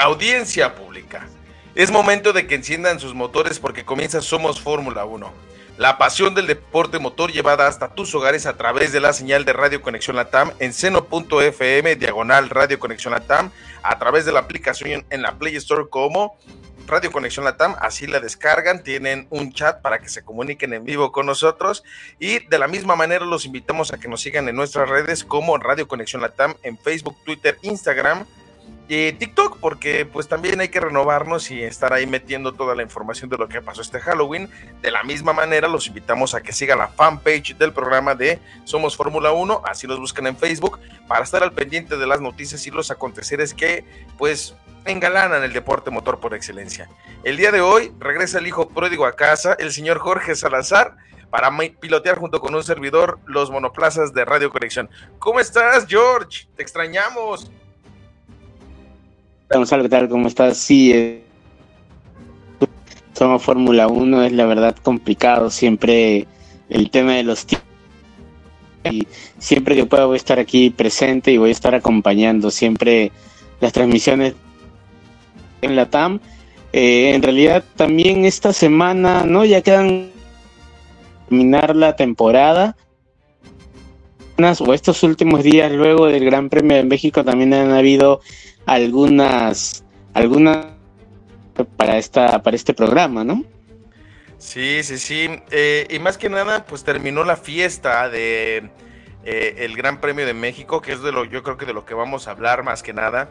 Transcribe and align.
Audiencia 0.00 0.74
pública. 0.76 1.28
Es 1.74 1.90
momento 1.90 2.32
de 2.32 2.46
que 2.46 2.54
enciendan 2.54 2.98
sus 2.98 3.12
motores 3.12 3.58
porque 3.58 3.84
comienza 3.84 4.22
Somos 4.22 4.58
Fórmula 4.58 5.04
1. 5.04 5.30
La 5.76 5.98
pasión 5.98 6.34
del 6.34 6.46
deporte 6.46 6.98
motor 6.98 7.30
llevada 7.30 7.66
hasta 7.66 7.88
tus 7.88 8.14
hogares 8.14 8.46
a 8.46 8.56
través 8.56 8.92
de 8.92 9.00
la 9.00 9.12
señal 9.12 9.44
de 9.44 9.52
Radio 9.52 9.82
Conexión 9.82 10.16
Latam 10.16 10.52
en 10.58 10.72
seno.fm 10.72 11.96
diagonal 11.96 12.48
Radio 12.48 12.78
Conexión 12.78 13.12
Latam 13.12 13.50
a 13.82 13.98
través 13.98 14.24
de 14.24 14.32
la 14.32 14.40
aplicación 14.40 15.04
en 15.10 15.20
la 15.20 15.34
Play 15.34 15.56
Store 15.56 15.90
como 15.90 16.34
Radio 16.86 17.12
Conexión 17.12 17.44
Latam, 17.44 17.76
así 17.78 18.06
la 18.06 18.20
descargan, 18.20 18.82
tienen 18.82 19.26
un 19.28 19.52
chat 19.52 19.82
para 19.82 19.98
que 19.98 20.08
se 20.08 20.24
comuniquen 20.24 20.72
en 20.72 20.84
vivo 20.84 21.12
con 21.12 21.26
nosotros 21.26 21.84
y 22.18 22.38
de 22.46 22.58
la 22.58 22.68
misma 22.68 22.96
manera 22.96 23.26
los 23.26 23.44
invitamos 23.44 23.92
a 23.92 24.00
que 24.00 24.08
nos 24.08 24.22
sigan 24.22 24.48
en 24.48 24.56
nuestras 24.56 24.88
redes 24.88 25.24
como 25.24 25.58
Radio 25.58 25.86
Conexión 25.86 26.22
Latam 26.22 26.54
en 26.62 26.78
Facebook, 26.78 27.16
Twitter, 27.22 27.58
Instagram 27.60 28.24
y 28.92 29.12
TikTok, 29.12 29.58
porque 29.60 30.04
pues 30.04 30.26
también 30.26 30.60
hay 30.60 30.68
que 30.68 30.80
renovarnos 30.80 31.52
y 31.52 31.62
estar 31.62 31.92
ahí 31.92 32.08
metiendo 32.08 32.54
toda 32.54 32.74
la 32.74 32.82
información 32.82 33.30
de 33.30 33.38
lo 33.38 33.48
que 33.48 33.62
pasó 33.62 33.82
este 33.82 34.00
Halloween. 34.00 34.50
De 34.82 34.90
la 34.90 35.04
misma 35.04 35.32
manera, 35.32 35.68
los 35.68 35.86
invitamos 35.86 36.34
a 36.34 36.40
que 36.40 36.52
sigan 36.52 36.78
la 36.78 36.88
fanpage 36.88 37.56
del 37.56 37.72
programa 37.72 38.16
de 38.16 38.40
Somos 38.64 38.96
Fórmula 38.96 39.30
1, 39.30 39.62
así 39.64 39.86
los 39.86 40.00
buscan 40.00 40.26
en 40.26 40.36
Facebook, 40.36 40.80
para 41.06 41.22
estar 41.22 41.40
al 41.44 41.52
pendiente 41.52 41.96
de 41.96 42.04
las 42.04 42.20
noticias 42.20 42.66
y 42.66 42.72
los 42.72 42.90
aconteceres 42.90 43.54
que 43.54 43.84
pues 44.18 44.56
engalanan 44.84 45.44
el 45.44 45.52
deporte 45.52 45.92
motor 45.92 46.18
por 46.18 46.34
excelencia. 46.34 46.88
El 47.22 47.36
día 47.36 47.52
de 47.52 47.60
hoy 47.60 47.92
regresa 48.00 48.38
el 48.38 48.48
hijo 48.48 48.70
pródigo 48.70 49.06
a 49.06 49.12
casa, 49.12 49.54
el 49.60 49.70
señor 49.70 50.00
Jorge 50.00 50.34
Salazar, 50.34 50.96
para 51.30 51.56
pilotear 51.78 52.18
junto 52.18 52.40
con 52.40 52.56
un 52.56 52.64
servidor 52.64 53.20
los 53.26 53.52
monoplazas 53.52 54.12
de 54.12 54.24
Radio 54.24 54.50
Conexión. 54.50 54.90
¿Cómo 55.20 55.38
estás, 55.38 55.86
George? 55.86 56.48
Te 56.56 56.62
extrañamos. 56.64 57.52
Gonzalo, 59.52 59.82
¿qué 59.82 59.88
tal? 59.88 60.08
¿Cómo 60.08 60.28
estás? 60.28 60.58
Sí, 60.58 60.92
eh, 60.92 61.24
somos 63.14 63.42
Fórmula 63.42 63.88
1, 63.88 64.22
es 64.22 64.32
la 64.32 64.46
verdad 64.46 64.76
complicado 64.76 65.50
siempre 65.50 66.28
el 66.68 66.88
tema 66.90 67.14
de 67.14 67.24
los 67.24 67.46
tiempos. 67.46 67.68
Y 68.84 69.08
siempre 69.38 69.74
que 69.74 69.86
pueda 69.86 70.04
voy 70.04 70.14
a 70.14 70.16
estar 70.18 70.38
aquí 70.38 70.70
presente 70.70 71.32
y 71.32 71.36
voy 71.38 71.48
a 71.48 71.52
estar 71.52 71.74
acompañando 71.74 72.52
siempre 72.52 73.10
las 73.60 73.72
transmisiones 73.72 74.34
en 75.62 75.74
la 75.74 75.90
TAM. 75.90 76.20
Eh, 76.72 77.12
en 77.12 77.22
realidad 77.22 77.64
también 77.74 78.24
esta 78.24 78.52
semana, 78.52 79.24
¿no? 79.24 79.44
Ya 79.44 79.62
quedan 79.62 80.10
terminar 81.28 81.74
la 81.74 81.96
temporada. 81.96 82.76
O 84.60 84.72
estos 84.72 85.02
últimos 85.02 85.42
días 85.42 85.70
luego 85.72 86.06
del 86.06 86.24
Gran 86.24 86.48
Premio 86.48 86.76
de 86.76 86.84
México 86.84 87.24
también 87.24 87.52
han 87.52 87.72
habido 87.72 88.20
algunas, 88.70 89.84
algunas 90.14 90.66
para 91.76 91.98
esta, 91.98 92.40
para 92.42 92.54
este 92.54 92.72
programa, 92.72 93.24
¿no? 93.24 93.44
Sí, 94.38 94.82
sí, 94.84 94.98
sí. 94.98 95.28
Eh, 95.50 95.88
y 95.90 95.98
más 95.98 96.16
que 96.16 96.30
nada, 96.30 96.64
pues 96.64 96.84
terminó 96.84 97.24
la 97.24 97.36
fiesta 97.36 98.08
de 98.08 98.70
eh, 99.24 99.54
el 99.58 99.76
Gran 99.76 100.00
Premio 100.00 100.24
de 100.24 100.34
México, 100.34 100.80
que 100.80 100.92
es 100.92 101.02
de 101.02 101.10
lo, 101.10 101.24
yo 101.24 101.42
creo 101.42 101.56
que 101.56 101.66
de 101.66 101.72
lo 101.72 101.84
que 101.84 101.94
vamos 101.94 102.28
a 102.28 102.30
hablar 102.30 102.62
más 102.62 102.82
que 102.84 102.92
nada. 102.92 103.28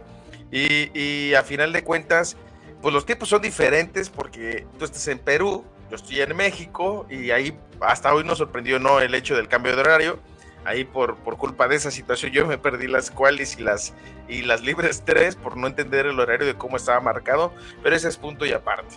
Y, 0.51 0.91
y 0.99 1.33
a 1.35 1.43
final 1.43 1.71
de 1.71 1.85
cuentas, 1.85 2.35
pues 2.81 2.93
los 2.93 3.05
tiempos 3.05 3.29
son 3.29 3.41
diferentes 3.41 4.09
porque 4.09 4.67
tú 4.77 4.85
estás 4.85 5.07
en 5.07 5.19
Perú, 5.19 5.63
yo 5.89 5.95
estoy 5.95 6.19
en 6.19 6.35
México 6.35 7.07
y 7.09 7.31
ahí 7.31 7.57
hasta 7.79 8.13
hoy 8.13 8.25
nos 8.25 8.39
sorprendió 8.39 8.77
no 8.77 8.99
el 8.99 9.15
hecho 9.15 9.37
del 9.37 9.47
cambio 9.47 9.73
de 9.73 9.81
horario 9.81 10.19
ahí 10.65 10.83
por, 10.83 11.15
por 11.17 11.37
culpa 11.37 11.67
de 11.67 11.75
esa 11.75 11.91
situación 11.91 12.31
yo 12.31 12.45
me 12.45 12.57
perdí 12.57 12.87
las 12.87 13.11
cuales 13.11 13.57
y 13.57 13.63
las, 13.63 13.93
y 14.27 14.41
las 14.41 14.61
libres 14.61 15.01
tres 15.05 15.35
por 15.35 15.57
no 15.57 15.67
entender 15.67 16.05
el 16.05 16.19
horario 16.19 16.47
de 16.47 16.55
cómo 16.55 16.77
estaba 16.77 16.99
marcado, 16.99 17.53
pero 17.83 17.95
ese 17.95 18.09
es 18.09 18.17
punto 18.17 18.45
y 18.45 18.51
aparte. 18.51 18.95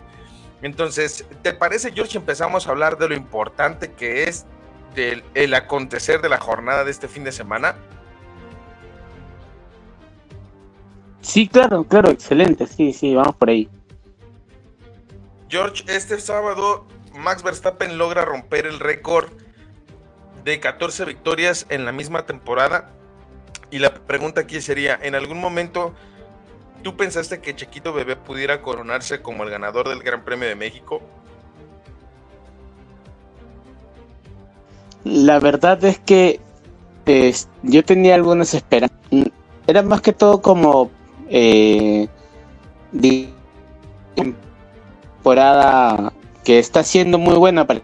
Entonces, 0.62 1.27
¿te 1.43 1.53
parece, 1.53 1.93
George, 1.93 2.17
empezamos 2.17 2.67
a 2.67 2.71
hablar 2.71 2.97
de 2.97 3.09
lo 3.09 3.15
importante 3.15 3.93
que 3.93 4.25
es 4.25 4.47
del, 4.95 5.25
el 5.34 5.55
acontecer 5.55 6.21
de 6.21 6.28
la 6.28 6.39
jornada 6.39 6.84
de 6.84 6.91
este 6.93 7.09
fin 7.09 7.25
de 7.25 7.33
semana? 7.33 7.75
Sí, 11.21 11.49
claro, 11.49 11.84
claro, 11.84 12.11
excelente, 12.11 12.67
sí, 12.67 12.93
sí, 12.93 13.15
vamos 13.15 13.34
por 13.37 13.51
ahí. 13.51 13.69
George, 15.49 15.84
este 15.89 16.19
sábado 16.19 16.87
Max 17.15 17.43
Verstappen 17.43 17.99
logra 17.99 18.25
romper 18.25 18.67
el 18.67 18.81
récord 18.81 19.28
de 20.44 20.60
14 20.60 21.04
victorias 21.04 21.66
en 21.69 21.84
la 21.84 21.92
misma 21.92 22.26
temporada. 22.26 22.91
Y 23.70 23.78
la 23.78 23.94
pregunta 23.94 24.42
aquí 24.42 24.60
sería, 24.60 24.98
¿en 25.00 25.14
algún 25.14 25.38
momento 25.38 25.94
tú 26.82 26.97
pensaste 26.97 27.41
que 27.41 27.56
Chiquito 27.56 27.92
Bebé 27.92 28.16
pudiera 28.16 28.60
coronarse 28.60 29.22
como 29.22 29.44
el 29.44 29.50
ganador 29.50 29.88
del 29.88 30.03
Gran 30.03 30.25
Premio 30.25 30.48
de 30.48 30.56
México? 30.56 31.00
La 35.04 35.41
verdad 35.41 35.82
es 35.84 35.98
que 35.98 36.41
yo 37.62 37.84
tenía 37.84 38.14
algunas 38.14 38.54
esperanzas. 38.54 38.98
Era 39.66 39.83
más 39.83 40.00
que 40.00 40.12
todo 40.12 40.42
como 40.42 40.91
eh, 41.28 42.09
temporada 44.15 46.12
que 46.45 46.59
está 46.59 46.84
siendo 46.84 47.18
muy 47.18 47.36
buena 47.36 47.66
para 47.66 47.80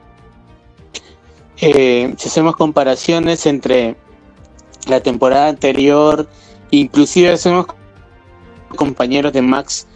eh, 1.61 2.15
si 2.17 2.29
hacemos 2.29 2.57
comparaciones 2.57 3.47
entre 3.47 3.97
la 4.87 5.01
temporada 5.01 5.49
anterior, 5.49 6.29
inclusive 6.71 7.33
hacemos 7.33 7.67
compañeros 8.77 9.33
de 9.33 9.43
Max 9.43 9.87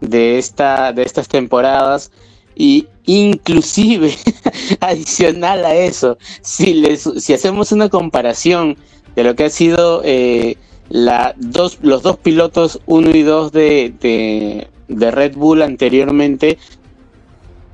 de 0.00 0.38
esta 0.38 0.92
de 0.92 1.02
estas 1.02 1.28
temporadas 1.28 2.10
y 2.54 2.88
inclusive 3.04 4.14
adicional 4.80 5.64
a 5.64 5.74
eso 5.74 6.16
si 6.42 6.74
les 6.74 7.02
si 7.18 7.32
hacemos 7.34 7.72
una 7.72 7.88
comparación 7.88 8.76
de 9.14 9.24
lo 9.24 9.34
que 9.34 9.44
ha 9.44 9.50
sido 9.50 10.02
eh, 10.04 10.56
la 10.88 11.34
dos 11.36 11.78
los 11.82 12.02
dos 12.02 12.16
pilotos 12.18 12.80
uno 12.86 13.10
y 13.10 13.22
dos 13.22 13.52
de, 13.52 13.94
de, 14.00 14.68
de 14.88 15.10
Red 15.10 15.36
Bull 15.36 15.62
anteriormente 15.62 16.58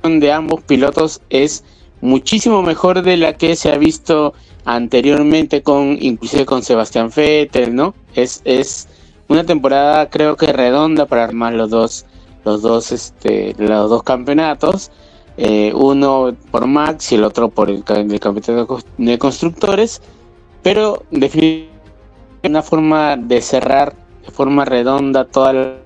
de 0.07 0.31
ambos 0.31 0.63
pilotos 0.63 1.21
es 1.29 1.63
muchísimo 2.01 2.61
mejor 2.61 3.01
de 3.01 3.17
la 3.17 3.33
que 3.33 3.55
se 3.55 3.71
ha 3.71 3.77
visto 3.77 4.33
anteriormente 4.65 5.63
con 5.63 5.97
inclusive 6.01 6.45
con 6.45 6.63
Sebastián 6.63 7.11
Vettel, 7.15 7.75
¿no? 7.75 7.93
Es, 8.15 8.41
es 8.45 8.87
una 9.27 9.43
temporada 9.43 10.09
creo 10.09 10.35
que 10.35 10.53
redonda 10.53 11.05
para 11.05 11.23
armar 11.23 11.53
los 11.53 11.69
dos 11.69 12.05
los 12.47 12.61
dos, 12.61 12.93
este, 12.93 13.53
los 13.57 13.89
dos 13.89 14.03
campeonatos, 14.03 14.89
eh, 15.35 15.73
uno 15.75 16.33
por 16.49 16.65
Max 16.65 17.11
y 17.11 17.15
el 17.15 17.25
otro 17.25 17.49
por 17.49 17.69
el, 17.69 17.83
campeonato 17.83 18.79
de 18.97 19.17
constructores, 19.17 20.01
pero 20.63 21.03
definitivamente 21.11 21.77
una 22.43 22.61
forma 22.61 23.17
de 23.17 23.41
cerrar 23.41 23.93
de 24.25 24.31
forma 24.31 24.63
redonda 24.63 25.25
toda 25.25 25.77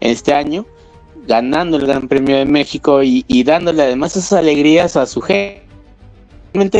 este 0.00 0.34
año, 0.34 0.66
ganando 1.26 1.76
el 1.76 1.86
Gran 1.86 2.08
Premio 2.08 2.36
de 2.36 2.46
México 2.46 3.02
y, 3.02 3.42
dándole 3.44 3.82
además 3.82 4.16
esas 4.16 4.34
alegrías 4.34 4.96
a 4.96 5.06
su 5.06 5.20
gente, 5.20 5.60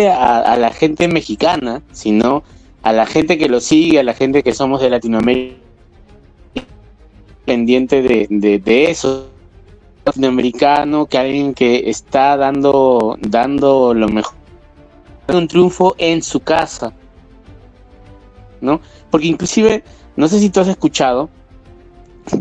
a, 0.08 0.38
a 0.38 0.56
la 0.56 0.70
gente 0.70 1.08
mexicana, 1.08 1.82
sino 1.92 2.42
a 2.82 2.92
la 2.92 3.06
gente 3.06 3.36
que 3.36 3.48
lo 3.48 3.60
sigue, 3.60 3.98
a 4.00 4.04
la 4.04 4.14
gente 4.14 4.42
que 4.42 4.54
somos 4.54 4.80
de 4.80 4.90
Latinoamérica 4.90 5.66
pendiente 7.46 8.02
de, 8.02 8.26
de, 8.28 8.90
eso. 8.90 9.30
Latinoamericano 10.04 11.06
que 11.06 11.18
alguien 11.18 11.52
que 11.52 11.90
está 11.90 12.36
dando 12.36 13.16
dando 13.20 13.92
lo 13.92 14.08
mejor 14.08 14.34
un 15.26 15.48
triunfo 15.48 15.96
en 15.98 16.22
su 16.22 16.38
casa 16.38 16.92
no 18.60 18.80
porque 19.10 19.26
inclusive 19.26 19.82
no 20.14 20.28
sé 20.28 20.38
si 20.38 20.48
tú 20.50 20.60
has 20.60 20.68
escuchado 20.68 21.28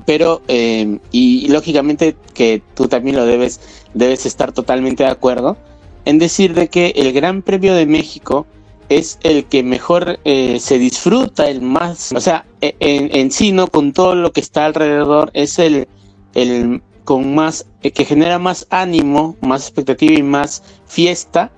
pero 0.05 0.41
eh, 0.47 0.99
y, 1.11 1.47
lógicamente 1.49 2.15
que 2.33 2.61
tú 2.73 2.87
también 2.87 3.15
lo 3.15 3.25
debes 3.25 3.59
debes 3.93 4.25
estar 4.25 4.51
totalmente 4.51 5.03
de 5.03 5.09
acuerdo 5.09 5.57
en 6.05 6.19
decir 6.19 6.53
de 6.53 6.69
que 6.69 6.93
el 6.95 7.13
Gran 7.13 7.41
Premio 7.41 7.73
de 7.73 7.85
México 7.85 8.45
es 8.89 9.17
el 9.23 9.45
que 9.45 9.63
mejor 9.63 10.19
eh, 10.25 10.59
se 10.59 10.77
disfruta, 10.77 11.49
el 11.49 11.61
más, 11.61 12.11
o 12.11 12.21
sea, 12.21 12.45
e, 12.61 12.75
en, 12.79 13.15
en, 13.15 13.31
sí, 13.31 13.51
¿no? 13.51 13.67
Con 13.67 13.93
todo 13.93 14.13
lo 14.13 14.31
que 14.31 14.41
está 14.41 14.65
alrededor, 14.65 15.31
es 15.33 15.57
el, 15.57 15.87
el 16.35 16.83
con 17.03 17.33
más, 17.33 17.65
eh, 17.81 17.91
que 17.91 18.05
genera 18.05 18.37
más 18.39 18.67
ánimo, 18.69 19.37
más 19.41 19.63
expectativa 19.63 20.13
y 20.13 20.23
más 20.23 20.63
fiesta 20.85 21.51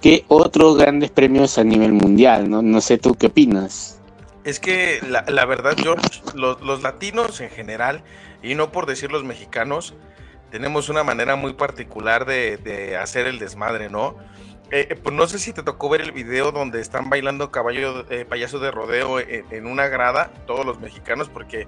que 0.00 0.24
otros 0.28 0.76
grandes 0.76 1.10
premios 1.10 1.56
a 1.56 1.64
nivel 1.64 1.92
mundial, 1.92 2.50
¿no? 2.50 2.60
No 2.60 2.80
sé 2.80 2.98
tú 2.98 3.14
qué 3.14 3.28
opinas. 3.28 3.98
Es 4.44 4.60
que 4.60 5.00
la, 5.02 5.44
verdad, 5.46 5.74
George, 5.76 6.22
los, 6.34 6.82
latinos 6.82 7.40
en 7.40 7.48
general, 7.48 8.04
y 8.42 8.54
no 8.54 8.72
por 8.72 8.84
decir 8.84 9.10
los 9.10 9.24
mexicanos, 9.24 9.94
tenemos 10.50 10.90
una 10.90 11.02
manera 11.02 11.34
muy 11.34 11.54
particular 11.54 12.26
de, 12.26 12.98
hacer 13.00 13.26
el 13.26 13.38
desmadre, 13.38 13.88
¿no? 13.88 14.16
Eh, 14.70 14.88
eh, 14.90 14.96
pues 14.96 15.14
no 15.14 15.26
sé 15.26 15.38
si 15.38 15.52
te 15.52 15.62
tocó 15.62 15.88
ver 15.88 16.00
el 16.02 16.12
video 16.12 16.50
donde 16.52 16.80
están 16.80 17.08
bailando 17.08 17.50
caballo, 17.50 18.04
eh, 18.10 18.24
payaso 18.24 18.58
de 18.58 18.70
rodeo 18.70 19.18
en, 19.18 19.66
una 19.66 19.88
grada, 19.88 20.30
todos 20.46 20.66
los 20.66 20.78
mexicanos, 20.78 21.30
porque 21.30 21.66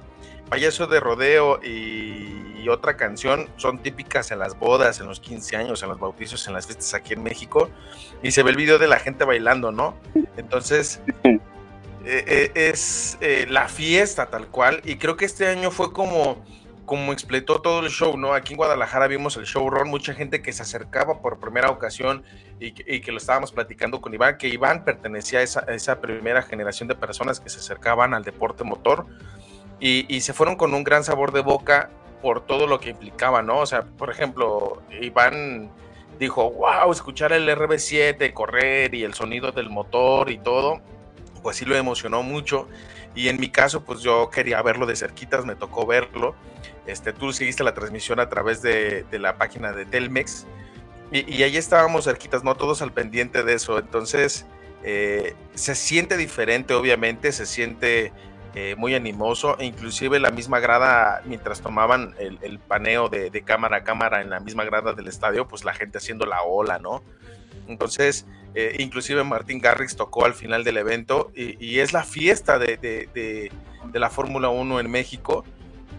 payaso 0.50 0.86
de 0.86 1.00
rodeo 1.00 1.60
y, 1.62 2.42
otra 2.68 2.96
canción 2.96 3.48
son 3.58 3.78
típicas 3.78 4.32
en 4.32 4.40
las 4.40 4.58
bodas, 4.58 4.98
en 4.98 5.06
los 5.06 5.20
15 5.20 5.54
años, 5.56 5.84
en 5.84 5.88
los 5.88 6.00
bautizos, 6.00 6.48
en 6.48 6.52
las 6.52 6.66
fiestas 6.66 6.94
aquí 6.94 7.12
en 7.12 7.22
México, 7.22 7.70
y 8.24 8.32
se 8.32 8.42
ve 8.42 8.50
el 8.50 8.56
video 8.56 8.80
de 8.80 8.88
la 8.88 8.98
gente 8.98 9.24
bailando, 9.24 9.70
¿no? 9.70 9.96
Entonces, 10.36 11.00
es 12.06 13.18
la 13.48 13.68
fiesta 13.68 14.26
tal 14.26 14.48
cual, 14.48 14.80
y 14.84 14.96
creo 14.96 15.16
que 15.16 15.24
este 15.24 15.48
año 15.48 15.70
fue 15.70 15.92
como 15.92 16.44
como 16.86 17.14
todo 17.16 17.80
el 17.80 17.90
show, 17.90 18.16
¿no? 18.16 18.32
Aquí 18.32 18.54
en 18.54 18.56
Guadalajara 18.56 19.08
vimos 19.08 19.36
el 19.36 19.44
showrun, 19.44 19.90
mucha 19.90 20.14
gente 20.14 20.40
que 20.40 20.52
se 20.52 20.62
acercaba 20.62 21.20
por 21.20 21.38
primera 21.38 21.68
ocasión 21.68 22.22
y, 22.60 22.72
que 22.72 23.12
lo 23.12 23.18
estábamos 23.18 23.52
platicando 23.52 24.00
con 24.00 24.14
Iván, 24.14 24.38
que 24.38 24.48
Iván 24.48 24.84
pertenecía 24.84 25.40
a 25.40 25.42
esa, 25.42 26.00
primera 26.00 26.42
generación 26.42 26.88
de 26.88 26.94
personas 26.94 27.40
que 27.40 27.50
se 27.50 27.58
acercaban 27.58 28.14
al 28.14 28.22
deporte 28.22 28.64
motor 28.64 29.06
y, 29.80 30.20
se 30.20 30.32
fueron 30.32 30.56
con 30.56 30.72
un 30.72 30.84
gran 30.84 31.04
sabor 31.04 31.32
de 31.32 31.40
boca 31.40 31.90
por 32.22 32.46
todo 32.46 32.66
lo 32.66 32.80
que 32.80 32.90
implicaba, 32.90 33.42
¿no? 33.42 33.58
O 33.58 33.66
sea, 33.66 33.82
por 33.82 34.10
ejemplo, 34.10 34.80
Iván 35.02 35.70
dijo, 36.18 36.50
wow, 36.50 36.90
escuchar 36.90 37.32
el 37.32 37.48
RB7, 37.48 38.32
correr 38.32 38.94
y 38.94 39.02
el 39.02 39.12
sonido 39.12 39.52
del 39.52 39.68
motor 39.68 40.30
y 40.30 40.38
todo, 40.38 40.80
pues 41.46 41.58
sí 41.58 41.64
lo 41.64 41.76
emocionó 41.76 42.24
mucho. 42.24 42.66
Y 43.14 43.28
en 43.28 43.38
mi 43.38 43.50
caso, 43.50 43.84
pues 43.84 44.00
yo 44.00 44.30
quería 44.30 44.60
verlo 44.62 44.84
de 44.84 44.96
cerquitas, 44.96 45.44
me 45.44 45.54
tocó 45.54 45.86
verlo. 45.86 46.34
Este, 46.88 47.12
tú 47.12 47.32
seguiste 47.32 47.62
la 47.62 47.72
transmisión 47.72 48.18
a 48.18 48.28
través 48.28 48.62
de, 48.62 49.06
la 49.12 49.38
página 49.38 49.70
de 49.70 49.86
Telmex. 49.86 50.44
Y, 51.12 51.44
ahí 51.44 51.56
estábamos 51.56 52.06
cerquitas, 52.06 52.42
no 52.42 52.56
todos 52.56 52.82
al 52.82 52.92
pendiente 52.92 53.44
de 53.44 53.54
eso. 53.54 53.78
Entonces, 53.78 54.44
eh, 54.82 55.36
se 55.54 55.76
siente 55.76 56.16
diferente, 56.16 56.74
obviamente, 56.74 57.30
se 57.30 57.46
siente 57.46 58.12
eh, 58.56 58.74
muy 58.76 58.96
animoso. 58.96 59.56
E 59.60 59.66
inclusive 59.66 60.18
la 60.18 60.32
misma 60.32 60.58
grada, 60.58 61.22
mientras 61.26 61.60
tomaban 61.60 62.16
el, 62.18 62.58
paneo 62.58 63.08
de, 63.08 63.30
cámara 63.42 63.76
a 63.76 63.84
cámara 63.84 64.20
en 64.20 64.30
la 64.30 64.40
misma 64.40 64.64
grada 64.64 64.94
del 64.94 65.06
estadio, 65.06 65.46
pues 65.46 65.64
la 65.64 65.74
gente 65.74 65.98
haciendo 65.98 66.26
la 66.26 66.42
ola, 66.42 66.80
¿no? 66.80 67.04
Entonces, 67.68 68.26
eh, 68.58 68.76
inclusive 68.78 69.22
Martín 69.22 69.60
Garrix 69.60 69.96
tocó 69.96 70.24
al 70.24 70.32
final 70.32 70.64
del 70.64 70.78
evento 70.78 71.30
y, 71.36 71.78
es 71.78 71.92
la 71.92 72.04
fiesta 72.04 72.58
de, 72.58 73.50
la 73.92 74.08
Fórmula 74.08 74.48
1 74.48 74.80
en 74.80 74.90
México. 74.90 75.44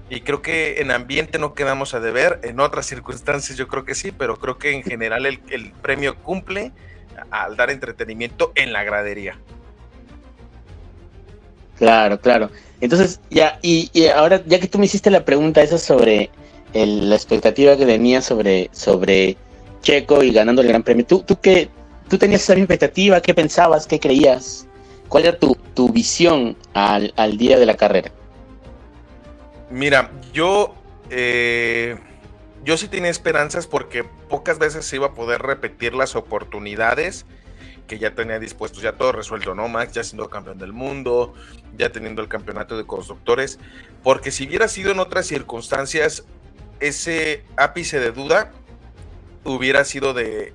Y 0.09 0.21
creo 0.21 0.41
que 0.41 0.81
en 0.81 0.89
ambiente 0.89 1.37
no 1.37 1.53
quedamos 1.53 1.93
a 1.93 1.99
deber, 1.99 2.39
en 2.41 2.59
otras 2.59 2.87
circunstancias 2.87 3.59
yo 3.59 3.67
creo 3.67 3.85
que 3.85 3.93
sí, 3.93 4.11
pero 4.11 4.37
creo 4.37 4.57
que 4.57 4.71
en 4.71 4.81
general 4.81 5.27
el, 5.27 5.71
premio 5.83 6.15
cumple 6.23 6.71
al 7.29 7.55
dar 7.57 7.69
entretenimiento 7.69 8.53
en 8.55 8.73
la 8.73 8.83
gradería. 8.83 9.37
Claro, 11.77 12.19
claro. 12.19 12.49
Entonces, 12.81 13.21
ya, 13.29 13.59
y, 13.61 14.07
ahora, 14.07 14.41
ya 14.47 14.59
que 14.59 14.67
tú 14.67 14.79
me 14.79 14.85
hiciste 14.85 15.11
la 15.11 15.23
pregunta 15.23 15.61
esa 15.61 15.77
sobre 15.77 16.31
la 16.73 17.13
expectativa 17.13 17.77
que 17.77 17.85
tenía 17.85 18.23
sobre, 18.23 18.71
sobre 18.71 19.37
Checo 19.83 20.23
y 20.23 20.31
ganando 20.31 20.63
el 20.63 20.69
Gran 20.69 20.81
Premio. 20.81 21.05
¿Tú, 21.05 21.21
tú, 21.21 21.39
qué, 21.39 21.69
tú 22.07 22.17
tenías 22.17 22.41
esa 22.41 22.53
expectativa? 22.53 23.21
¿Qué 23.21 23.33
pensabas? 23.33 23.87
¿Qué 23.87 23.99
creías? 23.99 24.67
¿Cuál 25.07 25.25
era 25.25 25.37
tu, 25.37 25.55
tu 25.73 25.89
visión 25.89 26.57
al, 26.73 27.13
al, 27.15 27.37
día 27.37 27.57
de 27.57 27.65
la 27.65 27.75
carrera? 27.75 28.11
Mira, 29.69 30.11
yo, 30.33 30.75
eh, 31.09 31.97
yo 32.63 32.77
sí 32.77 32.87
tenía 32.87 33.09
esperanzas 33.09 33.67
porque 33.67 34.03
pocas 34.03 34.59
veces 34.59 34.85
se 34.85 34.97
iba 34.97 35.07
a 35.07 35.13
poder 35.13 35.41
repetir 35.41 35.93
las 35.93 36.15
oportunidades 36.15 37.25
que 37.87 37.99
ya 37.99 38.13
tenía 38.13 38.37
dispuestos, 38.37 38.83
ya 38.83 38.93
todo 38.93 39.13
resuelto, 39.13 39.55
¿no? 39.55 39.69
Max 39.69 39.93
ya 39.93 40.03
siendo 40.03 40.29
campeón 40.29 40.57
del 40.57 40.73
mundo, 40.73 41.33
ya 41.77 41.89
teniendo 41.91 42.21
el 42.21 42.27
campeonato 42.27 42.77
de 42.77 42.85
constructores, 42.85 43.59
porque 44.03 44.31
si 44.31 44.45
hubiera 44.45 44.67
sido 44.67 44.91
en 44.91 44.99
otras 44.99 45.25
circunstancias, 45.25 46.25
ese 46.81 47.43
ápice 47.55 47.99
de 47.99 48.11
duda 48.11 48.51
hubiera 49.45 49.85
sido 49.85 50.13
de 50.13 50.53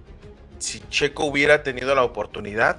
si 0.62 0.80
Checo 0.88 1.24
hubiera 1.24 1.62
tenido 1.62 1.94
la 1.94 2.04
oportunidad, 2.04 2.78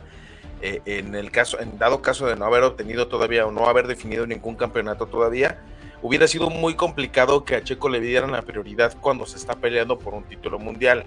eh, 0.61 0.81
en 0.85 1.13
el 1.15 1.31
caso, 1.31 1.59
en 1.59 1.77
dado 1.77 2.01
caso 2.01 2.25
de 2.27 2.35
no 2.35 2.45
haber 2.45 2.63
obtenido 2.63 3.07
todavía 3.07 3.45
o 3.45 3.51
no 3.51 3.67
haber 3.67 3.87
definido 3.87 4.25
ningún 4.25 4.55
campeonato 4.55 5.07
todavía, 5.07 5.59
hubiera 6.01 6.27
sido 6.27 6.49
muy 6.49 6.75
complicado 6.75 7.43
que 7.43 7.55
a 7.55 7.63
Checo 7.63 7.89
le 7.89 7.99
dieran 7.99 8.31
la 8.31 8.41
prioridad 8.41 8.95
cuando 8.99 9.25
se 9.25 9.37
está 9.37 9.55
peleando 9.55 9.99
por 9.99 10.13
un 10.13 10.23
título 10.23 10.59
mundial. 10.59 11.05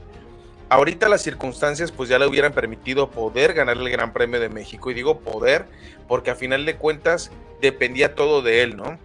Ahorita 0.69 1.09
las 1.09 1.23
circunstancias 1.23 1.93
pues 1.93 2.09
ya 2.09 2.19
le 2.19 2.27
hubieran 2.27 2.53
permitido 2.53 3.11
poder 3.11 3.55
ganar 3.55 3.77
el 3.77 3.89
Gran 3.89 4.13
Premio 4.13 4.41
de 4.41 4.49
México 4.49 4.91
y 4.91 4.95
digo 4.95 5.21
poder 5.21 5.67
porque 6.09 6.31
a 6.31 6.35
final 6.35 6.67
de 6.67 6.77
cuentas 6.77 7.31
dependía 7.61 8.15
todo 8.15 8.43
de 8.43 8.63
él, 8.63 8.77
¿no? 8.77 8.99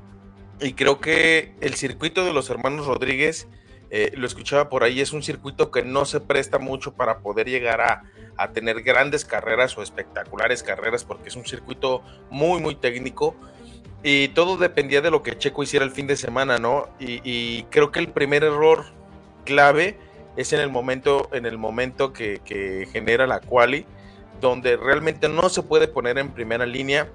Y 0.60 0.74
creo 0.74 1.00
que 1.00 1.54
el 1.62 1.76
circuito 1.76 2.26
de 2.26 2.34
los 2.34 2.50
hermanos 2.50 2.88
Rodríguez 2.88 3.48
eh, 3.94 4.14
lo 4.16 4.26
escuchaba 4.26 4.70
por 4.70 4.86
ahí, 4.86 5.02
es 5.02 5.12
un 5.12 5.22
circuito 5.22 5.70
que 5.70 5.84
no 5.84 6.06
se 6.06 6.22
presta 6.22 6.60
mucho 6.60 6.94
para 6.94 7.20
poder 7.20 7.50
llegar 7.50 7.82
a, 7.82 8.04
tener 8.54 8.82
grandes 8.82 9.24
carreras 9.24 9.78
o 9.78 9.84
espectaculares 9.84 10.64
carreras, 10.64 11.04
porque 11.04 11.30
es 11.30 11.36
un 11.36 11.46
circuito 11.46 12.02
muy, 12.32 12.60
muy 12.60 12.74
técnico. 12.74 13.36
Y 14.02 14.30
todo 14.30 14.58
dependía 14.58 15.02
de 15.02 15.12
lo 15.12 15.22
que 15.22 15.38
Checo 15.38 15.62
hiciera 15.62 15.86
el 15.86 15.92
fin 15.92 16.08
de 16.08 16.16
semana, 16.16 16.58
¿no? 16.58 16.90
Y, 17.00 17.64
creo 17.70 17.92
que 17.92 18.00
el 18.00 18.08
primer 18.08 18.44
error 18.44 18.86
clave 19.46 20.00
es 20.38 20.54
en 20.54 20.62
el 20.62 20.72
momento, 20.72 21.30
en 21.34 21.46
el 21.46 21.60
momento 21.60 22.14
que, 22.14 22.42
que 22.44 22.88
genera 22.92 23.28
la 23.28 23.42
quali, 23.42 23.86
donde 24.40 24.76
realmente 24.76 25.30
no 25.30 25.50
se 25.50 25.62
puede 25.62 25.88
poner 25.88 26.18
en 26.18 26.32
primera 26.32 26.66
línea 26.66 27.10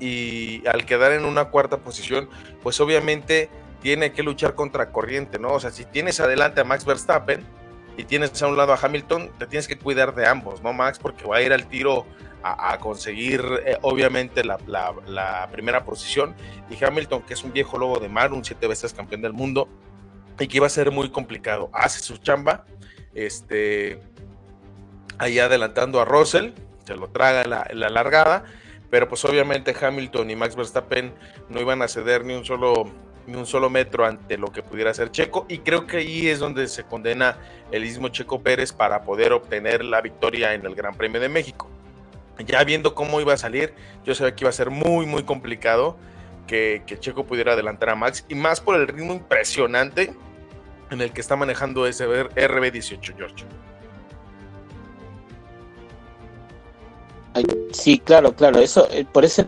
y 0.00 0.66
al 0.66 0.86
quedar 0.86 1.12
en 1.12 1.24
una 1.24 1.50
cuarta 1.50 1.76
posición, 1.76 2.28
pues 2.64 2.80
obviamente 2.80 3.48
tiene 3.82 4.12
que 4.12 4.22
luchar 4.22 4.54
contra 4.54 4.90
corriente, 4.90 5.38
¿no? 5.38 5.52
O 5.52 5.60
sea, 5.60 5.70
si 5.70 5.84
tienes 5.84 6.20
adelante 6.20 6.60
a 6.60 6.64
Max 6.64 6.84
Verstappen 6.84 7.44
y 7.96 8.04
tienes 8.04 8.40
a 8.40 8.46
un 8.46 8.56
lado 8.56 8.72
a 8.72 8.78
Hamilton, 8.80 9.30
te 9.38 9.46
tienes 9.46 9.66
que 9.66 9.76
cuidar 9.76 10.14
de 10.14 10.26
ambos, 10.26 10.62
¿no? 10.62 10.72
Max, 10.72 10.98
porque 10.98 11.26
va 11.26 11.36
a 11.36 11.42
ir 11.42 11.52
al 11.52 11.66
tiro 11.66 12.06
a, 12.44 12.78
conseguir, 12.78 13.44
eh, 13.64 13.78
obviamente, 13.82 14.42
la, 14.44 15.48
primera 15.52 15.84
posición. 15.84 16.34
Y 16.70 16.82
Hamilton, 16.82 17.22
que 17.22 17.34
es 17.34 17.44
un 17.44 17.52
viejo 17.52 17.78
lobo 17.78 17.98
de 18.00 18.08
mar, 18.08 18.32
un 18.32 18.44
siete 18.44 18.66
veces 18.66 18.94
campeón 18.94 19.22
del 19.22 19.32
mundo, 19.32 19.68
y 20.38 20.48
que 20.48 20.56
iba 20.56 20.66
a 20.66 20.70
ser 20.70 20.90
muy 20.90 21.10
complicado. 21.10 21.70
Hace 21.72 22.00
su 22.00 22.16
chamba, 22.18 22.64
este, 23.14 24.00
ahí 25.18 25.38
adelantando 25.38 26.00
a 26.00 26.04
Russell, 26.04 26.50
se 26.84 26.96
lo 26.96 27.08
traga 27.08 27.44
la, 27.44 27.68
la 27.72 27.90
largada, 27.90 28.44
pero 28.90 29.08
pues 29.08 29.24
obviamente 29.24 29.74
Hamilton 29.80 30.30
y 30.30 30.36
Max 30.36 30.56
Verstappen 30.56 31.14
no 31.48 31.60
iban 31.60 31.80
a 31.82 31.88
ceder 31.88 32.24
ni 32.24 32.34
un 32.34 32.44
solo 32.44 32.90
ni 33.26 33.36
un 33.36 33.46
solo 33.46 33.70
metro 33.70 34.04
ante 34.04 34.36
lo 34.36 34.48
que 34.48 34.62
pudiera 34.62 34.92
ser 34.94 35.10
Checo 35.10 35.46
y 35.48 35.58
creo 35.58 35.86
que 35.86 35.98
ahí 35.98 36.28
es 36.28 36.38
donde 36.38 36.66
se 36.68 36.84
condena 36.84 37.38
el 37.70 37.82
mismo 37.82 38.08
Checo 38.08 38.42
Pérez 38.42 38.72
para 38.72 39.02
poder 39.02 39.32
obtener 39.32 39.84
la 39.84 40.00
victoria 40.00 40.54
en 40.54 40.66
el 40.66 40.74
Gran 40.74 40.94
Premio 40.94 41.20
de 41.20 41.28
México. 41.28 41.68
Ya 42.46 42.64
viendo 42.64 42.94
cómo 42.94 43.20
iba 43.20 43.34
a 43.34 43.36
salir, 43.36 43.74
yo 44.04 44.14
sabía 44.14 44.34
que 44.34 44.44
iba 44.44 44.50
a 44.50 44.52
ser 44.52 44.70
muy 44.70 45.06
muy 45.06 45.22
complicado 45.22 45.96
que, 46.46 46.82
Checo 47.00 47.24
pudiera 47.24 47.52
adelantar 47.52 47.90
a 47.90 47.94
Max 47.94 48.24
y 48.28 48.34
más 48.34 48.60
por 48.60 48.76
el 48.76 48.86
ritmo 48.88 49.14
impresionante 49.14 50.12
en 50.90 51.00
el 51.00 51.12
que 51.12 51.20
está 51.20 51.36
manejando 51.36 51.86
ese 51.86 52.06
RB18 52.06 53.16
George. 53.16 53.44
Sí, 57.72 57.98
claro, 57.98 58.34
claro, 58.34 58.58
eso, 58.58 58.86
eh, 58.90 59.06
por 59.10 59.24
eso 59.24 59.46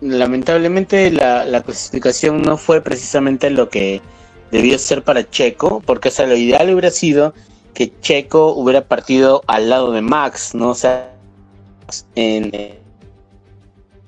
lamentablemente 0.00 1.10
la, 1.10 1.62
clasificación 1.62 2.42
no 2.42 2.56
fue 2.56 2.80
precisamente 2.80 3.50
lo 3.50 3.68
que 3.68 4.00
debió 4.50 4.78
ser 4.78 5.02
para 5.02 5.28
Checo, 5.28 5.82
porque 5.84 6.10
o 6.10 6.26
lo 6.26 6.36
ideal 6.36 6.70
hubiera 6.70 6.90
sido 6.90 7.34
que 7.74 7.92
Checo 8.00 8.54
hubiera 8.54 8.86
partido 8.86 9.42
al 9.46 9.70
lado 9.70 9.92
de 9.92 10.02
Max, 10.02 10.54
¿no? 10.54 10.70
O 10.70 10.74
sea, 10.74 11.14
en, 12.14 12.50
de 12.50 12.78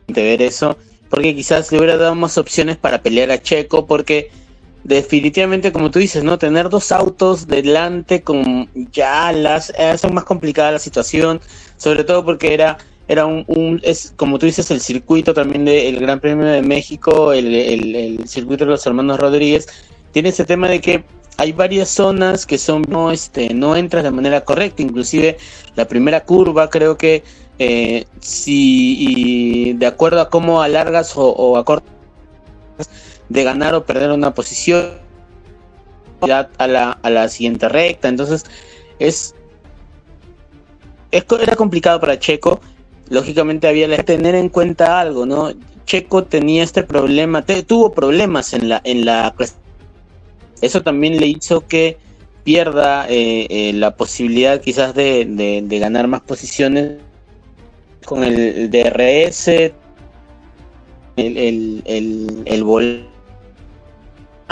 ver 0.08 0.42
eso, 0.42 0.76
porque 1.08 1.34
quizás 1.34 1.70
le 1.70 1.78
hubiera 1.78 1.96
dado 1.96 2.14
más 2.14 2.38
opciones 2.38 2.76
para 2.76 3.02
pelear 3.02 3.30
a 3.30 3.40
Checo, 3.40 3.86
porque 3.86 4.30
definitivamente, 4.84 5.72
como 5.72 5.90
tú 5.90 5.98
dices, 5.98 6.24
¿no? 6.24 6.38
Tener 6.38 6.68
dos 6.68 6.90
autos 6.92 7.46
delante 7.46 8.22
con 8.22 8.68
ya 8.92 9.32
las 9.32 9.70
hace 9.70 10.08
más 10.08 10.24
complicada 10.24 10.72
la 10.72 10.78
situación, 10.78 11.40
sobre 11.76 12.04
todo 12.04 12.24
porque 12.24 12.54
era 12.54 12.78
era 13.10 13.26
un, 13.26 13.80
es 13.82 14.14
como 14.14 14.38
tú 14.38 14.46
dices, 14.46 14.70
el 14.70 14.80
circuito 14.80 15.34
también 15.34 15.64
del 15.64 15.98
Gran 15.98 16.20
Premio 16.20 16.46
de 16.46 16.62
México, 16.62 17.32
el, 17.32 17.52
el, 17.52 18.28
circuito 18.28 18.64
de 18.64 18.70
los 18.70 18.86
hermanos 18.86 19.18
Rodríguez, 19.18 19.66
tiene 20.12 20.28
ese 20.28 20.44
tema 20.44 20.68
de 20.68 20.80
que 20.80 21.02
hay 21.36 21.50
varias 21.50 21.88
zonas 21.88 22.46
que 22.46 22.56
son 22.56 22.82
no 22.88 23.10
este 23.10 23.52
no 23.52 23.74
entras 23.74 24.04
de 24.04 24.10
manera 24.12 24.44
correcta 24.44 24.82
inclusive 24.82 25.38
la 25.74 25.88
primera 25.88 26.24
curva 26.24 26.68
creo 26.68 26.98
que 26.98 27.24
eh, 27.58 28.04
si 28.20 29.74
de 29.74 29.86
acuerdo 29.86 30.20
a 30.20 30.30
cómo 30.30 30.62
alargas 30.62 31.14
o, 31.16 31.56
acortas 31.56 31.90
de 33.28 33.42
ganar 33.42 33.74
o 33.74 33.84
perder 33.84 34.12
una 34.12 34.34
posición 34.34 34.92
a 36.22 36.66
la, 36.68 36.92
a 36.92 37.10
la 37.10 37.28
siguiente 37.28 37.68
recta. 37.68 38.08
Entonces, 38.08 38.44
es, 38.98 39.34
era 41.10 41.56
complicado 41.56 42.00
para 42.00 42.18
Checo. 42.18 42.60
Lógicamente 43.10 43.68
había 43.68 43.94
que 43.94 44.02
tener 44.02 44.34
en 44.34 44.48
cuenta 44.48 45.00
algo, 45.00 45.26
¿no? 45.26 45.52
Checo 45.84 46.24
tenía 46.24 46.62
este 46.62 46.84
problema, 46.84 47.44
tuvo 47.44 47.92
problemas 47.92 48.54
en 48.54 48.68
la, 48.68 48.80
en 48.84 49.04
la 49.04 49.34
eso 50.60 50.82
también 50.82 51.18
le 51.18 51.26
hizo 51.26 51.66
que 51.66 51.98
pierda 52.44 53.06
eh, 53.08 53.46
eh, 53.50 53.72
la 53.74 53.96
posibilidad 53.96 54.60
quizás 54.60 54.94
de, 54.94 55.26
de, 55.62 55.78
ganar 55.78 56.06
más 56.06 56.20
posiciones 56.20 56.98
con 58.04 58.24
el 58.24 58.70
DRS, 58.70 59.48
el, 59.48 59.72
el, 61.16 61.82
el, 61.84 62.42
el 62.46 62.62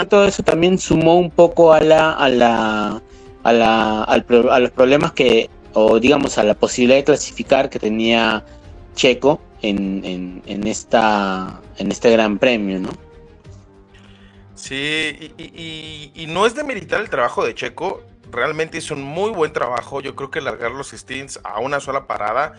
todo 0.09 0.25
eso 0.25 0.43
también 0.43 0.77
sumó 0.77 1.19
un 1.19 1.31
poco 1.31 1.73
a 1.73 1.81
la, 1.81 2.13
a 2.13 2.29
la, 2.29 3.01
a 3.43 3.53
la, 3.53 4.03
a 4.03 4.59
los 4.59 4.71
problemas 4.71 5.11
que, 5.11 5.49
o 5.73 5.99
digamos, 5.99 6.37
a 6.37 6.43
la 6.43 6.53
posibilidad 6.53 6.97
de 6.97 7.03
clasificar 7.03 7.69
que 7.69 7.79
tenía 7.79 8.45
Checo 8.95 9.41
en, 9.61 10.41
en, 10.45 10.67
esta, 10.67 11.61
en 11.77 11.91
este 11.91 12.11
Gran 12.11 12.39
Premio, 12.39 12.79
¿no? 12.79 12.89
Sí, 14.55 15.33
y, 15.37 16.25
no 16.27 16.45
es 16.45 16.53
de 16.53 16.63
meditar 16.65 16.99
el 16.99 17.09
trabajo 17.09 17.45
de 17.45 17.55
Checo, 17.55 18.03
realmente 18.29 18.77
hizo 18.77 18.93
un 18.93 19.03
muy 19.03 19.31
buen 19.31 19.53
trabajo. 19.53 20.01
Yo 20.01 20.15
creo 20.15 20.29
que 20.31 20.41
largar 20.41 20.71
los 20.71 20.89
stints 20.91 21.39
a 21.43 21.59
una 21.59 21.79
sola 21.79 22.07
parada, 22.07 22.53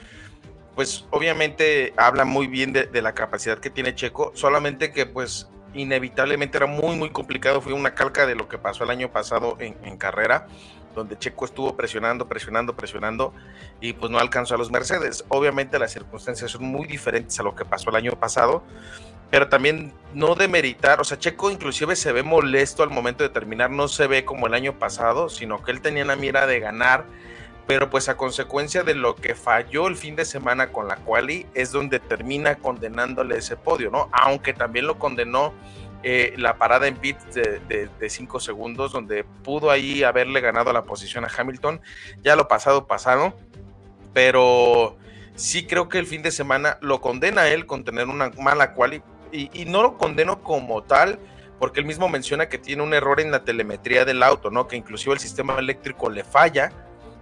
pues 0.75 1.05
obviamente 1.11 1.93
habla 1.99 2.25
muy 2.25 2.47
bien 2.47 2.73
de, 2.73 3.03
la 3.03 3.13
capacidad 3.13 3.59
que 3.59 3.69
tiene 3.69 3.95
Checo, 3.95 4.33
solamente 4.35 4.93
que 4.93 5.05
pues 5.05 5.49
inevitablemente 5.75 6.57
era 6.57 6.67
muy, 6.67 6.97
muy 6.97 7.11
complicado. 7.11 7.61
Fue 7.61 7.75
una 7.75 7.95
calca 7.95 8.27
de 8.27 8.35
lo 8.35 8.49
que 8.49 8.57
pasó 8.57 8.85
el 8.85 8.91
año 8.91 9.13
pasado 9.13 9.59
en, 9.61 9.97
carrera, 9.99 10.47
donde 10.95 11.19
Checo 11.19 11.45
estuvo 11.45 11.77
presionando, 11.77 12.27
presionando, 12.29 12.75
presionando 12.75 13.33
y 13.81 13.93
pues 13.93 14.11
no 14.11 14.19
alcanzó 14.19 14.55
a 14.55 14.59
los 14.59 14.71
Mercedes. 14.71 15.25
Obviamente 15.29 15.79
las 15.79 15.93
circunstancias 15.93 16.51
son 16.51 16.65
muy 16.65 16.87
diferentes 16.87 17.39
a 17.41 17.43
lo 17.43 17.55
que 17.55 17.65
pasó 17.65 17.91
el 17.91 17.97
año 17.97 18.13
pasado, 18.13 18.63
pero 19.31 19.49
también 19.49 19.93
no 20.15 20.35
demeritar, 20.35 21.01
o 21.01 21.05
sea, 21.05 21.19
Checo 21.19 21.51
inclusive 21.51 21.95
se 21.97 22.13
ve 22.13 22.23
molesto 22.23 22.83
al 22.83 22.91
momento 22.91 23.23
de 23.23 23.31
terminar, 23.31 23.71
no 23.71 23.89
se 23.89 24.07
ve 24.07 24.25
como 24.25 24.47
el 24.47 24.55
año 24.55 24.79
pasado, 24.79 25.29
sino 25.29 25.63
que 25.63 25.71
él 25.71 25.81
tenía 25.81 26.05
la 26.05 26.17
mira 26.17 26.47
de 26.47 26.61
ganar 26.61 27.05
pero 27.71 27.89
pues 27.89 28.09
a 28.09 28.17
consecuencia 28.17 28.83
de 28.83 28.97
lo 28.97 29.15
que 29.15 29.37
falló 29.37 29.87
el 29.87 29.95
fin 29.95 30.17
de 30.17 30.25
semana 30.25 30.73
con 30.73 30.89
la 30.89 30.97
quali 30.97 31.47
es 31.55 31.71
donde 31.71 32.01
termina 32.01 32.57
condenándole 32.57 33.37
ese 33.37 33.57
podio, 33.57 33.93
¿no? 33.93 34.09
Aunque 34.11 34.53
también 34.53 34.89
lo 34.89 34.99
condenó 34.99 35.55
eh, 36.03 36.35
la 36.37 36.57
parada 36.57 36.87
en 36.87 36.97
pit 36.97 37.19
de 37.19 38.09
5 38.11 38.41
segundos, 38.41 38.93
donde 38.93 39.25
pudo 39.25 39.71
ahí 39.71 40.03
haberle 40.03 40.41
ganado 40.41 40.73
la 40.73 40.85
posición 40.85 41.25
a 41.25 41.29
Hamilton. 41.35 41.81
Ya 42.23 42.37
lo 42.37 42.49
pasado, 42.49 42.87
pasado. 42.87 43.35
Pero 44.13 44.97
sí 45.35 45.67
creo 45.67 45.89
que 45.89 45.99
el 45.99 46.07
fin 46.07 46.23
de 46.23 46.31
semana 46.31 46.79
lo 46.81 47.01
condena 47.01 47.43
a 47.43 47.49
él 47.49 47.67
con 47.67 47.85
tener 47.85 48.09
una 48.09 48.31
mala 48.39 48.75
quali. 48.75 49.03
Y, 49.33 49.65
no 49.67 49.83
lo 49.83 49.97
condeno 49.97 50.43
como 50.43 50.83
tal, 50.83 51.19
porque 51.59 51.81
él 51.81 51.87
mismo 51.87 52.09
menciona 52.09 52.49
que 52.49 52.59
tiene 52.59 52.83
un 52.83 52.95
error 52.95 53.21
en 53.21 53.31
la 53.31 53.45
telemetría 53.45 54.05
del 54.05 54.23
auto, 54.23 54.51
¿no? 54.51 54.67
Que 54.67 54.77
inclusive 54.77 55.15
el 55.15 55.21
sistema 55.21 55.57
eléctrico 55.59 56.11
le 56.11 56.25
falla 56.25 56.73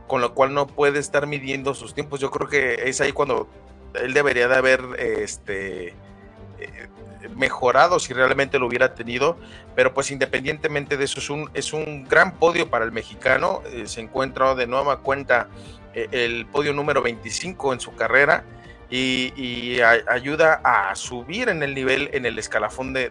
con 0.06 0.22
lo 0.22 0.34
cual 0.34 0.54
no 0.54 0.66
puede 0.66 0.98
estar 0.98 1.26
midiendo 1.26 1.74
sus 1.74 1.94
tiempos. 1.94 2.18
Yo 2.18 2.30
creo 2.30 2.48
que 2.48 2.88
es 2.88 3.00
ahí 3.02 3.12
cuando 3.12 3.46
él 3.94 4.14
debería 4.14 4.48
de 4.48 4.56
haber 4.56 4.80
este, 4.98 5.88
eh, 5.88 6.88
mejorado 7.36 7.98
si 7.98 8.12
realmente 8.12 8.58
lo 8.58 8.66
hubiera 8.66 8.94
tenido, 8.94 9.36
pero 9.74 9.94
pues 9.94 10.10
independientemente 10.10 10.96
de 10.96 11.04
eso 11.04 11.20
es 11.20 11.30
un, 11.30 11.50
es 11.54 11.72
un 11.72 12.04
gran 12.04 12.34
podio 12.34 12.70
para 12.70 12.84
el 12.84 12.92
mexicano, 12.92 13.62
eh, 13.66 13.86
se 13.86 14.00
encuentra 14.00 14.54
de 14.54 14.66
nueva 14.66 15.00
cuenta 15.00 15.48
eh, 15.94 16.08
el 16.12 16.46
podio 16.46 16.72
número 16.72 17.02
25 17.02 17.72
en 17.72 17.80
su 17.80 17.94
carrera 17.94 18.44
y, 18.90 19.80
ayuda 19.80 20.60
a 20.64 20.94
subir 20.94 21.50
en 21.50 21.62
el 21.62 21.74
nivel, 21.74 22.08
en 22.12 22.24
el 22.24 22.38
escalafón 22.38 22.94
de, 22.94 23.10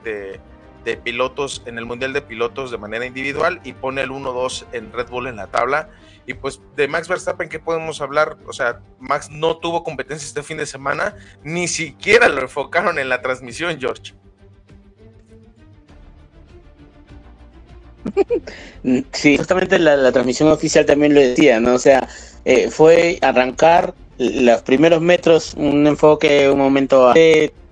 de 0.88 0.98
pilotos 0.98 1.62
en 1.66 1.78
el 1.78 1.86
Mundial 1.86 2.14
de 2.14 2.22
Pilotos 2.22 2.72
de 2.72 2.78
manera 2.78 3.06
individual 3.06 3.60
y 3.64 3.74
pone 3.74 4.02
el 4.02 4.10
1-2 4.10 4.68
en 4.72 4.94
Red 4.94 5.10
Bull 5.10 5.28
en 5.28 5.36
la 5.36 5.48
tabla 5.48 5.90
y 6.28 6.34
pues 6.34 6.62
de 6.76 6.90
Max 6.90 7.08
Verstappen, 7.08 7.48
¿qué 7.48 7.58
podemos 7.58 8.02
hablar? 8.02 8.38
O 8.46 8.54
sea, 8.54 8.82
Max 9.00 9.30
no 9.32 9.58
tuvo 9.58 9.84
competencia 9.84 10.28
este 10.28 10.44
fin 10.44 10.58
de 10.58 10.66
semana, 10.66 11.16
ni 11.42 11.70
siquiera 11.70 12.28
lo 12.28 12.42
enfocaron 12.42 13.00
en 13.00 13.08
la 13.08 13.22
transmisión, 13.22 13.80
George. 13.80 14.14
Sí, 19.12 19.38
justamente 19.38 19.80
la, 19.80 20.12
transmisión 20.12 20.50
oficial 20.50 20.86
también 20.86 21.14
lo 21.14 21.20
decía, 21.20 21.60
¿no? 21.60 21.74
O 21.74 21.80
sea, 21.80 22.08
eh, 22.46 22.70
fue 22.70 23.20
arrancar 23.22 23.94
los 24.18 24.62
primeros 24.62 25.02
metros, 25.02 25.54
un 25.56 25.86
enfoque, 25.88 26.50
un 26.50 26.60
momento, 26.60 27.14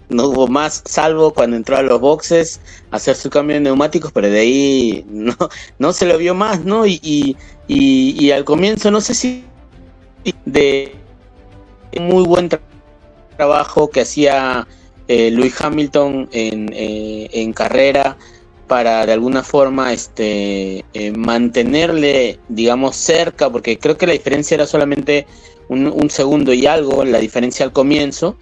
no 0.09 0.27
hubo 0.27 0.47
más, 0.47 0.81
salvo 0.85 1.33
cuando 1.33 1.55
entró 1.55 1.77
a 1.77 1.81
los 1.81 1.99
boxes 1.99 2.59
hacer 2.91 3.15
su 3.15 3.29
cambio 3.29 3.55
de 3.55 3.61
neumáticos, 3.61 4.11
pero 4.11 4.29
de 4.29 4.39
ahí 4.39 5.05
no, 5.09 5.35
no 5.79 5.93
se 5.93 6.05
lo 6.05 6.17
vio 6.17 6.33
más, 6.35 6.63
¿no? 6.63 6.85
y, 6.85 7.35
y, 7.67 8.31
al 8.31 8.45
comienzo, 8.45 8.91
no 8.91 9.01
sé 9.01 9.13
si 9.13 9.45
de 10.45 10.95
muy 11.99 12.25
buen 12.25 12.49
trabajo 13.37 13.89
que 13.89 14.01
hacía 14.01 14.67
eh, 15.07 15.31
Luis 15.31 15.59
Hamilton 15.61 16.29
en, 16.31 16.71
eh, 16.73 17.29
en, 17.31 17.53
carrera 17.53 18.17
para 18.67 19.05
de 19.05 19.13
alguna 19.13 19.43
forma 19.43 19.93
este 19.93 20.83
eh, 20.93 21.11
mantenerle 21.11 22.39
digamos 22.47 22.95
cerca 22.95 23.49
porque 23.51 23.77
creo 23.77 23.97
que 23.97 24.07
la 24.07 24.13
diferencia 24.13 24.55
era 24.55 24.65
solamente 24.65 25.27
un, 25.67 26.09
segundo 26.09 26.53
y 26.53 26.65
algo 26.65 27.05
la 27.05 27.19
diferencia 27.19 27.65
al 27.65 27.71
comienzo 27.71 28.35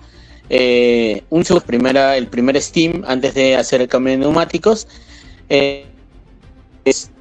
un 1.29 1.43
segundo 1.45 1.65
primera 1.65 2.15
el 2.15 2.27
primer 2.27 2.61
steam 2.61 3.03
antes 3.07 3.33
de 3.33 3.55
hacer 3.55 3.81
el 3.81 3.87
cambio 3.87 4.11
de 4.13 4.19
neumáticos. 4.19 4.87
Es, 5.49 7.11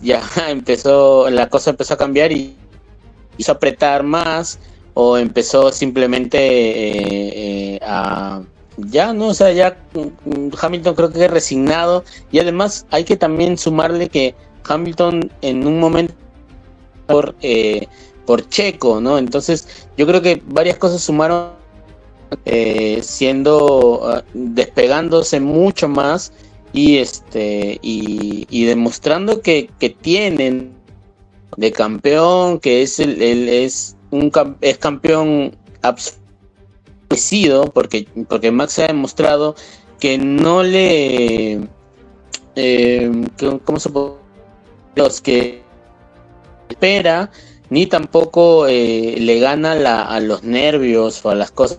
ya 0.00 0.22
empezó, 0.48 1.28
la 1.30 1.48
cosa 1.48 1.70
empezó 1.70 1.94
a 1.94 1.96
cambiar 1.96 2.32
y 2.32 2.56
hizo 3.38 3.52
apretar 3.52 4.02
más 4.02 4.58
o 4.94 5.18
empezó 5.18 5.72
simplemente 5.72 6.38
eh, 6.38 7.74
eh, 7.74 7.80
a 7.82 8.42
ya 8.76 9.12
no 9.12 9.28
o 9.28 9.34
sea 9.34 9.52
ya 9.52 9.76
mm, 9.94 10.48
Hamilton 10.60 10.94
creo 10.94 11.12
que 11.12 11.28
resignado. 11.28 12.04
Y 12.30 12.38
además 12.38 12.86
hay 12.90 13.04
que 13.04 13.16
también 13.16 13.58
sumarle 13.58 14.08
que 14.08 14.34
Hamilton 14.68 15.30
en 15.42 15.66
un 15.66 15.80
momento 15.80 16.14
por 17.06 17.34
eh, 17.42 17.86
por 18.24 18.48
Checo 18.48 19.00
no 19.00 19.18
entonces 19.18 19.86
yo 19.98 20.06
creo 20.06 20.22
que 20.22 20.42
varias 20.46 20.78
cosas 20.78 21.02
sumaron 21.02 21.50
eh, 22.44 23.00
siendo 23.02 24.00
ah, 24.04 24.24
despegándose 24.34 25.40
mucho 25.40 25.88
más 25.88 26.32
y 26.72 26.98
este 26.98 27.78
y, 27.82 28.64
demostrando 28.64 29.40
que, 29.40 29.70
tienen 30.00 30.74
de 31.56 31.72
campeón 31.72 32.58
que 32.58 32.82
es 32.82 32.98
el, 32.98 33.22
es 33.22 33.96
un 34.10 34.32
es 34.60 34.78
campeón 34.78 35.56
porque 37.72 38.08
porque 38.28 38.50
Max 38.50 38.78
ha 38.80 38.86
demostrado 38.88 39.54
que 40.00 40.18
no 40.18 40.62
le 40.62 41.60
eh, 42.56 43.10
cómo 43.64 43.78
se 43.78 43.90
los 44.96 45.20
que 45.20 45.62
espera 46.68 47.30
ni 47.70 47.86
tampoco 47.86 48.66
eh, 48.66 49.16
le 49.18 49.38
gana 49.38 49.72
a 50.02 50.20
los 50.20 50.42
nervios 50.42 51.24
o 51.24 51.30
a 51.30 51.34
las 51.34 51.50
cosas 51.50 51.78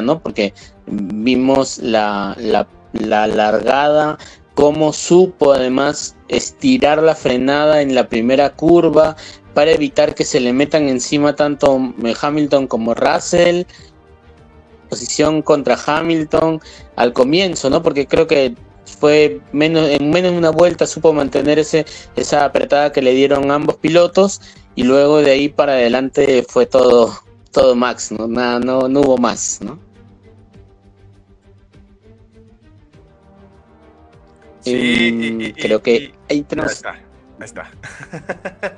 no 0.00 0.20
porque 0.20 0.54
vimos 0.86 1.78
la, 1.78 2.36
la 2.38 2.66
la 2.92 3.26
largada, 3.26 4.18
cómo 4.54 4.92
supo 4.92 5.52
además 5.52 6.16
estirar 6.28 7.02
la 7.02 7.14
frenada 7.14 7.82
en 7.82 7.94
la 7.94 8.08
primera 8.08 8.50
curva 8.50 9.16
para 9.54 9.72
evitar 9.72 10.14
que 10.14 10.24
se 10.24 10.40
le 10.40 10.52
metan 10.52 10.88
encima 10.88 11.34
tanto 11.34 11.94
Hamilton 12.20 12.66
como 12.66 12.94
Russell. 12.94 13.64
Posición 14.88 15.40
contra 15.40 15.78
Hamilton 15.86 16.60
al 16.96 17.14
comienzo, 17.14 17.70
¿no? 17.70 17.82
Porque 17.82 18.06
creo 18.06 18.26
que 18.26 18.54
fue 19.00 19.40
menos, 19.52 19.88
en 19.88 20.10
menos 20.10 20.32
de 20.32 20.38
una 20.38 20.50
vuelta 20.50 20.86
supo 20.86 21.14
mantener 21.14 21.58
ese, 21.58 21.86
esa 22.14 22.44
apretada 22.44 22.92
que 22.92 23.00
le 23.00 23.14
dieron 23.14 23.50
ambos 23.50 23.76
pilotos 23.76 24.42
y 24.74 24.82
luego 24.82 25.22
de 25.22 25.30
ahí 25.30 25.48
para 25.48 25.72
adelante 25.72 26.44
fue 26.46 26.66
todo, 26.66 27.14
todo 27.52 27.76
Max, 27.76 28.10
¿no? 28.10 28.26
Nada, 28.26 28.58
no, 28.58 28.88
no 28.88 29.00
hubo 29.00 29.18
más, 29.18 29.60
¿no? 29.62 29.78
Sí, 34.60 35.54
creo 35.60 35.82
que 35.82 36.14
ahí 36.30 36.42
tenemos. 36.42 36.82
Ahí 36.84 36.96
está, 37.40 37.70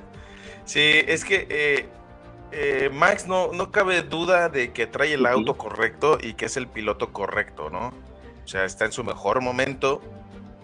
sí, 0.64 0.81
es 0.81 1.25
que 1.25 1.47
eh, 1.50 1.88
eh, 2.52 2.90
Max 2.90 3.26
no, 3.26 3.52
no 3.52 3.71
cabe 3.71 4.02
duda 4.02 4.49
de 4.49 4.73
que 4.73 4.87
trae 4.87 5.12
el 5.12 5.26
auto 5.26 5.59
correcto 5.59 6.19
y 6.21 6.33
que 6.33 6.47
es 6.47 6.57
el 6.57 6.66
piloto 6.66 7.12
correcto, 7.12 7.69
¿no? 7.69 7.88
O 7.88 8.49
sea, 8.49 8.64
está 8.64 8.87
en 8.87 8.93
su 8.93 9.04
mejor 9.04 9.43
momento, 9.43 10.00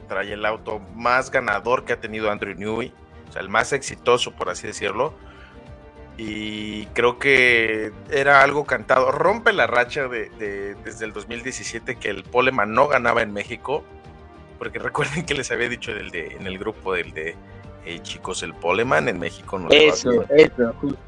trae 0.09 0.33
el 0.33 0.47
auto 0.47 0.79
más 0.95 1.31
ganador 1.31 1.85
que 1.85 1.93
ha 1.93 2.01
tenido 2.01 2.31
Andrew 2.31 2.55
Newey, 2.55 2.93
o 3.29 3.33
sea, 3.33 3.43
el 3.43 3.51
más 3.51 3.75
exitoso, 3.75 4.33
por 4.33 4.49
así 4.49 4.67
decirlo. 4.67 5.15
Y 6.23 6.85
creo 6.93 7.19
que 7.19 7.93
era 8.11 8.43
algo 8.43 8.67
cantado. 8.67 9.11
Rompe 9.11 9.55
la 9.55 9.67
racha 9.67 10.07
de, 10.07 10.29
desde 10.85 11.07
el 11.07 11.15
2017 11.15 11.97
que 11.97 12.11
el 12.11 12.25
Poleman 12.25 12.75
no 12.75 12.89
ganaba 12.89 13.23
en 13.23 13.33
México 13.33 13.83
porque 14.59 14.79
recuerden 14.81 15.25
que 15.25 15.33
les 15.33 15.51
había 15.51 15.71
dicho 15.71 15.95
del 15.95 16.11
de, 16.11 16.37
en 16.39 16.47
el 16.47 16.59
grupo 16.59 16.93
del 16.93 17.15
de 17.15 17.37
chicos 18.03 18.43
el 18.43 18.53
Poleman 18.53 19.09
en 19.09 19.19
México. 19.19 19.59
No 19.59 19.71
eso, 19.71 20.27
eso, 20.29 20.75
justo. 20.79 20.99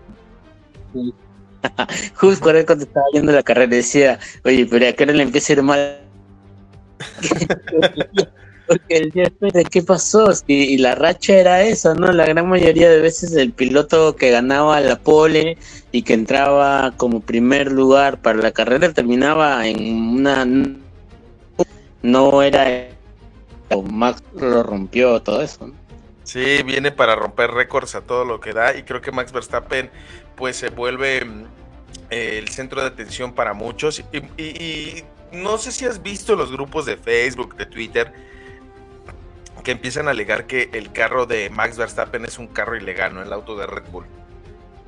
justo 2.14 2.50
cuando 2.64 2.84
estaba 2.84 3.04
viendo 3.12 3.32
la 3.32 3.42
carrera 3.42 3.66
decía, 3.66 4.18
oye, 4.44 4.64
pero 4.64 4.88
a 4.88 4.92
qué 4.94 5.04
hora 5.04 5.12
le 5.12 5.24
empieza 5.24 5.52
a 5.52 5.56
ir 5.56 5.62
mal. 5.62 6.00
porque 8.78 9.00
decía, 9.00 9.24
espera, 9.24 9.64
¿qué 9.64 9.82
pasó? 9.82 10.32
Y, 10.46 10.78
la 10.78 10.94
racha 10.94 11.34
era 11.34 11.62
esa, 11.62 11.94
¿no? 11.94 12.12
La 12.12 12.26
gran 12.26 12.48
mayoría 12.48 12.90
de 12.90 13.00
veces 13.00 13.34
el 13.34 13.52
piloto 13.52 14.16
que 14.16 14.30
ganaba 14.30 14.80
la 14.80 14.98
pole 14.98 15.58
y 15.90 16.02
que 16.02 16.14
entraba 16.14 16.92
como 16.96 17.20
primer 17.20 17.70
lugar 17.70 18.20
para 18.20 18.38
la 18.38 18.52
carrera 18.52 18.92
terminaba 18.92 19.66
en 19.66 20.18
una... 20.18 20.46
No 22.02 22.42
era 22.42 22.88
Max 23.80 24.22
lo 24.34 24.62
rompió, 24.62 25.22
todo 25.22 25.42
eso. 25.42 25.70
Sí, 26.24 26.62
viene 26.64 26.92
para 26.92 27.16
romper 27.16 27.50
récords 27.50 27.94
a 27.94 28.02
todo 28.02 28.24
lo 28.24 28.40
que 28.40 28.52
da 28.52 28.76
y 28.76 28.82
creo 28.82 29.00
que 29.00 29.12
Max 29.12 29.32
Verstappen 29.32 29.90
pues 30.36 30.56
se 30.56 30.70
vuelve 30.70 31.24
mm, 31.24 31.44
el 32.10 32.48
centro 32.48 32.80
de 32.80 32.88
atención 32.88 33.34
para 33.34 33.54
muchos 33.54 34.02
y, 34.38 35.04
no 35.32 35.56
sé 35.56 35.72
si 35.72 35.86
has 35.86 36.02
visto 36.02 36.36
los 36.36 36.52
grupos 36.52 36.84
de 36.84 36.98
Facebook, 36.98 37.56
de 37.56 37.64
Twitter 37.64 38.12
que 39.62 39.72
empiezan 39.72 40.08
a 40.08 40.12
alegar 40.12 40.46
que 40.46 40.70
el 40.72 40.92
carro 40.92 41.26
de 41.26 41.50
Max 41.50 41.76
Verstappen 41.76 42.24
es 42.24 42.38
un 42.38 42.48
carro 42.48 42.76
ilegal, 42.76 43.16
el 43.16 43.32
auto 43.32 43.56
de 43.56 43.66
Red 43.66 43.84
Bull. 43.90 44.06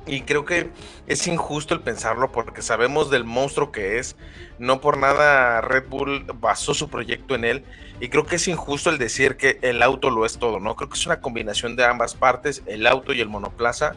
Y 0.07 0.21
creo 0.21 0.45
que 0.45 0.69
es 1.07 1.25
injusto 1.25 1.73
el 1.73 1.81
pensarlo 1.81 2.31
porque 2.31 2.61
sabemos 2.61 3.09
del 3.09 3.23
monstruo 3.23 3.71
que 3.71 3.97
es. 3.97 4.15
No 4.59 4.79
por 4.79 4.97
nada 4.97 5.61
Red 5.61 5.87
Bull 5.89 6.25
basó 6.35 6.75
su 6.75 6.89
proyecto 6.89 7.33
en 7.33 7.43
él. 7.43 7.63
Y 7.99 8.09
creo 8.09 8.25
que 8.25 8.35
es 8.35 8.47
injusto 8.47 8.91
el 8.91 8.99
decir 8.99 9.35
que 9.35 9.57
el 9.63 9.81
auto 9.81 10.11
lo 10.11 10.25
es 10.25 10.37
todo, 10.37 10.59
¿no? 10.59 10.75
Creo 10.75 10.89
que 10.89 10.97
es 10.97 11.05
una 11.07 11.21
combinación 11.21 11.75
de 11.75 11.85
ambas 11.85 12.13
partes, 12.13 12.61
el 12.67 12.85
auto 12.85 13.13
y 13.13 13.21
el 13.21 13.29
monoplaza. 13.29 13.95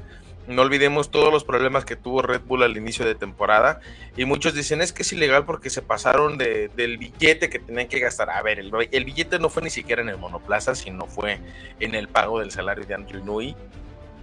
No 0.48 0.62
olvidemos 0.62 1.10
todos 1.10 1.30
los 1.30 1.44
problemas 1.44 1.84
que 1.84 1.94
tuvo 1.94 2.22
Red 2.22 2.40
Bull 2.40 2.62
al 2.62 2.76
inicio 2.76 3.04
de 3.04 3.14
temporada. 3.14 3.80
Y 4.16 4.24
muchos 4.24 4.54
dicen 4.54 4.80
es 4.80 4.94
que 4.94 5.02
es 5.02 5.12
ilegal 5.12 5.44
porque 5.44 5.68
se 5.68 5.82
pasaron 5.82 6.38
del 6.38 6.96
billete 6.96 7.50
que 7.50 7.58
tenían 7.58 7.86
que 7.86 7.98
gastar. 8.00 8.30
A 8.30 8.40
ver, 8.42 8.58
el, 8.58 8.72
el, 8.90 9.04
billete 9.04 9.38
no 9.38 9.50
fue 9.50 9.62
ni 9.62 9.68
siquiera 9.68 10.00
en 10.00 10.08
el 10.08 10.16
monoplaza, 10.16 10.74
sino 10.74 11.06
fue 11.06 11.38
en 11.80 11.94
el 11.94 12.08
pago 12.08 12.40
del 12.40 12.50
salario 12.50 12.86
de 12.86 12.94
Andrew 12.94 13.22
Nui. 13.22 13.54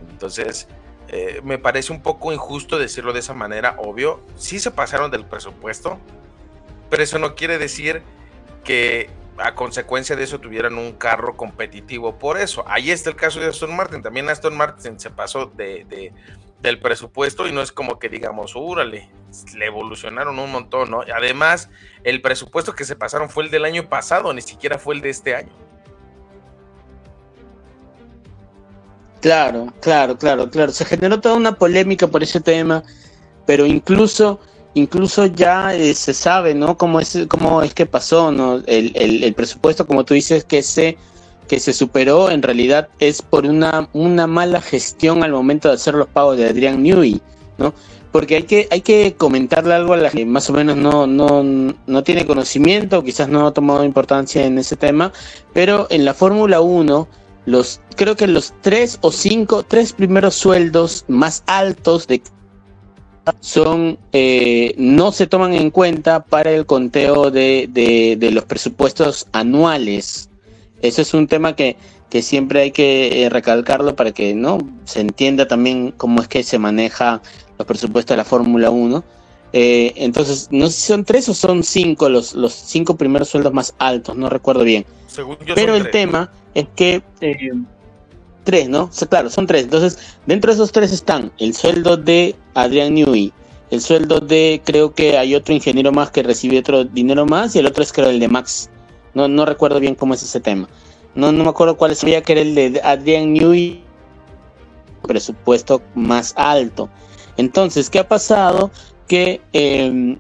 Entonces, 0.09 0.67
eh, 1.09 1.41
me 1.43 1.59
parece 1.59 1.93
un 1.93 2.01
poco 2.01 2.33
injusto 2.33 2.79
decirlo 2.79 3.13
de 3.13 3.19
esa 3.19 3.35
manera, 3.35 3.75
obvio. 3.77 4.19
Sí 4.35 4.59
se 4.59 4.71
pasaron 4.71 5.11
del 5.11 5.25
presupuesto, 5.25 5.99
pero 6.89 7.03
eso 7.03 7.19
no 7.19 7.35
quiere 7.35 7.59
decir 7.59 8.01
que 8.63 9.09
a 9.37 9.53
consecuencia 9.55 10.15
de 10.15 10.23
eso 10.23 10.39
tuvieran 10.39 10.77
un 10.77 10.93
carro 10.93 11.35
competitivo 11.35 12.17
por 12.17 12.37
eso. 12.37 12.63
Ahí 12.67 12.91
está 12.91 13.09
el 13.09 13.15
caso 13.15 13.39
de 13.39 13.47
Aston 13.47 13.75
Martin. 13.75 14.01
También 14.01 14.29
Aston 14.29 14.55
Martin 14.55 14.99
se 14.99 15.09
pasó 15.09 15.47
de, 15.47 16.13
del 16.61 16.79
presupuesto 16.79 17.47
y 17.47 17.51
no 17.51 17.61
es 17.61 17.71
como 17.71 17.99
que 17.99 18.09
digamos, 18.09 18.55
úrale, 18.55 19.09
le 19.55 19.65
evolucionaron 19.65 20.39
un 20.39 20.51
montón, 20.51 20.91
¿no? 20.91 21.01
Además, 21.01 21.69
el 22.03 22.21
presupuesto 22.21 22.73
que 22.73 22.85
se 22.85 22.95
pasaron 22.95 23.29
fue 23.29 23.43
el 23.43 23.51
del 23.51 23.65
año 23.65 23.89
pasado, 23.89 24.33
ni 24.33 24.41
siquiera 24.41 24.79
fue 24.79 24.95
el 24.95 25.01
de 25.01 25.09
este 25.09 25.35
año. 25.35 25.51
Claro, 29.21 29.73
claro, 29.81 30.17
claro, 30.17 30.49
claro. 30.49 30.71
Se 30.71 30.85
generó 30.85 31.19
toda 31.19 31.35
una 31.35 31.55
polémica 31.55 32.07
por 32.07 32.21
ese 32.21 32.39
tema, 32.39 32.83
pero 33.45 33.65
incluso, 33.65 34.39
incluso 34.75 35.25
ya 35.25 35.73
eh, 35.73 35.95
se 35.95 36.13
sabe, 36.13 36.53
¿no? 36.53 36.77
Cómo 36.77 36.99
es, 36.99 37.17
cómo 37.27 37.63
es 37.63 37.73
que 37.73 37.85
pasó, 37.85 38.31
¿no? 38.31 38.61
El, 38.67 38.91
el, 38.95 39.33
presupuesto, 39.33 39.87
como 39.87 40.05
tú 40.05 40.13
dices, 40.13 40.45
que 40.45 40.61
se 40.61 40.97
que 41.47 41.59
se 41.59 41.73
superó, 41.73 42.31
en 42.31 42.41
realidad 42.41 42.89
es 42.99 43.21
por 43.21 43.45
una, 43.45 43.87
una 43.93 44.25
mala 44.25 44.61
gestión 44.61 45.23
al 45.23 45.31
momento 45.31 45.67
de 45.67 45.75
hacer 45.75 45.93
los 45.93 46.07
pagos 46.07 46.37
de 46.37 46.49
Adrián 46.49 46.81
Newey, 46.81 47.21
¿no? 47.59 47.73
Porque 48.11 48.37
hay 48.37 48.43
que, 48.43 48.67
hay 48.71 48.81
que 48.81 49.15
comentarle 49.15 49.75
algo 49.75 49.93
a 49.93 49.97
la 49.97 50.09
que 50.09 50.25
más 50.25 50.49
o 50.49 50.53
menos 50.53 50.75
no, 50.75 51.05
no, 51.05 51.43
no 51.43 52.03
tiene 52.03 52.25
conocimiento, 52.25 53.03
quizás 53.03 53.29
no 53.29 53.45
ha 53.45 53.53
tomado 53.53 53.83
importancia 53.83 54.43
en 54.43 54.57
ese 54.57 54.75
tema, 54.75 55.11
pero 55.53 55.85
en 55.91 56.03
la 56.03 56.15
Fórmula 56.15 56.61
1 56.61 57.07
los, 57.45 57.81
creo 57.95 58.15
que 58.15 58.27
los 58.27 58.53
tres 58.61 58.97
o 59.01 59.11
cinco, 59.11 59.63
tres 59.63 59.93
primeros 59.93 60.33
sueldos 60.33 61.05
más 61.07 61.43
altos 61.45 62.07
de 62.07 62.23
son 63.39 63.97
eh, 64.11 64.73
no 64.77 65.11
se 65.11 65.27
toman 65.27 65.53
en 65.53 65.71
cuenta 65.71 66.23
para 66.23 66.51
el 66.51 66.65
conteo 66.65 67.31
de, 67.31 67.67
de, 67.71 68.31
los 68.31 68.45
presupuestos 68.45 69.27
anuales. 69.31 70.29
Eso 70.81 71.01
es 71.01 71.13
un 71.13 71.27
tema 71.27 71.55
que, 71.55 71.77
que 72.09 72.21
siempre 72.21 72.61
hay 72.61 72.71
que 72.71 73.23
eh, 73.23 73.29
recalcarlo 73.29 73.95
para 73.95 74.11
que 74.11 74.35
no 74.35 74.59
se 74.83 75.01
entienda 75.01 75.47
también 75.47 75.91
cómo 75.91 76.21
es 76.21 76.27
que 76.27 76.43
se 76.43 76.59
maneja 76.59 77.21
los 77.57 77.67
presupuestos 77.67 78.13
de 78.13 78.17
la 78.17 78.25
Fórmula 78.25 78.69
1. 78.69 79.03
Eh, 79.53 79.93
entonces, 79.95 80.49
no 80.51 80.67
sé 80.67 80.73
si 80.73 80.87
son 80.87 81.05
tres 81.05 81.29
o 81.29 81.33
son 81.33 81.63
cinco 81.63 82.09
los, 82.09 82.33
los 82.33 82.53
cinco 82.53 82.97
primeros 82.97 83.29
sueldos 83.29 83.53
más 83.53 83.73
altos, 83.79 84.15
no 84.17 84.29
recuerdo 84.29 84.63
bien. 84.63 84.85
Pero 85.55 85.75
el 85.75 85.91
tema 85.91 86.29
es 86.53 86.67
que 86.75 87.01
eh, 87.21 87.51
tres, 88.45 88.69
¿no? 88.69 88.89
claro, 89.09 89.29
son 89.29 89.45
tres. 89.47 89.63
Entonces, 89.63 89.99
dentro 90.25 90.49
de 90.49 90.55
esos 90.55 90.71
tres 90.71 90.93
están 90.93 91.33
el 91.39 91.53
sueldo 91.53 91.97
de 91.97 92.35
Adrián 92.53 92.93
Newey, 92.93 93.33
el 93.71 93.81
sueldo 93.81 94.21
de, 94.21 94.61
creo 94.63 94.93
que 94.93 95.17
hay 95.17 95.35
otro 95.35 95.53
ingeniero 95.53 95.91
más 95.91 96.11
que 96.11 96.23
recibe 96.23 96.59
otro 96.59 96.85
dinero 96.85 97.25
más, 97.25 97.55
y 97.55 97.59
el 97.59 97.65
otro 97.65 97.83
es 97.83 97.91
creo 97.91 98.09
el 98.09 98.19
de 98.21 98.29
Max. 98.29 98.69
No, 99.13 99.27
no 99.27 99.45
recuerdo 99.45 99.79
bien 99.79 99.95
cómo 99.95 100.13
es 100.13 100.23
ese 100.23 100.39
tema. 100.39 100.69
No, 101.15 101.31
no 101.31 101.43
me 101.43 101.49
acuerdo 101.49 101.75
cuál 101.75 101.95
sabía 101.95 102.21
que 102.21 102.33
era 102.33 102.41
el 102.41 102.55
de 102.55 102.81
Adrián 102.83 103.33
Newey, 103.33 103.83
presupuesto 105.01 105.81
más 105.95 106.33
alto. 106.37 106.89
Entonces, 107.37 107.89
¿qué 107.89 107.99
ha 107.99 108.07
pasado? 108.07 108.71
Que 109.07 109.41
eh, 109.53 110.17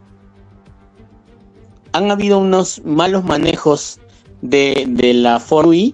han 1.91 2.11
habido 2.11 2.39
unos 2.39 2.81
malos 2.83 3.23
manejos 3.23 3.99
de, 4.41 4.85
de 4.87 5.13
la 5.13 5.39
Fórmula 5.39 5.93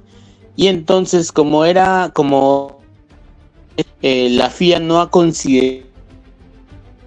y 0.62 0.68
entonces 0.68 1.32
como 1.32 1.66
era 1.66 2.12
como 2.14 2.82
eh, 4.04 4.30
la 4.30 4.52
FIA 4.52 4.80
no 4.80 5.02
ha 5.02 5.10
considerado 5.10 5.90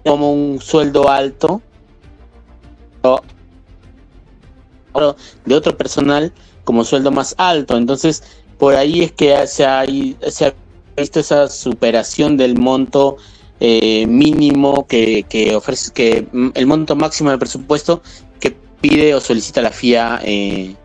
como 0.03 0.33
un 0.33 0.59
sueldo 0.59 1.09
alto 1.09 1.61
de 5.45 5.55
otro 5.55 5.77
personal 5.77 6.33
como 6.65 6.83
sueldo 6.83 7.11
más 7.11 7.33
alto. 7.37 7.77
Entonces, 7.77 8.23
por 8.57 8.75
ahí 8.75 9.03
es 9.03 9.13
que 9.13 9.47
se 9.47 9.65
ha, 9.65 9.85
se 10.27 10.47
ha 10.47 10.53
visto 10.97 11.21
esa 11.21 11.47
superación 11.47 12.35
del 12.35 12.57
monto 12.57 13.15
eh, 13.61 14.05
mínimo 14.05 14.85
que, 14.85 15.53
ofrece, 15.55 15.93
que 15.93 16.27
mm, 16.29 16.49
el 16.55 16.67
monto 16.67 16.97
máximo 16.97 17.29
del 17.29 17.39
presupuesto 17.39 18.01
que 18.41 18.51
pide 18.81 19.15
o 19.15 19.21
solicita 19.21 19.61
la 19.61 19.71
FIA 19.71 20.19
eh, 20.25 20.75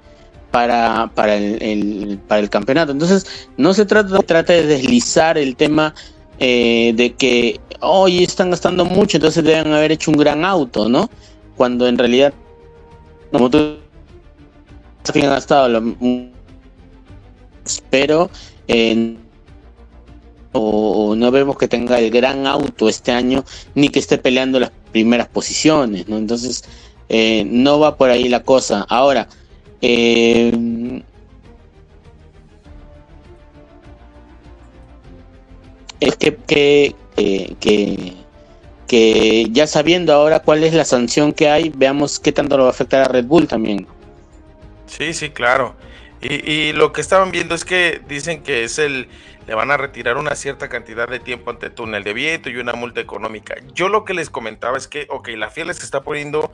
para, 0.51 1.11
para, 1.15 1.37
el, 1.37 2.19
para 2.27 2.41
el 2.41 2.51
campeonato. 2.51 2.93
Entonces, 2.93 3.49
no 3.57 3.75
se 3.75 3.85
trata, 3.85 4.19
trata 4.21 4.53
de 4.53 4.67
deslizar 4.67 5.39
el 5.39 5.57
tema 5.57 5.95
eh, 6.39 6.93
de 6.95 7.15
que 7.15 7.61
hoy 7.81 8.25
están 8.25 8.51
gastando 8.51 8.85
mucho, 8.85 9.17
entonces 9.17 9.45
deben 9.45 9.73
haber 9.73 9.93
hecho 9.93 10.11
un 10.11 10.17
gran 10.17 10.45
auto, 10.45 10.89
¿no? 10.89 11.09
Cuando 11.57 11.87
en 11.87 11.99
realidad, 11.99 12.33
como 13.33 13.51
tú 13.51 13.77
han 15.15 15.21
gastado 15.21 15.69
lo, 15.69 15.97
pero 17.91 18.31
o, 20.53 21.15
no 21.17 21.31
vemos 21.31 21.57
que 21.57 21.69
tenga 21.69 21.99
el 21.99 22.11
gran 22.11 22.47
auto 22.47 22.89
este 22.89 23.13
año 23.13 23.45
ni 23.75 23.89
que 23.89 23.99
esté 24.01 24.19
peleando 24.19 24.59
las 24.59 24.73
primeras 24.93 25.29
posiciones, 25.29 26.09
¿no? 26.09 26.19
Entonces 26.19 26.65
eh, 27.09 27.45
no 27.47 27.79
va 27.79 27.97
por 27.97 28.11
ahí 28.11 28.29
la 28.29 28.43
cosa. 28.43 28.87
Ahora, 28.89 29.29
eh, 29.83 31.03
es 36.01 36.17
que, 36.17 36.37
que, 36.37 36.95
que, 37.61 38.15
que, 38.87 39.47
ya 39.51 39.67
sabiendo 39.67 40.13
ahora 40.13 40.41
cuál 40.41 40.65
es 40.65 40.75
la 40.75 40.85
sanción 40.85 41.33
que 41.33 41.49
hay, 41.49 41.73
veamos 41.75 42.19
qué 42.19 42.33
tanto 42.33 42.57
lo 42.57 42.65
va 42.65 42.71
a 42.71 42.73
afectar 42.73 43.03
a 43.03 43.09
Red 43.09 43.25
Bull 43.25 43.47
también. 43.47 43.87
Sí, 44.87 45.13
sí, 45.15 45.31
claro. 45.31 45.77
Y, 46.21 46.51
y, 46.51 46.73
lo 46.73 46.93
que 46.93 47.01
estaban 47.01 47.31
viendo 47.31 47.55
es 47.55 47.65
que 47.65 48.03
dicen 48.07 48.43
que 48.43 48.65
es 48.65 48.79
el, 48.79 49.09
le 49.47 49.55
van 49.55 49.71
a 49.71 49.77
retirar 49.77 50.17
una 50.17 50.35
cierta 50.35 50.69
cantidad 50.69 51.09
de 51.09 51.19
tiempo 51.19 51.51
ante 51.51 51.71
túnel 51.71 52.05
de 52.05 52.13
viento 52.13 52.51
y 52.51 52.57
una 52.57 52.75
multa 52.75 53.01
económica. 53.01 53.55
Yo 53.75 53.89
lo 53.89 54.05
que 54.05 54.15
les 54.15 54.29
comentaba 54.29 54.77
es 54.77 54.87
que, 54.87 55.07
ok, 55.09 55.29
la 55.31 55.51
FIA 55.51 55.65
les 55.65 55.83
está 55.83 56.03
poniendo 56.03 56.53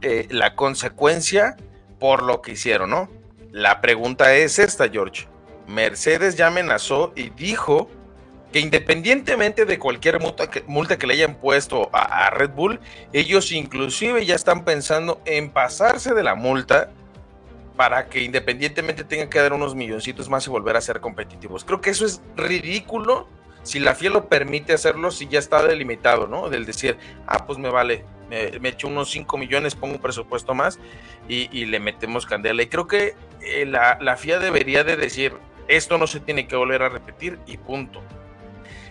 eh, 0.00 0.26
la 0.30 0.54
consecuencia 0.54 1.56
por 1.98 2.22
lo 2.22 2.42
que 2.42 2.52
hicieron, 2.52 2.90
¿no? 2.90 3.08
La 3.52 3.80
pregunta 3.80 4.34
es 4.34 4.58
esta, 4.58 4.88
George. 4.88 5.26
Mercedes 5.66 6.36
ya 6.36 6.46
amenazó 6.46 7.12
y 7.14 7.30
dijo 7.30 7.90
que 8.52 8.60
independientemente 8.60 9.66
de 9.66 9.78
cualquier 9.78 10.20
multa 10.20 10.48
que, 10.98 11.06
le 11.06 11.14
hayan 11.14 11.34
puesto 11.34 11.90
a, 11.92 12.26
a 12.26 12.30
Red 12.30 12.50
Bull, 12.50 12.80
ellos 13.12 13.52
inclusive 13.52 14.24
ya 14.24 14.34
están 14.34 14.64
pensando 14.64 15.20
en 15.26 15.50
pasarse 15.50 16.14
de 16.14 16.22
la 16.22 16.34
multa 16.34 16.90
para 17.76 18.08
que 18.08 18.22
independientemente 18.22 19.04
tengan 19.04 19.28
que 19.28 19.38
dar 19.38 19.52
unos 19.52 19.74
milloncitos 19.74 20.28
más 20.28 20.46
y 20.46 20.50
volver 20.50 20.76
a 20.76 20.80
ser 20.80 21.00
competitivos. 21.00 21.64
Creo 21.64 21.80
que 21.80 21.90
eso 21.90 22.06
es 22.06 22.20
ridículo 22.36 23.28
si 23.62 23.78
la 23.78 23.94
FIA 23.94 24.10
lo 24.10 24.28
permite 24.28 24.72
hacerlo, 24.72 25.10
si 25.10 25.28
ya 25.28 25.38
está 25.38 25.62
delimitado, 25.62 26.26
¿no? 26.26 26.48
Del 26.48 26.64
decir, 26.64 26.96
ah, 27.26 27.46
pues 27.46 27.58
me 27.58 27.68
vale, 27.68 28.04
me, 28.28 28.68
echo 28.68 28.88
unos 28.88 29.10
5 29.10 29.38
millones, 29.38 29.74
pongo 29.74 29.94
un 29.94 30.00
presupuesto 30.00 30.54
más 30.54 30.78
y, 31.28 31.64
le 31.66 31.80
metemos 31.80 32.26
candela. 32.26 32.62
Y 32.62 32.66
creo 32.66 32.86
que 32.86 33.14
eh, 33.42 33.66
la, 33.66 33.98
la 34.00 34.16
FIA 34.16 34.38
debería 34.38 34.84
de 34.84 34.96
decir, 34.96 35.34
esto 35.68 35.98
no 35.98 36.06
se 36.06 36.20
tiene 36.20 36.46
que 36.46 36.56
volver 36.56 36.82
a 36.82 36.88
repetir 36.88 37.38
y 37.46 37.56
punto. 37.56 38.02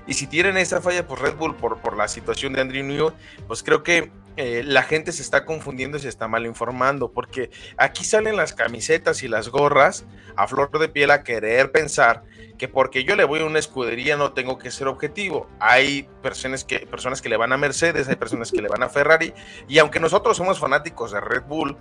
Y 0.07 0.13
si 0.13 0.25
tienen 0.27 0.57
esa 0.57 0.81
falla, 0.81 1.05
pues 1.05 1.21
Red 1.21 1.35
Bull, 1.35 1.55
por, 1.55 1.79
por 1.79 1.95
la 1.95 2.07
situación 2.07 2.53
de 2.53 2.61
Andrew 2.61 2.83
New, 2.83 3.11
pues 3.47 3.61
creo 3.61 3.83
que 3.83 4.11
eh, 4.37 4.63
la 4.63 4.83
gente 4.83 5.11
se 5.11 5.23
está 5.23 5.45
confundiendo 5.45 5.97
y 5.97 5.99
se 5.99 6.09
está 6.09 6.27
mal 6.27 6.45
informando, 6.45 7.11
porque 7.11 7.49
aquí 7.75 8.03
salen 8.03 8.35
las 8.35 8.53
camisetas 8.53 9.23
y 9.23 9.27
las 9.27 9.49
gorras 9.49 10.05
a 10.35 10.47
flor 10.47 10.69
de 10.77 10.89
piel 10.89 11.09
a 11.09 11.23
querer 11.23 11.71
pensar 11.71 12.23
que 12.59 12.67
porque 12.67 13.03
yo 13.03 13.15
le 13.15 13.23
voy 13.23 13.39
a 13.39 13.45
una 13.45 13.57
escudería 13.57 14.15
no 14.15 14.33
tengo 14.33 14.59
que 14.59 14.69
ser 14.69 14.87
objetivo. 14.87 15.47
Hay 15.59 16.07
personas 16.21 16.63
que, 16.63 16.79
personas 16.79 17.21
que 17.21 17.29
le 17.29 17.37
van 17.37 17.51
a 17.51 17.57
Mercedes, 17.57 18.07
hay 18.09 18.15
personas 18.15 18.51
que 18.51 18.61
le 18.61 18.67
van 18.67 18.83
a 18.83 18.89
Ferrari, 18.89 19.33
y 19.67 19.79
aunque 19.79 19.99
nosotros 19.99 20.37
somos 20.37 20.59
fanáticos 20.59 21.11
de 21.11 21.19
Red 21.19 21.43
Bull, 21.43 21.75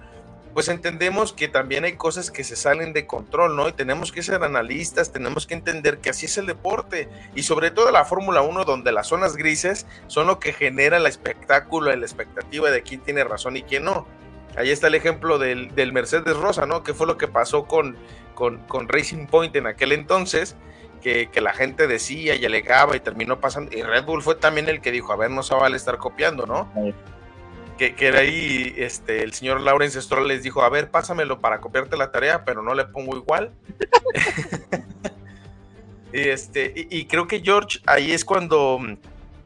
pues 0.56 0.70
entendemos 0.70 1.34
que 1.34 1.48
también 1.48 1.84
hay 1.84 1.96
cosas 1.96 2.30
que 2.30 2.42
se 2.42 2.56
salen 2.56 2.94
de 2.94 3.06
control, 3.06 3.56
¿no? 3.56 3.68
Y 3.68 3.72
tenemos 3.72 4.10
que 4.10 4.22
ser 4.22 4.42
analistas, 4.42 5.12
tenemos 5.12 5.46
que 5.46 5.52
entender 5.52 5.98
que 5.98 6.08
así 6.08 6.24
es 6.24 6.38
el 6.38 6.46
deporte 6.46 7.10
y 7.34 7.42
sobre 7.42 7.70
todo 7.70 7.90
la 7.90 8.06
Fórmula 8.06 8.40
1 8.40 8.64
donde 8.64 8.90
las 8.90 9.08
zonas 9.08 9.36
grises 9.36 9.86
son 10.06 10.28
lo 10.28 10.38
que 10.38 10.54
genera 10.54 10.96
el 10.96 11.04
espectáculo 11.04 11.94
la 11.94 12.06
expectativa 12.06 12.70
de 12.70 12.80
quién 12.80 13.02
tiene 13.02 13.22
razón 13.22 13.58
y 13.58 13.64
quién 13.64 13.84
no. 13.84 14.06
Ahí 14.56 14.70
está 14.70 14.86
el 14.86 14.94
ejemplo 14.94 15.36
del, 15.38 15.92
Mercedes 15.92 16.34
Rosa, 16.38 16.64
¿no? 16.64 16.82
Que 16.82 16.94
fue 16.94 17.06
lo 17.06 17.18
que 17.18 17.28
pasó 17.28 17.66
con, 17.66 17.94
con, 18.34 18.88
Racing 18.88 19.26
Point 19.26 19.54
en 19.56 19.66
aquel 19.66 19.92
entonces, 19.92 20.56
que, 21.02 21.28
que, 21.28 21.42
la 21.42 21.52
gente 21.52 21.86
decía 21.86 22.34
y 22.34 22.46
alegaba 22.46 22.96
y 22.96 23.00
terminó 23.00 23.40
pasando. 23.40 23.76
Y 23.76 23.82
Red 23.82 24.06
Bull 24.06 24.22
fue 24.22 24.36
también 24.36 24.70
el 24.70 24.80
que 24.80 24.90
dijo, 24.90 25.12
a 25.12 25.16
ver, 25.16 25.30
no 25.30 25.42
se 25.42 25.54
vale 25.54 25.76
estar 25.76 25.98
copiando, 25.98 26.46
¿no? 26.46 26.72
Que, 27.76 27.94
que 27.94 28.06
era 28.06 28.20
ahí 28.20 28.74
este, 28.76 29.22
el 29.22 29.32
señor 29.32 29.60
Lawrence 29.60 30.00
Stroll 30.00 30.28
les 30.28 30.42
dijo, 30.42 30.62
a 30.62 30.68
ver, 30.68 30.90
pásamelo 30.90 31.40
para 31.40 31.60
copiarte 31.60 31.96
la 31.96 32.10
tarea, 32.10 32.44
pero 32.44 32.62
no 32.62 32.74
le 32.74 32.84
pongo 32.86 33.16
igual. 33.16 33.52
y, 36.12 36.20
este, 36.20 36.72
y, 36.74 37.04
creo 37.06 37.26
que 37.26 37.40
George, 37.40 37.80
ahí 37.86 38.12
es 38.12 38.24
cuando 38.24 38.80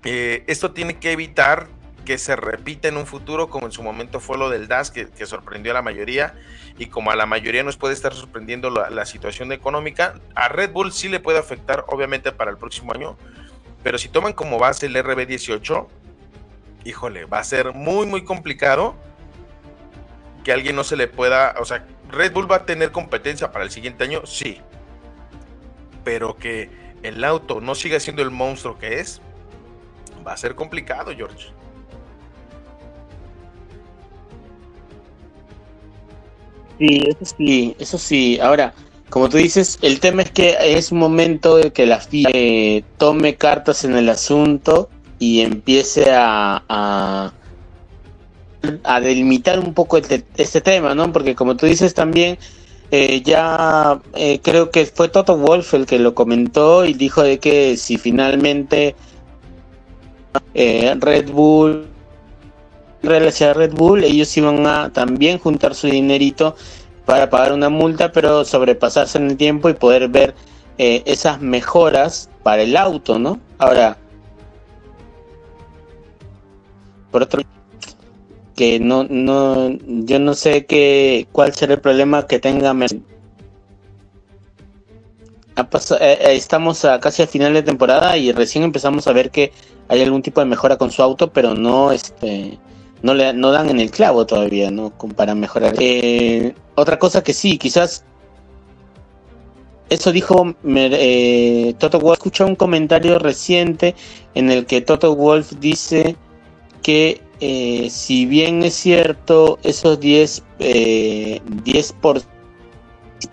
eh, 0.05 0.45
esto 0.47 0.73
tiene 0.73 0.99
que 0.99 1.13
evitar 1.13 1.69
que 2.05 2.19
se 2.19 2.35
repita 2.37 2.89
en 2.89 2.97
un 2.97 3.07
futuro, 3.07 3.51
como 3.51 3.67
en 3.67 3.73
su 3.73 3.83
momento 3.83 4.21
fue 4.21 4.39
lo 4.39 4.49
del 4.49 4.69
DAS, 4.69 4.91
que, 4.91 5.09
sorprendió 5.27 5.73
a 5.73 5.75
la 5.75 5.83
mayoría, 5.83 6.35
y 6.79 6.87
como 6.87 7.11
a 7.11 7.17
la 7.17 7.27
mayoría 7.27 7.63
nos 7.63 7.77
puede 7.77 7.95
estar 7.95 8.15
sorprendiendo 8.15 8.71
la, 8.71 8.91
la 8.91 9.07
situación 9.07 9.53
económica, 9.53 10.15
a 10.35 10.49
Red 10.49 10.73
Bull 10.73 10.93
sí 10.93 11.09
le 11.09 11.21
puede 11.21 11.39
afectar, 11.39 11.85
obviamente, 11.89 12.33
para 12.33 12.51
el 12.51 12.57
próximo 12.57 12.93
año, 12.95 13.17
pero 13.83 13.99
si 13.99 14.09
toman 14.09 14.33
como 14.33 14.59
base 14.59 14.87
el 14.87 14.97
RB18, 14.97 15.87
híjole, 16.85 17.25
va 17.25 17.39
a 17.39 17.45
ser 17.45 17.75
muy, 17.75 18.07
muy 18.07 18.25
complicado 18.25 18.95
que 20.45 20.53
alguien 20.53 20.77
no 20.77 20.85
se 20.85 20.97
le 20.97 21.07
pueda, 21.07 21.55
o 21.61 21.65
sea, 21.65 21.87
Red 22.11 22.33
Bull 22.33 22.51
va 22.51 22.57
a 22.57 22.67
tener 22.67 22.93
competencia 22.93 23.53
para 23.53 23.65
el 23.65 23.71
siguiente 23.71 24.05
año, 24.05 24.25
sí, 24.25 24.61
pero 26.05 26.37
que 26.37 26.71
el 27.03 27.23
auto 27.25 27.61
no 27.61 27.75
siga 27.75 28.01
siendo 28.01 28.23
el 28.23 28.31
monstruo 28.31 28.79
que 28.79 29.01
es, 29.01 29.21
va 30.27 30.33
a 30.33 30.37
ser 30.37 30.55
complicado, 30.55 31.13
George. 31.15 31.49
Sí, 36.79 37.05
eso 37.07 37.35
sí, 37.37 37.77
eso 37.79 37.99
sí. 37.99 38.41
Ahora, 38.41 38.73
como 39.11 39.29
tú 39.29 39.37
dices, 39.37 39.79
el 39.83 40.01
tema 40.01 40.23
es 40.23 40.31
que 40.31 40.57
es 40.61 40.93
momento 40.93 41.57
de 41.57 41.73
que 41.73 41.85
la 41.85 42.01
FIA 42.01 42.83
tome 42.97 43.35
cartas 43.35 43.85
en 43.85 43.97
el 43.97 44.09
asunto 44.09 44.89
y 45.21 45.43
empiece 45.43 46.11
a, 46.11 46.65
a, 46.69 47.33
delimitar 49.01 49.61
un 49.61 49.75
poco 49.75 49.99
este, 49.99 50.25
este, 50.37 50.61
tema, 50.63 50.95
¿no? 50.95 51.13
Porque 51.13 51.35
como 51.35 51.57
tú 51.57 51.67
dices 51.67 51.95
también, 51.95 52.39
eh, 52.91 53.21
ya 53.23 54.01
eh, 54.15 54.41
creo 54.43 54.71
que 54.71 54.87
fue 54.87 55.09
Toto 55.09 55.37
Wolf 55.37 55.75
el 55.75 55.87
que 55.87 55.99
lo 55.99 56.15
comentó 56.15 56.87
y 56.87 56.95
dijo 56.95 57.23
de 57.23 57.39
que 57.39 57.77
si 57.77 57.99
finalmente 57.99 58.97
eh, 60.55 60.97
Red 60.99 61.31
Bull 61.31 61.87
relación 63.03 63.55
Red 63.55 63.75
Bull, 63.75 64.05
ellos 64.05 64.35
iban 64.37 64.67
a 64.67 64.91
también 64.91 65.39
juntar 65.39 65.75
su 65.75 65.87
dinerito 65.87 66.57
para 67.05 67.29
pagar 67.29 67.53
una 67.53 67.69
multa, 67.69 68.13
pero 68.13 68.45
sobrepasarse 68.45 69.19
en 69.19 69.31
el 69.31 69.37
tiempo 69.37 69.69
y 69.69 69.75
poder 69.75 70.09
ver 70.09 70.35
esas 70.79 71.43
mejoras 71.43 72.31
para 72.43 72.63
el 72.63 72.75
auto, 72.75 73.19
¿no? 73.19 73.39
Ahora, 73.59 73.99
por 77.11 77.23
otro 77.23 77.43
que 78.61 78.79
no 78.79 79.05
no 79.09 79.71
yo 79.87 80.19
no 80.19 80.35
sé 80.35 80.67
qué 80.67 81.27
cuál 81.33 81.55
será 81.55 81.75
el 81.75 81.81
problema 81.81 82.27
que 82.27 82.39
tenga 82.39 82.75
eh, 82.77 82.95
eh, 86.01 86.19
estamos 86.33 86.85
a 86.85 87.01
casi 87.01 87.23
al 87.23 87.29
final 87.29 87.55
de 87.55 87.63
temporada 87.63 88.17
y 88.17 88.33
recién 88.33 88.65
empezamos 88.65 89.07
a 89.07 89.13
ver 89.13 89.31
que 89.31 89.53
hay 89.89 90.03
algún 90.03 90.23
tipo 90.23 90.41
de 90.41 90.47
mejora 90.47 90.77
con 90.77 90.91
su 90.91 91.03
auto 91.03 91.33
pero 91.33 91.55
no 91.55 91.91
este 91.91 92.59
no 93.03 93.15
le 93.15 93.33
no 93.33 93.51
dan 93.51 93.71
en 93.71 93.81
el 93.81 93.91
clavo 93.91 94.27
todavía 94.27 94.71
no 94.71 94.91
para 95.17 95.35
mejorar. 95.35 95.75
Eh, 95.79 96.55
otra 96.75 96.99
cosa 96.99 97.23
que 97.23 97.33
sí 97.33 97.57
quizás 97.57 98.05
eso 99.89 100.13
dijo 100.13 100.55
Toto 101.79 101.99
Wolf 101.99 102.19
escuché 102.19 102.45
un 102.45 102.57
comentario 102.57 103.19
reciente 103.19 103.95
en 104.35 104.51
el 104.51 104.67
que 104.67 104.83
Toto 104.83 105.17
Wolf 105.17 105.53
dice 105.61 106.17
que 106.83 107.23
eh, 107.41 107.89
si 107.91 108.27
bien 108.27 108.63
es 108.63 108.75
cierto 108.75 109.59
esos 109.63 109.99
10, 110.01 110.43
eh, 110.59 111.41
10 111.65 111.93
por 112.01 112.23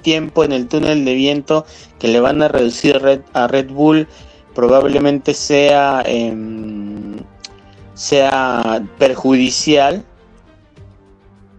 tiempo 0.01 0.43
en 0.43 0.51
el 0.51 0.67
túnel 0.67 1.05
de 1.05 1.13
viento 1.13 1.65
que 1.99 2.07
le 2.07 2.19
van 2.19 2.41
a 2.41 2.47
reducir 2.47 3.23
a 3.33 3.47
Red 3.47 3.69
Bull 3.71 4.07
probablemente 4.53 5.33
sea 5.33 6.03
em, 6.05 7.17
sea 7.93 8.83
perjudicial 8.97 10.05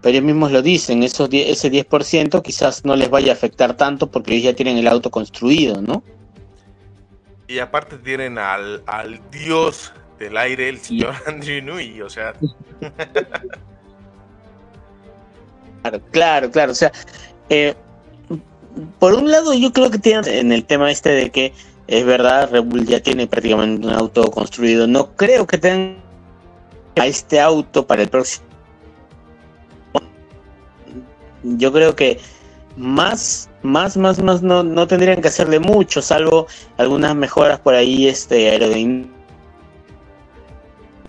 pero 0.00 0.12
ellos 0.12 0.24
mismos 0.24 0.52
lo 0.52 0.62
dicen, 0.62 1.02
esos 1.02 1.28
ese 1.32 1.70
10% 1.70 2.42
quizás 2.42 2.84
no 2.84 2.94
les 2.94 3.10
vaya 3.10 3.32
a 3.32 3.34
afectar 3.34 3.76
tanto 3.76 4.10
porque 4.10 4.34
ellos 4.34 4.44
ya 4.44 4.56
tienen 4.56 4.78
el 4.78 4.86
auto 4.86 5.10
construido, 5.10 5.82
¿no? 5.82 6.02
Y 7.48 7.58
aparte 7.58 7.96
tienen 7.96 8.38
al, 8.38 8.82
al 8.86 9.20
dios 9.30 9.92
del 10.18 10.36
aire, 10.36 10.68
el 10.68 10.78
señor 10.78 11.14
Andrew 11.26 11.62
Nui, 11.62 12.00
o 12.02 12.10
sea... 12.10 12.34
claro, 15.82 16.00
claro, 16.10 16.50
claro, 16.50 16.72
o 16.72 16.74
sea, 16.74 16.92
eh, 17.48 17.74
por 18.98 19.14
un 19.14 19.30
lado 19.30 19.54
yo 19.54 19.72
creo 19.72 19.90
que 19.90 19.98
tienen 19.98 20.28
en 20.28 20.52
el 20.52 20.64
tema 20.64 20.90
este 20.90 21.10
de 21.10 21.30
que 21.30 21.54
es 21.86 22.04
verdad, 22.04 22.50
Red 22.50 22.64
Bull 22.64 22.84
ya 22.84 23.00
tiene 23.00 23.26
prácticamente 23.26 23.86
un 23.86 23.94
auto 23.94 24.30
construido, 24.30 24.86
no 24.86 25.16
creo 25.16 25.46
que 25.46 25.56
tengan 25.56 25.96
a 26.96 27.06
este 27.06 27.40
auto 27.40 27.86
para 27.86 28.02
el 28.02 28.08
próximo. 28.08 28.46
Yo 31.42 31.72
creo 31.72 31.96
que 31.96 32.20
más, 32.76 33.47
más, 33.62 33.96
más, 33.96 34.22
más 34.22 34.42
no, 34.42 34.62
no 34.62 34.86
tendrían 34.86 35.20
que 35.20 35.28
hacerle 35.28 35.58
mucho, 35.58 36.02
salvo 36.02 36.46
algunas 36.76 37.14
mejoras 37.14 37.60
por 37.60 37.74
ahí 37.74 38.06
este 38.08 38.50
aerodinámicas. 38.50 39.18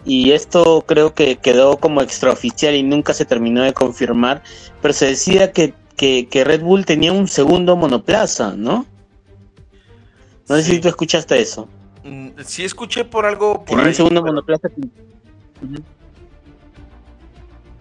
Y 0.05 0.31
esto 0.31 0.83
creo 0.87 1.13
que 1.13 1.35
quedó 1.37 1.77
como 1.77 2.01
extraoficial 2.01 2.73
y 2.73 2.83
nunca 2.83 3.13
se 3.13 3.25
terminó 3.25 3.63
de 3.63 3.73
confirmar, 3.73 4.41
pero 4.81 4.93
se 4.93 5.07
decía 5.07 5.51
que, 5.51 5.73
que, 5.95 6.43
Red 6.43 6.61
Bull 6.61 6.85
tenía 6.85 7.11
un 7.11 7.27
segundo 7.27 7.75
monoplaza, 7.75 8.55
¿no? 8.55 8.85
No 10.47 10.55
sé 10.55 10.63
si 10.63 10.79
tú 10.79 10.87
escuchaste 10.87 11.39
eso. 11.39 11.67
Mm, 12.03 12.29
sí 12.43 12.63
escuché 12.63 13.03
por 13.03 13.25
algo 13.25 13.63
por 13.65 13.79
un 13.79 13.93
segundo 13.93 14.23
monoplaza. 14.23 14.69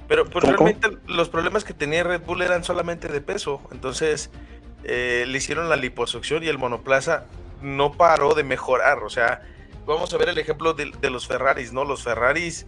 Pero, 0.09 0.25
pues 0.25 0.45
realmente 0.45 0.99
los 1.07 1.29
problemas 1.29 1.65
que 1.65 1.73
tenía 1.73 2.03
Red 2.03 2.23
Bull 2.27 2.43
eran 2.43 2.65
solamente 2.65 3.09
de 3.09 3.21
peso. 3.21 3.61
Entonces 3.71 4.31
eh, 4.85 5.25
le 5.27 5.39
hicieron 5.39 5.69
la 5.69 5.77
liposucción 5.77 6.43
y 6.43 6.49
el 6.49 6.59
monoplaza 6.59 7.25
no 7.63 7.93
paró 7.93 8.35
de 8.35 8.45
mejorar. 8.45 8.99
O 9.03 9.11
sea, 9.11 9.43
vamos 9.87 10.13
a 10.15 10.19
ver 10.19 10.29
el 10.29 10.39
ejemplo 10.39 10.75
de, 10.75 11.11
los 11.11 11.27
Ferraris, 11.27 11.73
¿no? 11.73 11.85
Los 11.85 12.03
Ferraris 12.03 12.67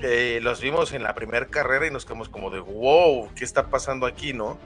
eh, 0.00 0.40
los 0.42 0.60
vimos 0.60 0.92
en 0.92 1.02
la 1.02 1.14
primera 1.14 1.46
carrera 1.46 1.86
y 1.86 1.90
nos 1.90 2.04
quedamos 2.04 2.28
como 2.28 2.50
de 2.50 2.60
wow, 2.60 3.28
¿qué 3.34 3.44
está 3.44 3.68
pasando 3.68 4.06
aquí, 4.06 4.32
no? 4.32 4.58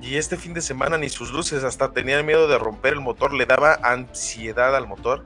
Y 0.00 0.16
este 0.16 0.36
fin 0.36 0.52
de 0.52 0.60
semana 0.60 0.98
ni 0.98 1.08
sus 1.08 1.32
luces, 1.32 1.64
hasta 1.64 1.92
tenían 1.92 2.26
miedo 2.26 2.48
de 2.48 2.58
romper 2.58 2.92
el 2.92 3.00
motor, 3.00 3.32
le 3.32 3.46
daba 3.46 3.78
ansiedad 3.82 4.76
al 4.76 4.86
motor. 4.86 5.24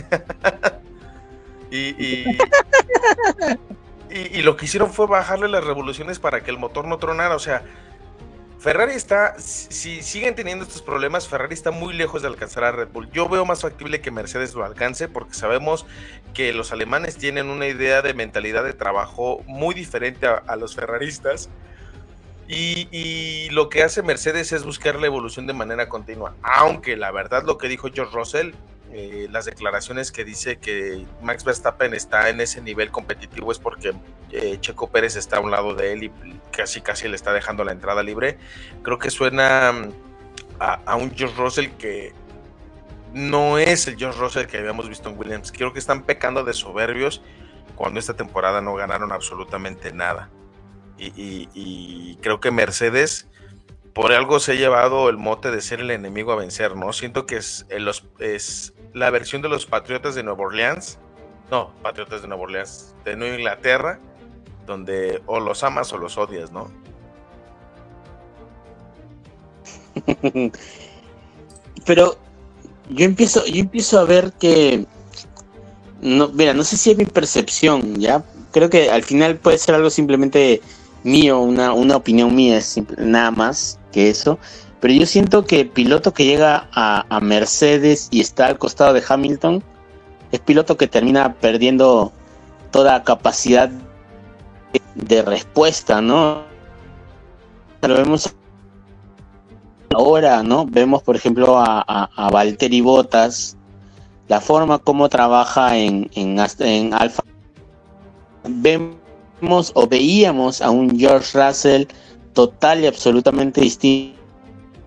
y, 1.70 2.26
y, 4.10 4.42
lo 4.42 4.56
que 4.56 4.64
hicieron 4.64 4.92
fue 4.92 5.06
bajarle 5.06 5.48
las 5.48 5.62
revoluciones 5.64 6.18
para 6.18 6.42
que 6.42 6.50
el 6.50 6.58
motor 6.58 6.86
no 6.86 6.98
tronara. 6.98 7.36
O 7.36 7.38
sea, 7.38 7.62
Ferrari 8.60 8.92
está, 8.92 9.38
si 9.38 10.02
siguen 10.02 10.34
teniendo 10.34 10.66
estos 10.66 10.82
problemas, 10.82 11.26
Ferrari 11.26 11.54
está 11.54 11.70
muy 11.70 11.94
lejos 11.94 12.20
de 12.20 12.28
alcanzar 12.28 12.64
a 12.64 12.72
Red 12.72 12.88
Bull. 12.88 13.10
Yo 13.10 13.26
veo 13.26 13.46
más 13.46 13.62
factible 13.62 14.02
que 14.02 14.10
Mercedes 14.10 14.52
lo 14.52 14.66
alcance 14.66 15.08
porque 15.08 15.32
sabemos 15.32 15.86
que 16.34 16.52
los 16.52 16.70
alemanes 16.70 17.16
tienen 17.16 17.48
una 17.48 17.66
idea 17.66 18.02
de 18.02 18.12
mentalidad 18.12 18.62
de 18.62 18.74
trabajo 18.74 19.42
muy 19.46 19.74
diferente 19.74 20.26
a, 20.26 20.56
los 20.56 20.74
ferraristas. 20.74 21.48
Y, 22.48 22.86
y, 22.90 23.48
lo 23.48 23.70
que 23.70 23.82
hace 23.82 24.02
Mercedes 24.02 24.52
es 24.52 24.62
buscar 24.62 24.96
la 24.96 25.06
evolución 25.06 25.46
de 25.46 25.54
manera 25.54 25.88
continua. 25.88 26.34
Aunque 26.42 26.98
la 26.98 27.12
verdad 27.12 27.44
lo 27.44 27.56
que 27.56 27.68
dijo 27.68 27.88
George 27.90 28.14
Russell 28.14 28.50
eh, 28.92 29.28
las 29.30 29.44
declaraciones 29.44 30.10
que 30.10 30.24
dice 30.24 30.58
que 30.58 31.06
Max 31.22 31.44
Verstappen 31.44 31.94
está 31.94 32.28
en 32.28 32.40
ese 32.40 32.60
nivel 32.60 32.90
competitivo 32.90 33.52
es 33.52 33.58
porque 33.58 33.94
eh, 34.32 34.58
Checo 34.60 34.90
Pérez 34.90 35.14
está 35.14 35.36
a 35.36 35.40
un 35.40 35.52
lado 35.52 35.74
de 35.74 35.92
él 35.92 36.04
y 36.04 36.12
casi 36.50 36.80
casi 36.80 37.06
le 37.06 37.14
está 37.14 37.32
dejando 37.32 37.62
la 37.62 37.72
entrada 37.72 38.02
libre. 38.02 38.38
Creo 38.82 38.98
que 38.98 39.10
suena 39.10 39.72
mm, 39.72 39.92
a, 40.58 40.96
un 40.96 41.14
George 41.14 41.36
Russell 41.36 41.68
que 41.78 42.12
no 43.12 43.58
es 43.58 43.86
el 43.86 43.96
George 43.96 44.18
Russell 44.18 44.46
que 44.46 44.58
habíamos 44.58 44.88
visto 44.88 45.08
en 45.08 45.18
Williams. 45.18 45.52
Creo 45.52 45.72
que 45.72 45.78
están 45.78 46.02
pecando 46.02 46.42
de 46.42 46.52
soberbios 46.52 47.22
cuando 47.76 48.00
esta 48.00 48.14
temporada 48.14 48.60
no 48.60 48.74
ganaron 48.74 49.12
absolutamente 49.12 49.92
nada. 49.92 50.30
y 50.98 52.16
creo 52.16 52.40
que 52.40 52.50
Mercedes 52.50 53.30
por 53.92 54.12
algo 54.12 54.40
se 54.40 54.52
ha 54.52 54.54
llevado 54.54 55.08
el 55.08 55.16
mote 55.16 55.50
de 55.50 55.60
ser 55.60 55.80
el 55.80 55.90
enemigo 55.90 56.32
a 56.32 56.36
vencer, 56.36 56.76
¿no? 56.76 56.92
Siento 56.92 57.26
que 57.26 57.36
es, 57.36 57.66
es 58.18 58.74
la 58.92 59.10
versión 59.10 59.42
de 59.42 59.48
los 59.48 59.66
Patriotas 59.66 60.14
de 60.14 60.22
Nueva 60.22 60.42
Orleans, 60.42 60.98
no, 61.50 61.72
Patriotas 61.82 62.22
de 62.22 62.28
Nueva 62.28 62.44
Orleans, 62.44 62.94
de 63.04 63.16
Nueva 63.16 63.36
Inglaterra, 63.36 63.98
donde 64.66 65.22
o 65.26 65.40
los 65.40 65.62
amas 65.64 65.92
o 65.92 65.98
los 65.98 66.16
odias, 66.16 66.52
¿no? 66.52 66.70
Pero 71.84 72.16
yo 72.88 73.04
empiezo, 73.04 73.44
yo 73.46 73.60
empiezo 73.60 73.98
a 73.98 74.04
ver 74.04 74.32
que 74.38 74.86
no, 76.00 76.28
mira, 76.28 76.54
no 76.54 76.64
sé 76.64 76.76
si 76.76 76.90
es 76.90 76.96
mi 76.96 77.04
percepción, 77.04 77.98
ya. 78.00 78.24
Creo 78.52 78.70
que 78.70 78.90
al 78.90 79.02
final 79.02 79.36
puede 79.36 79.58
ser 79.58 79.74
algo 79.74 79.90
simplemente 79.90 80.60
mío, 81.04 81.40
una, 81.40 81.72
una 81.72 81.96
opinión 81.96 82.34
mía, 82.34 82.60
nada 82.98 83.30
más 83.30 83.78
que 83.92 84.10
eso. 84.10 84.38
Pero 84.80 84.94
yo 84.94 85.06
siento 85.06 85.44
que 85.44 85.60
el 85.60 85.68
piloto 85.68 86.12
que 86.14 86.24
llega 86.24 86.68
a, 86.72 87.20
Mercedes 87.20 88.08
y 88.10 88.20
está 88.20 88.46
al 88.46 88.58
costado 88.58 88.94
de 88.94 89.02
Hamilton 89.06 89.62
es 90.32 90.40
piloto 90.40 90.76
que 90.76 90.86
termina 90.86 91.34
perdiendo 91.34 92.12
toda 92.70 93.04
capacidad 93.04 93.70
de, 94.94 95.22
respuesta, 95.22 96.00
¿no? 96.00 96.44
Lo 97.82 97.94
vemos 97.94 98.34
ahora, 99.94 100.42
¿no? 100.42 100.64
Vemos, 100.64 101.02
por 101.02 101.14
ejemplo, 101.14 101.58
a, 101.58 101.82
a, 101.86 102.30
Valtteri 102.30 102.80
Bottas, 102.80 103.56
la 104.28 104.40
forma 104.40 104.78
como 104.78 105.10
trabaja 105.10 105.76
en, 105.76 106.10
en, 106.14 106.38
en 106.60 106.94
Alfa. 106.94 107.22
Vemos 108.44 109.72
o 109.74 109.86
veíamos 109.86 110.62
a 110.62 110.70
un 110.70 110.98
George 110.98 111.38
Russell 111.38 111.84
total 112.32 112.80
y 112.80 112.86
absolutamente 112.86 113.60
distinto 113.60 114.19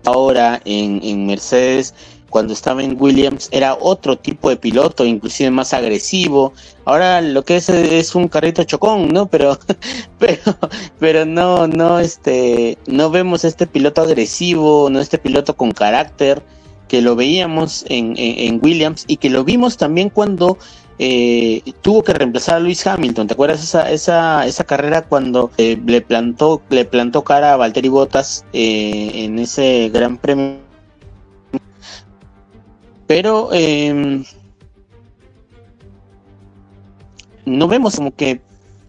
ahora 0.04 0.60
en, 0.64 1.26
Mercedes 1.26 1.94
cuando 2.30 2.52
estaba 2.52 2.82
en 2.82 2.96
Williams 3.00 3.48
era 3.52 3.76
otro 3.80 4.18
tipo 4.18 4.50
de 4.50 4.56
piloto, 4.56 5.04
inclusive 5.04 5.50
más 5.50 5.72
agresivo. 5.72 6.52
Ahora 6.84 7.20
lo 7.20 7.44
que 7.44 7.56
es 7.56 7.68
es 7.68 8.14
un 8.14 8.26
carrito 8.28 8.64
chocón, 8.64 9.08
¿no? 9.08 9.26
Pero, 9.26 9.58
pero, 10.18 10.40
pero 10.98 11.24
no, 11.24 11.68
no, 11.68 12.00
este, 12.00 12.76
no 12.86 13.10
vemos 13.10 13.44
este 13.44 13.66
piloto 13.66 14.02
agresivo, 14.02 14.90
no 14.90 15.00
este 15.00 15.18
piloto 15.18 15.56
con 15.56 15.70
carácter 15.70 16.42
que 16.88 17.00
lo 17.00 17.16
veíamos 17.16 17.84
en, 17.88 18.14
en 18.16 18.60
Williams 18.62 19.04
y 19.06 19.16
que 19.16 19.30
lo 19.30 19.44
vimos 19.44 19.76
también 19.76 20.10
cuando 20.10 20.58
eh, 20.98 21.62
tuvo 21.82 22.02
que 22.04 22.12
reemplazar 22.12 22.56
a 22.56 22.60
Luis 22.60 22.86
Hamilton. 22.86 23.26
¿Te 23.26 23.34
acuerdas 23.34 23.62
esa, 23.62 23.90
esa, 23.90 24.46
esa 24.46 24.64
carrera 24.64 25.02
cuando 25.02 25.50
eh, 25.58 25.80
le 25.84 26.00
plantó 26.00 26.62
le 26.70 26.84
plantó 26.84 27.24
cara 27.24 27.52
a 27.54 27.56
Valtteri 27.56 27.88
Bottas 27.88 28.44
eh, 28.52 29.10
en 29.24 29.38
ese 29.38 29.90
Gran 29.92 30.18
Premio? 30.18 30.58
Pero 33.06 33.50
em, 33.52 34.24
no 37.44 37.68
vemos 37.68 37.96
como 37.96 38.14
que 38.14 38.40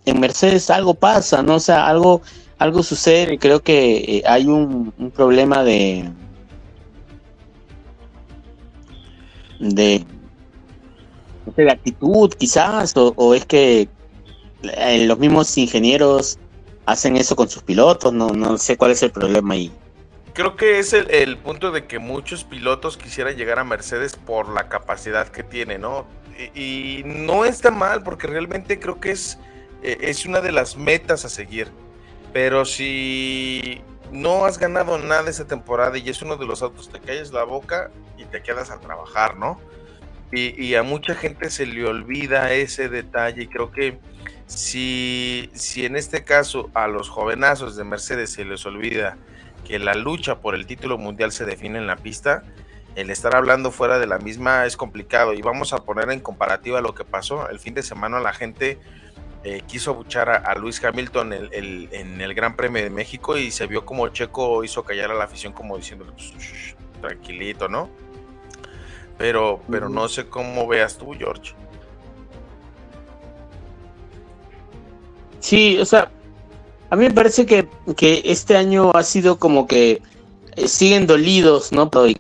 en 0.06 0.20
Mercedes 0.20 0.70
algo 0.70 0.94
pasa, 0.94 1.42
¿no? 1.44 1.56
O 1.56 1.60
sea, 1.60 1.88
algo, 1.88 2.22
algo 2.58 2.84
sucede. 2.84 3.38
Creo 3.40 3.62
que 3.62 4.24
hay 4.28 4.46
un, 4.48 4.94
un 4.98 5.12
problema 5.12 5.64
de 5.64 6.10
de 9.60 10.06
de 11.56 11.72
actitud 11.72 12.32
quizás, 12.34 12.94
o, 12.96 13.34
es 13.34 13.46
que 13.46 13.88
eh, 14.64 15.06
los 15.06 15.20
mismos 15.20 15.58
ingenieros 15.58 16.40
hacen 16.86 17.18
eso 17.18 17.36
con 17.36 17.50
sus 17.50 17.64
pilotos, 17.64 18.14
no, 18.14 18.30
no 18.30 18.58
sé 18.58 18.78
cuál 18.78 18.92
es 18.92 19.04
el 19.04 19.12
problema 19.12 19.54
ahí. 19.54 19.72
Creo 20.34 20.58
que 20.58 20.80
es 20.80 20.92
el, 20.92 21.38
punto 21.38 21.72
de 21.72 21.86
que 21.86 21.98
muchos 21.98 22.44
pilotos 22.44 22.98
quisieran 22.98 23.38
llegar 23.38 23.58
a 23.58 23.64
Mercedes 23.64 24.18
por 24.18 24.50
la 24.50 24.68
capacidad 24.68 25.30
que 25.30 25.44
tiene, 25.44 25.78
¿no? 25.78 26.06
Y, 26.54 27.04
no 27.06 27.46
está 27.46 27.72
mal 27.72 28.04
porque 28.04 28.28
realmente 28.28 28.78
creo 28.78 29.00
que 29.00 29.12
es, 29.12 29.40
eh, 29.82 29.98
es 30.02 30.26
una 30.26 30.42
de 30.42 30.52
las 30.52 30.76
metas 30.76 31.24
a 31.24 31.30
seguir. 31.30 31.70
Pero 32.34 32.66
si 32.66 33.82
no 34.12 34.44
has 34.44 34.58
ganado 34.58 34.98
nada 34.98 35.30
esta 35.30 35.46
temporada 35.46 35.98
y 35.98 36.10
es 36.10 36.22
uno 36.22 36.36
de 36.36 36.46
los 36.46 36.62
autos, 36.62 36.90
te 36.90 37.00
calles 37.00 37.32
la 37.32 37.46
boca 37.46 37.92
y 38.18 38.26
te 38.26 38.44
quedas 38.44 38.72
a 38.72 38.80
trabajar, 38.82 39.38
¿no? 39.38 39.58
Y, 40.36 40.76
a 40.76 40.84
mucha 40.84 41.16
gente 41.16 41.50
se 41.50 41.66
le 41.66 41.86
olvida 41.86 42.52
ese 42.52 42.90
detalle 42.90 43.44
y 43.44 43.48
creo 43.48 43.72
que 43.72 43.98
si, 44.48 45.50
si 45.54 45.86
en 45.86 45.96
este 45.96 46.24
caso 46.24 46.70
a 46.74 46.88
los 46.88 47.10
jovenazos 47.10 47.78
de 47.78 47.86
Mercedes 47.86 48.32
se 48.32 48.44
les 48.44 48.66
olvida 48.66 49.18
que 49.66 49.80
la 49.80 49.94
lucha 49.94 50.40
por 50.40 50.54
el 50.54 50.66
título 50.66 50.98
mundial 50.98 51.32
se 51.32 51.46
define 51.46 51.80
en 51.80 51.88
la 51.88 51.96
pista, 51.96 52.44
el 52.96 53.10
estar 53.10 53.36
hablando 53.36 53.72
fuera 53.72 53.98
de 53.98 54.08
la 54.08 54.20
misma 54.20 54.66
es 54.66 54.76
complicado 54.76 55.34
y 55.34 55.42
vamos 55.42 55.74
a 55.74 55.84
poner 55.84 56.12
en 56.12 56.20
comparativa 56.20 56.82
lo 56.82 56.94
que 56.94 57.06
pasó 57.06 57.50
el 57.50 57.60
fin 57.60 57.74
de 57.74 57.84
semana 57.84 58.20
la 58.20 58.34
gente 58.34 58.78
eh, 59.44 59.62
quiso 59.68 59.92
abuchar 59.92 60.30
a, 60.30 60.56
Luis 60.56 60.84
Hamilton 60.84 61.34
en 61.34 62.22
el 62.22 62.34
Gran 62.34 62.56
Premio 62.56 62.84
de 62.84 62.90
México 62.90 63.38
y 63.38 63.52
se 63.52 63.68
vio 63.68 63.86
como 63.86 64.08
Checo 64.10 64.64
hizo 64.64 64.84
callar 64.84 65.12
a 65.12 65.14
la 65.14 65.26
afición 65.26 65.54
como 65.54 65.78
diciendo 65.78 66.06
pues, 66.06 66.76
tranquilito, 67.00 67.68
¿no? 67.68 67.90
Pero, 69.18 69.62
pero 69.70 69.90
no 69.90 70.08
sé 70.08 70.28
cómo 70.28 70.68
veas 70.68 70.98
tú, 70.98 71.14
George. 71.18 71.54
Sí, 75.40 75.78
o 75.80 75.86
sea, 75.86 76.12
a 76.90 76.96
mí 76.96 77.06
me 77.06 77.14
parece 77.14 77.46
que, 77.46 77.68
que 77.96 78.22
este 78.26 78.58
año 78.58 78.92
ha 78.94 79.04
sido 79.04 79.38
como 79.38 79.68
que 79.68 80.02
eh, 80.56 80.68
siguen 80.68 81.08
dolidos, 81.08 81.72
¿no? 81.72 81.90
Y, 82.08 82.18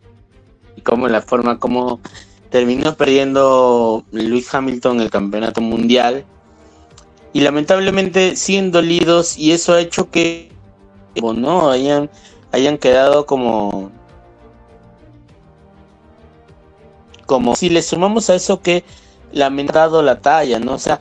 y 0.75 0.81
como 0.81 1.07
la 1.07 1.21
forma 1.21 1.59
como 1.59 1.99
terminó 2.49 2.95
perdiendo 2.95 4.05
Luis 4.11 4.53
Hamilton 4.53 5.01
el 5.01 5.09
campeonato 5.09 5.59
mundial 5.59 6.23
y 7.33 7.41
lamentablemente 7.41 8.37
siguen 8.37 8.71
dolidos 8.71 9.37
y 9.37 9.51
eso 9.51 9.73
ha 9.73 9.81
hecho 9.81 10.09
que 10.09 10.51
no 11.21 11.69
hayan 11.69 12.09
hayan 12.53 12.77
quedado 12.77 13.25
como 13.25 13.91
como 17.25 17.55
si 17.55 17.69
le 17.69 17.81
sumamos 17.81 18.29
a 18.29 18.35
eso 18.35 18.61
que 18.61 18.83
lamentado 19.31 20.01
la 20.01 20.19
talla, 20.19 20.59
¿no? 20.59 20.73
O 20.73 20.79
sea, 20.79 20.99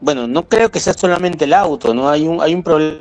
bueno, 0.00 0.26
no 0.26 0.48
creo 0.48 0.70
que 0.70 0.80
sea 0.80 0.94
solamente 0.94 1.44
el 1.44 1.54
auto, 1.54 1.94
¿no? 1.94 2.08
Hay 2.08 2.26
un 2.26 2.40
hay 2.40 2.54
un 2.54 2.62
problema 2.62 2.98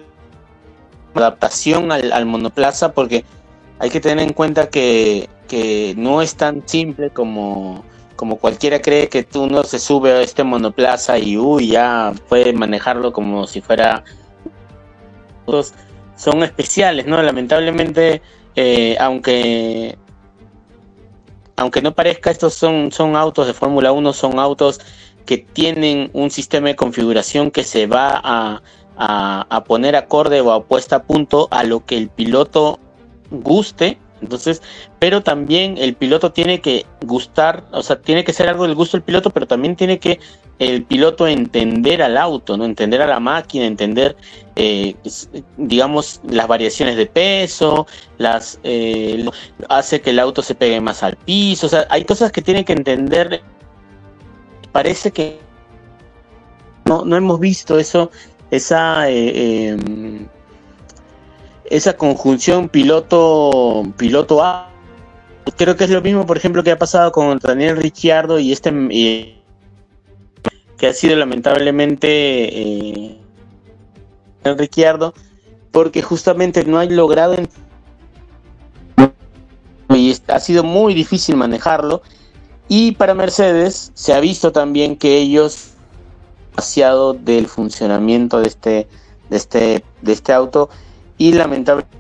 de 1.14 1.20
adaptación 1.20 1.92
al, 1.92 2.12
al 2.12 2.26
monoplaza 2.26 2.94
porque 2.94 3.26
hay 3.80 3.90
que 3.90 4.00
tener 4.00 4.28
en 4.28 4.34
cuenta 4.34 4.70
que, 4.70 5.30
que 5.48 5.94
no 5.98 6.22
es 6.22 6.36
tan 6.36 6.68
simple 6.68 7.10
como 7.10 7.84
como 8.16 8.38
cualquiera 8.38 8.80
cree 8.80 9.10
que 9.10 9.24
tú 9.24 9.48
no 9.48 9.64
se 9.64 9.80
sube 9.80 10.12
a 10.12 10.22
este 10.22 10.44
monoplaza 10.44 11.18
y 11.18 11.38
uy, 11.38 11.70
ya 11.70 12.14
puede 12.30 12.54
manejarlo 12.54 13.12
como 13.12 13.48
si 13.48 13.62
fuera 13.62 14.04
son 16.16 16.44
especiales, 16.44 17.08
¿no? 17.08 17.22
Lamentablemente, 17.22 18.22
eh, 18.56 18.96
aunque 19.00 19.98
aunque 21.62 21.82
no 21.82 21.94
parezca, 21.94 22.32
estos 22.32 22.56
son, 22.56 22.92
son 22.92 23.16
autos 23.16 23.46
de 23.48 23.54
Fórmula 23.54 23.92
1, 23.92 24.14
son 24.14 24.40
autos 24.40 24.82
que 25.26 25.38
tienen 25.38 26.10
un 26.14 26.32
sistema 26.32 26.70
de 26.70 26.76
configuración 26.76 27.52
que 27.52 27.64
se 27.64 27.86
va 27.86 28.20
a, 28.24 28.62
a, 28.98 29.46
a 29.48 29.64
poner 29.64 29.96
acorde 29.96 30.42
o 30.42 30.52
a 30.52 30.66
puesta 30.66 30.98
a 30.98 31.04
punto 31.04 31.48
a 31.52 31.64
lo 31.64 31.86
que 31.86 31.98
el 31.98 32.10
piloto 32.10 32.80
guste 33.30 34.00
entonces, 34.22 34.62
pero 35.00 35.22
también 35.22 35.78
el 35.78 35.96
piloto 35.96 36.32
tiene 36.32 36.62
que 36.62 36.86
gustar, 37.06 37.66
o 37.72 37.82
sea, 37.82 38.00
tiene 38.02 38.24
que 38.24 38.34
ser 38.34 38.48
algo 38.48 38.66
del 38.66 38.76
gusto 38.76 38.98
del 38.98 39.04
piloto, 39.04 39.32
pero 39.32 39.48
también 39.48 39.76
tiene 39.76 40.00
que 40.00 40.20
el 40.60 40.84
piloto 40.84 41.28
entender 41.28 42.04
al 42.04 42.18
auto, 42.18 42.56
¿no? 42.56 42.66
Entender 42.66 43.02
a 43.02 43.08
la 43.08 43.20
máquina, 43.20 43.66
entender, 43.66 44.16
eh, 44.56 44.96
digamos, 45.58 46.22
las 46.24 46.48
variaciones 46.48 46.98
de 46.98 47.08
peso, 47.08 47.88
las 48.20 48.60
eh, 48.64 49.26
hace 49.70 50.02
que 50.02 50.12
el 50.12 50.20
auto 50.20 50.44
se 50.44 50.54
pegue 50.54 50.80
más 50.80 51.02
al 51.02 51.16
piso, 51.16 51.66
o 51.66 51.70
sea, 51.70 51.88
hay 51.90 52.06
cosas 52.06 52.32
que 52.32 52.44
tiene 52.44 52.64
que 52.64 52.74
entender. 52.74 53.42
Parece 54.72 55.12
que 55.12 55.40
no, 56.86 57.06
no 57.06 57.16
hemos 57.16 57.40
visto 57.40 57.80
eso, 57.80 58.12
esa 58.52 59.10
eh, 59.10 59.70
em, 59.70 60.28
esa 61.72 61.94
conjunción 61.94 62.68
piloto 62.68 63.84
piloto 63.98 64.44
A. 64.44 64.70
Creo 65.58 65.78
que 65.78 65.86
es 65.86 65.90
lo 65.90 66.02
mismo 66.02 66.26
por 66.26 66.38
ejemplo 66.38 66.64
que 66.64 66.72
ha 66.72 66.78
pasado 66.78 67.12
con 67.14 67.40
Daniel 67.40 67.78
Ricciardo 67.78 68.40
y 68.40 68.52
este 68.52 68.72
que 70.78 70.88
ha 70.88 70.94
sido 70.94 71.16
lamentablemente 71.16 72.08
eh, 72.10 73.18
Ricciardo 74.44 75.14
porque 75.72 76.02
justamente 76.02 76.66
no 76.66 76.78
ha 76.78 76.86
logrado 76.86 77.36
y 79.90 80.16
ha 80.28 80.40
sido 80.40 80.64
muy 80.64 80.94
difícil 80.94 81.36
manejarlo. 81.36 82.02
Y 82.68 82.94
para 82.94 83.14
Mercedes 83.14 83.92
se 83.94 84.14
ha 84.14 84.20
visto 84.20 84.52
también 84.52 84.98
que 84.98 85.18
ellos 85.18 85.72
demasiado 86.52 87.14
del 87.14 87.48
funcionamiento 87.48 88.42
de 88.42 88.48
este 88.48 88.88
de 89.30 89.38
este 89.38 89.84
de 90.02 90.12
este 90.12 90.34
auto 90.34 90.70
y 91.22 91.34
lamentablemente 91.34 91.98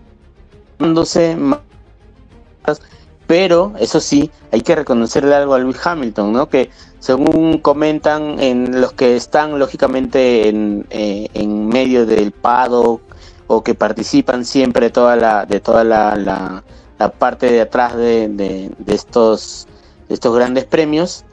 pero 3.27 3.73
eso 3.79 3.99
sí, 3.99 4.31
hay 4.51 4.61
que 4.61 4.75
reconocerle 4.75 5.35
algo 5.35 5.53
a 5.53 5.59
Luis 5.59 5.77
Hamilton, 5.85 6.33
¿no? 6.33 6.49
Que 6.49 6.71
según 6.99 7.59
comentan 7.59 8.39
en 8.39 8.81
los 8.81 8.93
que 8.93 9.15
están 9.15 9.59
lógicamente 9.59 10.49
en, 10.49 10.87
eh, 10.89 11.29
en 11.35 11.67
medio 11.67 12.07
del 12.07 12.31
paddock 12.31 13.01
o 13.45 13.63
que 13.63 13.75
participan 13.75 14.43
siempre 14.43 14.89
toda 14.89 15.15
la, 15.15 15.45
de 15.45 15.59
toda 15.59 15.83
la, 15.83 16.15
la, 16.15 16.63
parte 17.19 17.51
de 17.51 17.61
atrás 17.61 17.95
de, 17.95 18.27
de, 18.27 18.71
de, 18.77 18.95
estos, 18.95 19.67
de 20.09 20.15
estos 20.15 20.35
grandes 20.35 20.65
premios, 20.65 21.25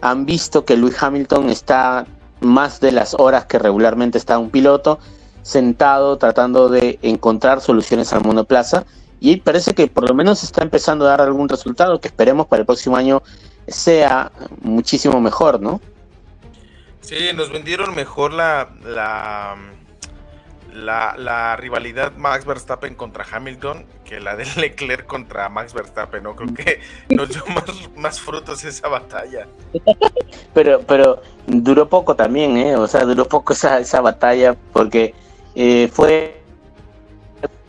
han 0.00 0.26
visto 0.26 0.64
que 0.64 0.76
Luis 0.76 1.02
Hamilton 1.02 1.50
está 1.50 2.06
más 2.40 2.78
de 2.78 2.92
las 2.92 3.14
horas 3.14 3.46
que 3.46 3.58
regularmente 3.58 4.16
está 4.16 4.38
un 4.38 4.50
piloto 4.50 5.00
sentado 5.42 6.16
tratando 6.18 6.68
de 6.68 6.98
encontrar 7.02 7.60
soluciones 7.60 8.12
al 8.12 8.24
monoplaza 8.24 8.84
y 9.20 9.36
parece 9.36 9.74
que 9.74 9.86
por 9.86 10.08
lo 10.08 10.14
menos 10.14 10.42
está 10.42 10.62
empezando 10.62 11.04
a 11.04 11.10
dar 11.10 11.20
algún 11.20 11.48
resultado 11.48 12.00
que 12.00 12.08
esperemos 12.08 12.46
para 12.46 12.60
el 12.60 12.66
próximo 12.66 12.96
año 12.96 13.22
sea 13.68 14.32
muchísimo 14.62 15.20
mejor, 15.20 15.60
¿no? 15.60 15.80
Sí, 17.00 17.30
nos 17.34 17.52
vendieron 17.52 17.94
mejor 17.94 18.32
la, 18.32 18.70
la, 18.84 19.56
la, 21.16 21.56
rivalidad 21.56 22.12
Max 22.16 22.44
Verstappen 22.44 22.94
contra 22.94 23.24
Hamilton 23.30 23.86
que 24.04 24.20
la 24.20 24.36
de 24.36 24.44
Leclerc 24.56 25.06
contra 25.06 25.48
Max 25.48 25.74
Verstappen, 25.74 26.22
¿no? 26.22 26.34
Creo 26.34 26.54
que 26.54 26.80
nos 27.14 27.28
dio 27.28 27.44
más, 27.46 27.90
más 27.96 28.20
frutos 28.20 28.64
esa 28.64 28.88
batalla. 28.88 29.46
pero, 30.54 30.80
pero 30.80 31.22
duró 31.46 31.88
poco 31.88 32.16
también, 32.16 32.56
¿eh? 32.56 32.76
O 32.76 32.86
sea, 32.86 33.04
duró 33.04 33.26
poco 33.26 33.52
esa, 33.52 33.78
esa 33.78 34.00
batalla 34.00 34.56
porque 34.72 35.14
eh, 35.54 35.88
fue, 35.92 36.40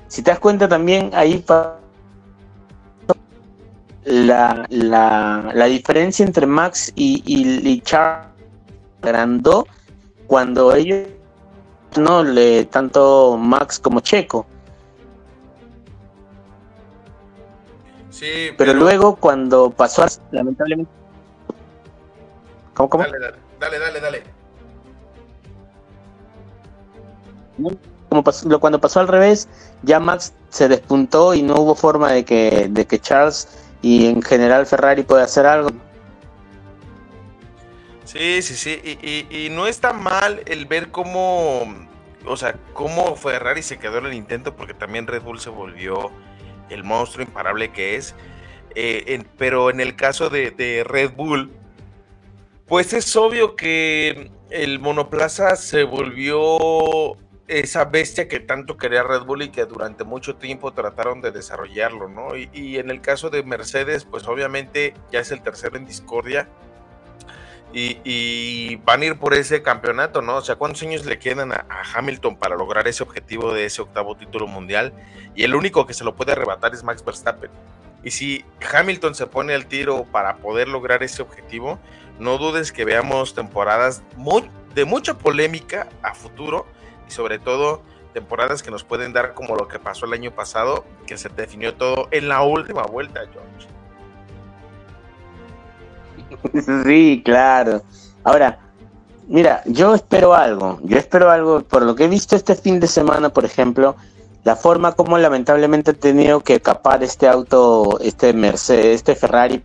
si 0.08 0.22
te 0.22 0.32
das 0.32 0.40
cuenta 0.40 0.68
también, 0.68 1.12
ahí 1.14 1.44
la, 4.06 4.66
la, 4.70 5.52
la 5.54 5.66
diferencia 5.66 6.26
entre 6.26 6.46
Max 6.46 6.92
y, 6.96 7.24
y, 7.26 7.82
Charles 7.82 8.28
agrandó 9.02 9.66
cuando 10.28 10.74
ellos 10.74 11.08
no 11.98 12.24
le 12.24 12.66
tanto 12.66 13.38
Max 13.38 13.80
como 13.80 14.00
Checo. 14.00 14.46
Sí, 18.10 18.52
pero, 18.58 18.74
luego 18.74 19.16
cuando 19.16 19.72
pasó 19.72 20.06
lamentablemente 20.32 20.92
¿Cómo, 22.74 22.90
cómo? 22.90 23.04
Dale, 23.04 23.38
dale, 23.60 23.80
dale, 23.80 24.00
dale. 24.00 24.43
Como 27.58 28.60
cuando 28.60 28.80
pasó 28.80 29.00
al 29.00 29.08
revés, 29.08 29.48
ya 29.82 30.00
Max 30.00 30.34
se 30.50 30.68
despuntó 30.68 31.34
y 31.34 31.42
no 31.42 31.56
hubo 31.56 31.76
forma 31.76 32.12
de 32.12 32.24
que, 32.24 32.68
de 32.70 32.86
que 32.86 33.00
Charles 33.00 33.48
y 33.82 34.08
en 34.08 34.22
general 34.22 34.66
Ferrari 34.66 35.04
pueda 35.04 35.24
hacer 35.24 35.46
algo. 35.46 35.70
Sí, 38.06 38.42
sí, 38.42 38.56
sí, 38.56 39.28
y, 39.30 39.50
no 39.50 39.66
está 39.66 39.94
mal 39.94 40.42
el 40.46 40.66
ver 40.68 40.92
cómo, 40.92 41.64
o 42.26 42.38
sea, 42.38 42.56
cómo 42.74 43.16
Ferrari 43.16 43.64
se 43.64 43.80
quedó 43.80 43.98
en 43.98 44.06
el 44.06 44.14
intento, 44.14 44.56
porque 44.56 44.74
también 44.76 45.08
Red 45.08 45.24
Bull 45.24 45.40
se 45.40 45.50
volvió 45.50 46.12
el 46.70 46.84
monstruo 46.84 47.26
imparable 47.26 47.72
que 47.72 47.96
es. 47.96 48.14
Eh, 48.76 49.24
pero 49.38 49.70
en 49.70 49.80
el 49.80 49.96
caso 49.96 50.30
de 50.30 50.86
Red 50.88 51.14
Bull, 51.16 51.52
pues 52.68 52.94
es 52.94 53.16
obvio 53.16 53.56
que 53.56 54.32
el 54.50 54.80
monoplaza 54.80 55.56
se 55.56 55.84
volvió 55.84 57.18
esa 57.48 57.86
bestia 57.86 58.28
que 58.28 58.40
tanto 58.40 58.78
quería 58.78 59.04
Red 59.04 59.24
Bull 59.24 59.44
y 59.44 59.50
que 59.50 59.66
durante 59.66 60.04
mucho 60.04 60.36
tiempo 60.36 60.72
trataron 60.72 61.22
de 61.22 61.32
desarrollarlo, 61.32 62.08
¿no? 62.08 62.36
Y, 62.36 62.78
en 62.78 62.90
el 62.90 63.02
caso 63.02 63.30
de 63.30 63.44
Mercedes, 63.44 64.06
pues 64.06 64.28
obviamente 64.28 64.94
ya 65.12 65.20
es 65.20 65.32
el 65.32 65.42
tercero 65.42 65.78
en 65.78 65.86
discordia 65.86 66.48
y, 67.74 68.76
van 68.78 69.02
a 69.02 69.06
ir 69.06 69.20
por 69.20 69.34
ese 69.34 69.62
campeonato, 69.62 70.22
¿no? 70.22 70.38
O 70.38 70.42
sea, 70.42 70.56
¿cuántos 70.56 70.84
años 70.84 71.06
le 71.06 71.20
quedan 71.20 71.52
a, 71.52 71.66
Hamilton 71.96 72.38
para 72.38 72.56
lograr 72.56 72.88
ese 72.88 73.04
objetivo 73.04 73.54
de 73.54 73.66
ese 73.66 73.82
octavo 73.82 74.16
título 74.16 74.48
mundial? 74.48 74.94
Y 75.36 75.44
el 75.44 75.56
único 75.56 75.86
que 75.86 75.94
se 75.94 76.04
lo 76.04 76.16
puede 76.16 76.32
arrebatar 76.32 76.74
es 76.74 76.84
Max 76.84 77.04
Verstappen. 77.04 77.52
Y 78.04 78.12
si 78.12 78.46
Hamilton 78.72 79.16
se 79.16 79.28
pone 79.28 79.54
al 79.54 79.66
tiro 79.66 80.06
para 80.06 80.38
poder 80.38 80.68
lograr 80.68 81.04
ese 81.04 81.22
objetivo, 81.22 81.80
no 82.20 82.38
dudes 82.38 82.72
que 82.72 82.86
veamos 82.86 83.34
temporadas 83.34 84.04
de 84.76 84.86
mucha 84.86 85.18
polémica 85.18 85.88
a 86.02 86.14
futuro 86.14 86.68
y 86.68 86.73
sobre 87.14 87.40
todo 87.40 87.82
temporadas 88.14 88.62
que 88.62 88.72
nos 88.72 88.84
pueden 88.84 89.14
dar 89.14 89.34
como 89.34 89.56
lo 89.56 89.68
que 89.68 89.80
pasó 89.80 90.06
el 90.06 90.14
año 90.14 90.32
pasado, 90.32 90.86
que 91.08 91.18
se 91.18 91.30
definió 91.30 91.74
todo 91.76 92.08
en 92.12 92.28
la 92.28 92.44
última 92.44 92.84
vuelta, 92.84 93.22
George. 93.32 93.68
Sí, 96.86 97.22
claro. 97.24 97.82
Ahora, 98.24 98.60
Mira, 99.28 99.62
yo 99.66 99.96
espero 99.96 100.34
algo, 100.34 100.80
yo 100.84 100.98
espero 100.98 101.32
algo, 101.32 101.62
por 101.62 101.84
lo 101.84 101.96
que 101.96 102.06
he 102.06 102.08
visto 102.10 102.36
este 102.36 102.56
fin 102.56 102.82
de 102.82 102.88
semana, 102.88 103.30
por 103.30 103.46
ejemplo, 103.46 103.96
la 104.44 104.58
forma 104.58 104.92
como 104.92 105.18
lamentablemente 105.18 105.92
ha 105.92 105.94
tenido 105.94 106.42
que 106.42 106.60
capar 106.60 107.04
este 107.04 107.28
auto, 107.28 108.00
este 108.02 108.34
Mercedes, 108.34 108.96
este 108.96 109.16
Ferrari, 109.16 109.64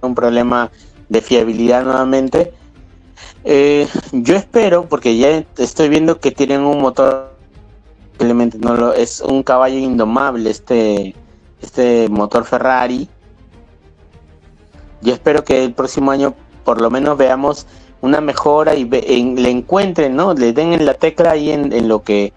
un 0.00 0.14
problema 0.14 0.72
de 1.08 1.20
fiabilidad 1.20 1.84
nuevamente. 1.84 2.52
Eh, 3.44 3.86
yo 4.12 4.36
espero, 4.36 4.86
porque 4.88 5.16
ya 5.16 5.44
estoy 5.58 5.88
viendo 5.88 6.18
que 6.18 6.30
tienen 6.30 6.62
un 6.62 6.80
motor, 6.80 7.34
simplemente 8.12 8.58
no 8.58 8.74
lo, 8.74 8.94
es 8.94 9.20
un 9.20 9.42
caballo 9.42 9.78
indomable 9.78 10.50
este, 10.50 11.14
este 11.60 12.08
motor 12.08 12.44
Ferrari. 12.44 13.08
Yo 15.02 15.12
espero 15.12 15.44
que 15.44 15.62
el 15.64 15.74
próximo 15.74 16.10
año 16.10 16.34
por 16.64 16.80
lo 16.80 16.90
menos 16.90 17.16
veamos 17.18 17.66
una 18.00 18.20
mejora 18.20 18.74
y 18.74 18.84
le 18.84 19.50
encuentren, 19.50 20.16
¿no? 20.16 20.34
Le 20.34 20.52
den 20.52 20.72
en 20.72 20.84
la 20.86 20.94
tecla 20.94 21.32
ahí 21.32 21.50
en, 21.50 21.88
lo 21.88 22.02
que 22.02 22.32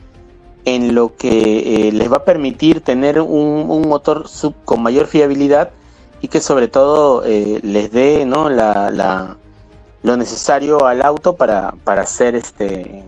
en 0.66 0.96
lo 0.96 1.16
que 1.16 1.88
eh, 1.88 1.92
les 1.92 2.12
va 2.12 2.18
a 2.18 2.26
permitir 2.26 2.82
tener 2.82 3.20
un, 3.22 3.88
motor 3.88 4.28
sub, 4.28 4.54
con 4.66 4.84
mayor 4.84 5.08
fiabilidad 5.08 5.72
y 6.22 6.28
que 6.28 6.42
sobre 6.42 6.68
todo 6.68 7.24
eh, 7.26 7.60
les 7.64 7.92
dé 7.92 8.26
¿no? 8.26 8.50
la, 8.50 9.38
lo 10.04 10.18
necesario 10.18 10.86
al 10.86 11.02
auto 11.02 11.36
para, 11.36 11.72
para 11.84 12.06
ser 12.06 12.36
este 12.36 13.04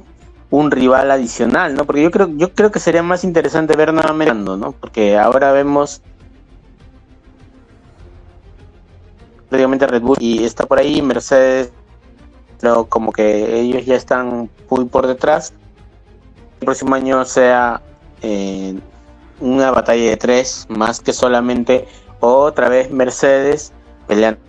un 0.51 0.71
rival 0.71 1.11
adicional, 1.11 1.75
¿no? 1.75 1.85
Porque 1.85 2.01
yo 2.01 2.09
creo, 2.09 2.27
yo 2.35 2.53
creo 2.53 2.71
que 2.71 2.79
sería 2.79 3.03
más 3.03 3.23
interesante 3.23 3.75
ver 3.77 3.93
nuevamente, 3.93 4.33
¿no? 4.33 4.71
Porque 4.71 5.17
ahora 5.17 5.51
vemos 5.51 6.01
prácticamente 9.47 9.85
Red 9.85 10.01
Bull 10.01 10.17
y 10.19 10.43
está 10.43 10.65
por 10.65 10.79
ahí 10.79 11.01
Mercedes 11.01 11.71
pero 12.59 12.85
como 12.85 13.11
que 13.11 13.59
ellos 13.59 13.85
ya 13.85 13.95
están 13.95 14.49
muy 14.69 14.85
por 14.85 15.07
detrás. 15.07 15.53
El 16.59 16.65
próximo 16.65 16.95
año 16.95 17.23
sea 17.25 17.81
eh, 18.21 18.77
una 19.39 19.71
batalla 19.71 20.09
de 20.09 20.17
tres, 20.17 20.65
más 20.69 20.99
que 20.99 21.13
solamente 21.13 21.87
otra 22.19 22.67
vez 22.67 22.91
Mercedes 22.91 23.71
peleando. 24.07 24.48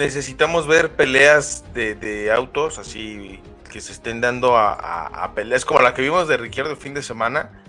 Necesitamos 0.00 0.66
ver 0.66 0.92
peleas 0.92 1.62
de, 1.74 2.32
autos 2.34 2.78
así 2.78 3.38
que 3.70 3.82
se 3.82 3.92
estén 3.92 4.22
dando 4.22 4.56
a, 4.56 5.30
peleas 5.34 5.66
como 5.66 5.82
la 5.82 5.92
que 5.92 6.00
vimos 6.00 6.26
de 6.26 6.38
Ricciardo 6.38 6.70
el 6.70 6.78
fin 6.78 6.94
de 6.94 7.02
semana, 7.02 7.62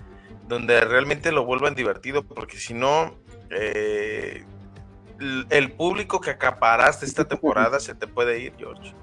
donde 0.48 0.80
realmente 0.80 1.30
lo 1.30 1.44
vuelvan 1.44 1.74
divertido, 1.74 2.22
porque 2.22 2.56
si 2.56 2.72
no, 2.72 3.18
eh, 3.50 4.46
el 5.50 5.72
público 5.72 6.22
que 6.22 6.30
acaparaste 6.30 7.04
esta 7.04 7.26
temporada 7.26 7.78
se 7.78 7.94
te 7.94 8.06
puede 8.06 8.40
ir, 8.40 8.54
George. 8.56 8.94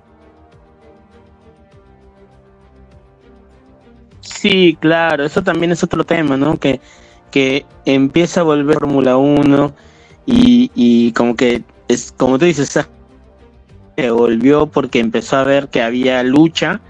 Sí, 4.22 4.76
claro, 4.82 5.24
eso 5.24 5.44
también 5.44 5.72
es 5.72 5.84
otro 5.84 6.04
tema, 6.04 6.36
¿no? 6.36 6.60
Que, 6.60 6.82
que 7.30 7.64
empieza 7.86 8.40
a 8.40 8.44
volver 8.44 8.80
Fórmula 8.80 9.18
1 9.18 9.76
y, 10.26 10.72
y 10.74 11.14
como 11.14 11.36
que 11.36 11.64
es 11.88 12.12
como 12.18 12.40
tú 12.40 12.46
dices, 12.46 12.76
se 14.02 14.12
volvió 14.12 14.68
porque 14.68 15.00
empezó 15.00 15.38
a 15.38 15.44
ver 15.44 15.70
que 15.70 15.82
había 15.82 16.24
lucha 16.24 16.82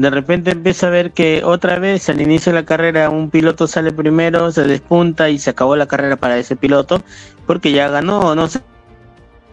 de 0.00 0.10
repente 0.10 0.52
empieza 0.52 0.86
a 0.86 0.90
ver 0.90 1.12
que 1.12 1.42
otra 1.44 1.78
vez 1.78 2.08
al 2.08 2.20
inicio 2.20 2.52
de 2.52 2.60
la 2.60 2.66
carrera 2.66 3.10
un 3.10 3.30
piloto 3.30 3.66
sale 3.66 3.92
primero, 3.92 4.50
se 4.50 4.64
despunta 4.64 5.28
y 5.28 5.38
se 5.38 5.50
acabó 5.50 5.76
la 5.76 5.86
carrera 5.86 6.16
para 6.16 6.38
ese 6.38 6.56
piloto 6.56 7.02
porque 7.46 7.72
ya 7.72 7.88
ganó, 7.88 8.34
no 8.34 8.48
sé, 8.48 8.60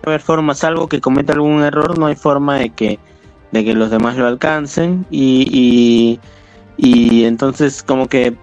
haber 0.05 0.21
forma, 0.21 0.55
salvo 0.55 0.87
que 0.87 1.01
cometa 1.01 1.33
algún 1.33 1.63
error, 1.63 1.97
no 1.97 2.05
hay 2.05 2.15
forma 2.15 2.57
de 2.57 2.69
que, 2.69 2.99
de 3.51 3.65
que 3.65 3.73
los 3.73 3.89
demás 3.89 4.15
lo 4.15 4.27
alcancen 4.27 5.05
y, 5.09 6.19
y, 6.77 7.25
entonces 7.25 7.83
como 7.83 8.07
que 8.07 8.35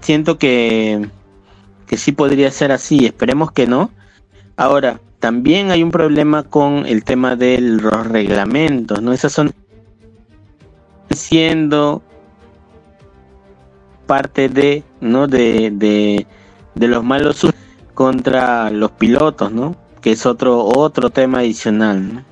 siento 0.00 0.38
que, 0.38 1.08
que 1.86 1.96
sí 1.96 2.12
podría 2.12 2.50
ser 2.50 2.72
así, 2.72 3.06
esperemos 3.06 3.52
que 3.52 3.66
no. 3.66 3.90
Ahora, 4.56 5.00
también 5.18 5.70
hay 5.70 5.82
un 5.82 5.90
problema 5.90 6.44
con 6.44 6.86
el 6.86 7.04
tema 7.04 7.36
de 7.36 7.60
los 7.60 8.06
reglamentos, 8.06 9.02
¿no? 9.02 9.12
Esas 9.12 9.32
son 9.32 9.52
siendo 11.10 12.02
parte 14.06 14.48
de, 14.48 14.84
¿no? 15.00 15.26
De, 15.26 15.70
de, 15.72 16.26
de 16.74 16.88
los 16.88 17.02
malos 17.02 17.46
contra 17.94 18.70
los 18.70 18.92
pilotos, 18.92 19.50
¿no? 19.52 19.76
Que 20.00 20.12
es 20.12 20.24
otro, 20.24 20.64
otro 20.64 21.10
tema 21.10 21.38
adicional, 21.38 22.24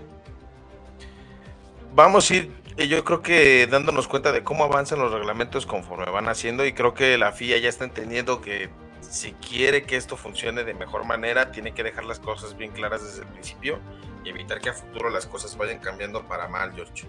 Vamos 1.96 2.30
a 2.30 2.34
ir, 2.34 2.50
eh, 2.76 2.88
yo 2.88 3.02
creo 3.04 3.22
que 3.22 3.66
dándonos 3.66 4.06
cuenta 4.06 4.30
de 4.30 4.44
cómo 4.44 4.64
avanzan 4.64 4.98
los 4.98 5.10
reglamentos 5.10 5.64
conforme 5.64 6.04
van 6.04 6.28
haciendo 6.28 6.66
y 6.66 6.74
creo 6.74 6.92
que 6.92 7.16
la 7.16 7.32
FIA 7.32 7.56
ya 7.56 7.70
está 7.70 7.84
entendiendo 7.84 8.42
que 8.42 8.68
si 9.10 9.32
quiere 9.32 9.82
que 9.84 9.96
esto 9.96 10.16
funcione 10.16 10.64
de 10.64 10.74
mejor 10.74 11.04
manera, 11.04 11.50
tiene 11.52 11.72
que 11.72 11.82
dejar 11.82 12.04
las 12.04 12.18
cosas 12.18 12.56
bien 12.56 12.72
claras 12.72 13.02
desde 13.02 13.22
el 13.22 13.28
principio 13.28 13.78
y 14.24 14.30
evitar 14.30 14.60
que 14.60 14.70
a 14.70 14.72
futuro 14.72 15.10
las 15.10 15.26
cosas 15.26 15.56
vayan 15.56 15.78
cambiando 15.78 16.26
para 16.26 16.48
mal, 16.48 16.72
George. 16.74 17.06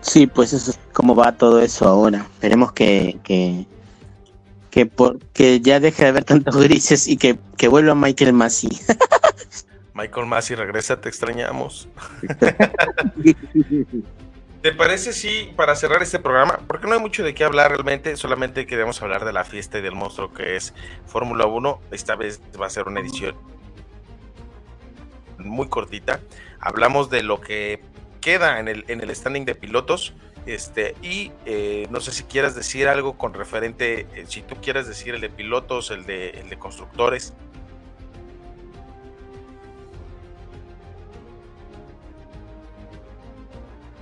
Sí, 0.00 0.26
pues 0.26 0.52
eso 0.52 0.70
es 0.70 0.78
como 0.92 1.14
va 1.14 1.36
todo 1.36 1.60
eso 1.60 1.86
ahora. 1.86 2.26
Esperemos 2.32 2.72
que, 2.72 3.18
que, 3.22 3.66
que, 4.70 4.86
por, 4.86 5.18
ya 5.34 5.80
deje 5.80 6.04
de 6.04 6.08
haber 6.08 6.24
tantos 6.24 6.56
grises 6.56 7.06
y 7.06 7.16
que, 7.16 7.38
que 7.56 7.68
vuelva 7.68 7.94
Michael 7.94 8.32
Massey. 8.32 8.70
Michael 9.98 10.26
Massey, 10.26 10.54
regresa, 10.54 11.00
te 11.00 11.08
extrañamos. 11.08 11.88
¿Te 14.62 14.72
parece 14.72 15.12
si 15.12 15.52
para 15.56 15.74
cerrar 15.74 16.02
este 16.02 16.20
programa, 16.20 16.60
porque 16.68 16.86
no 16.86 16.94
hay 16.94 17.00
mucho 17.00 17.24
de 17.24 17.34
qué 17.34 17.42
hablar 17.42 17.72
realmente, 17.72 18.16
solamente 18.16 18.64
queremos 18.66 19.02
hablar 19.02 19.24
de 19.24 19.32
la 19.32 19.44
fiesta 19.44 19.78
y 19.78 19.82
del 19.82 19.96
monstruo 19.96 20.32
que 20.32 20.54
es 20.54 20.72
Fórmula 21.06 21.46
1, 21.46 21.80
esta 21.90 22.14
vez 22.14 22.40
va 22.60 22.66
a 22.66 22.70
ser 22.70 22.86
una 22.86 23.00
edición 23.00 23.36
muy 25.38 25.68
cortita, 25.68 26.20
hablamos 26.60 27.10
de 27.10 27.24
lo 27.24 27.40
que 27.40 27.80
queda 28.20 28.60
en 28.60 28.68
el, 28.68 28.84
en 28.88 29.00
el 29.00 29.14
standing 29.14 29.44
de 29.44 29.54
pilotos. 29.54 30.14
Este, 30.46 30.94
y 31.02 31.30
eh, 31.44 31.88
no 31.90 32.00
sé 32.00 32.10
si 32.10 32.22
quieras 32.24 32.54
decir 32.54 32.88
algo 32.88 33.18
con 33.18 33.34
referente, 33.34 34.06
eh, 34.14 34.24
si 34.28 34.40
tú 34.40 34.54
quieres 34.62 34.86
decir 34.88 35.14
el 35.14 35.20
de 35.20 35.28
pilotos, 35.28 35.90
el 35.90 36.06
de, 36.06 36.30
el 36.30 36.48
de 36.48 36.58
constructores. 36.58 37.34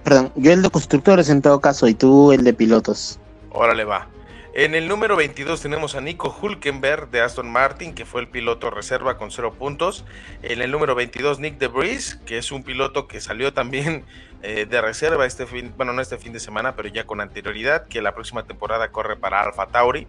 Perdón, 0.07 0.31
yo 0.37 0.53
el 0.53 0.63
de 0.63 0.71
constructores 0.71 1.29
en 1.31 1.43
todo 1.43 1.61
caso 1.61 1.89
y 1.89 1.95
tú 1.95 2.31
el 2.31 2.45
de 2.45 2.55
pilotos. 2.55 3.19
Órale 3.51 3.83
va. 3.83 4.07
En 4.55 4.77
el 4.77 4.87
número 4.87 5.17
22 5.17 5.61
tenemos 5.61 5.97
a 5.97 6.01
Nico 6.01 6.33
Hulkenberg 6.41 7.11
de 7.11 7.23
Aston 7.23 7.51
Martin, 7.51 7.93
que 7.93 8.05
fue 8.05 8.21
el 8.21 8.29
piloto 8.29 8.71
reserva 8.71 9.19
con 9.19 9.33
0 9.33 9.55
puntos. 9.59 10.05
En 10.43 10.63
el 10.63 10.71
número 10.71 10.95
22 10.95 11.41
Nick 11.41 11.59
DeBris, 11.59 12.21
que 12.25 12.39
es 12.39 12.53
un 12.53 12.63
piloto 12.63 13.09
que 13.09 13.21
salió 13.21 13.53
también 13.53 14.05
eh, 14.45 14.65
de 14.71 14.81
reserva 14.81 15.27
este 15.27 15.45
fin, 15.45 15.75
bueno, 15.77 15.93
no 15.93 16.01
este 16.01 16.19
fin 16.19 16.33
de 16.33 16.39
semana, 16.39 16.77
pero 16.77 16.89
ya 16.89 17.05
con 17.05 17.21
anterioridad, 17.21 17.89
que 17.89 18.01
la 18.01 18.15
próxima 18.15 18.45
temporada 18.45 18.93
corre 18.93 19.17
para 19.17 19.43
Alfa 19.43 19.67
Tauri. 19.67 20.07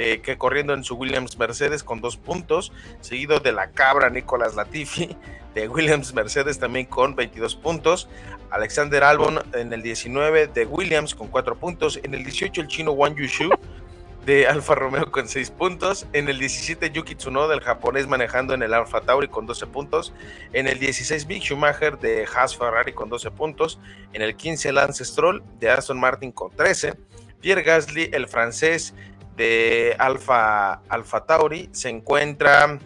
Eh, 0.00 0.20
que 0.20 0.38
corriendo 0.38 0.74
en 0.74 0.84
su 0.84 0.94
Williams 0.94 1.36
Mercedes 1.38 1.82
con 1.82 2.00
2 2.00 2.18
puntos, 2.18 2.72
seguido 3.00 3.40
de 3.40 3.50
la 3.50 3.72
cabra 3.72 4.10
Nicolás 4.10 4.54
Latifi 4.54 5.16
de 5.56 5.68
Williams 5.68 6.14
Mercedes 6.14 6.60
también 6.60 6.86
con 6.86 7.16
22 7.16 7.56
puntos, 7.56 8.08
Alexander 8.50 9.02
Albon 9.02 9.40
en 9.54 9.72
el 9.72 9.82
19 9.82 10.46
de 10.46 10.66
Williams 10.66 11.16
con 11.16 11.26
4 11.26 11.58
puntos, 11.58 11.98
en 12.00 12.14
el 12.14 12.22
18 12.22 12.60
el 12.60 12.68
chino 12.68 12.92
Wang 12.92 13.16
Yushu 13.16 13.50
de 14.24 14.46
Alfa 14.46 14.76
Romeo 14.76 15.10
con 15.10 15.26
6 15.26 15.50
puntos. 15.50 16.06
En 16.12 16.28
el 16.28 16.38
17, 16.38 16.90
Yuki 16.90 17.16
Tsunoda, 17.16 17.54
el 17.54 17.60
japonés, 17.60 18.06
manejando 18.06 18.54
en 18.54 18.62
el 18.62 18.74
Alfa 18.74 19.00
Tauri 19.00 19.26
con 19.26 19.46
12 19.46 19.66
puntos. 19.66 20.12
En 20.52 20.68
el 20.68 20.78
16, 20.78 21.26
Mick 21.26 21.42
Schumacher 21.42 21.98
de 21.98 22.24
Haas 22.32 22.56
Ferrari 22.56 22.92
con 22.92 23.08
12 23.08 23.30
puntos. 23.32 23.80
En 24.12 24.22
el 24.22 24.36
15, 24.36 24.70
Lance 24.72 25.04
Stroll 25.04 25.42
de 25.58 25.70
Aston 25.70 25.98
Martin 25.98 26.30
con 26.30 26.50
13. 26.50 26.94
Pierre 27.40 27.62
Gasly, 27.62 28.10
el 28.12 28.28
francés 28.28 28.94
de 29.38 29.96
Alfa, 29.98 30.82
Alfa 30.90 31.24
Tauri, 31.24 31.70
se 31.72 31.88
encuentra 31.88 32.78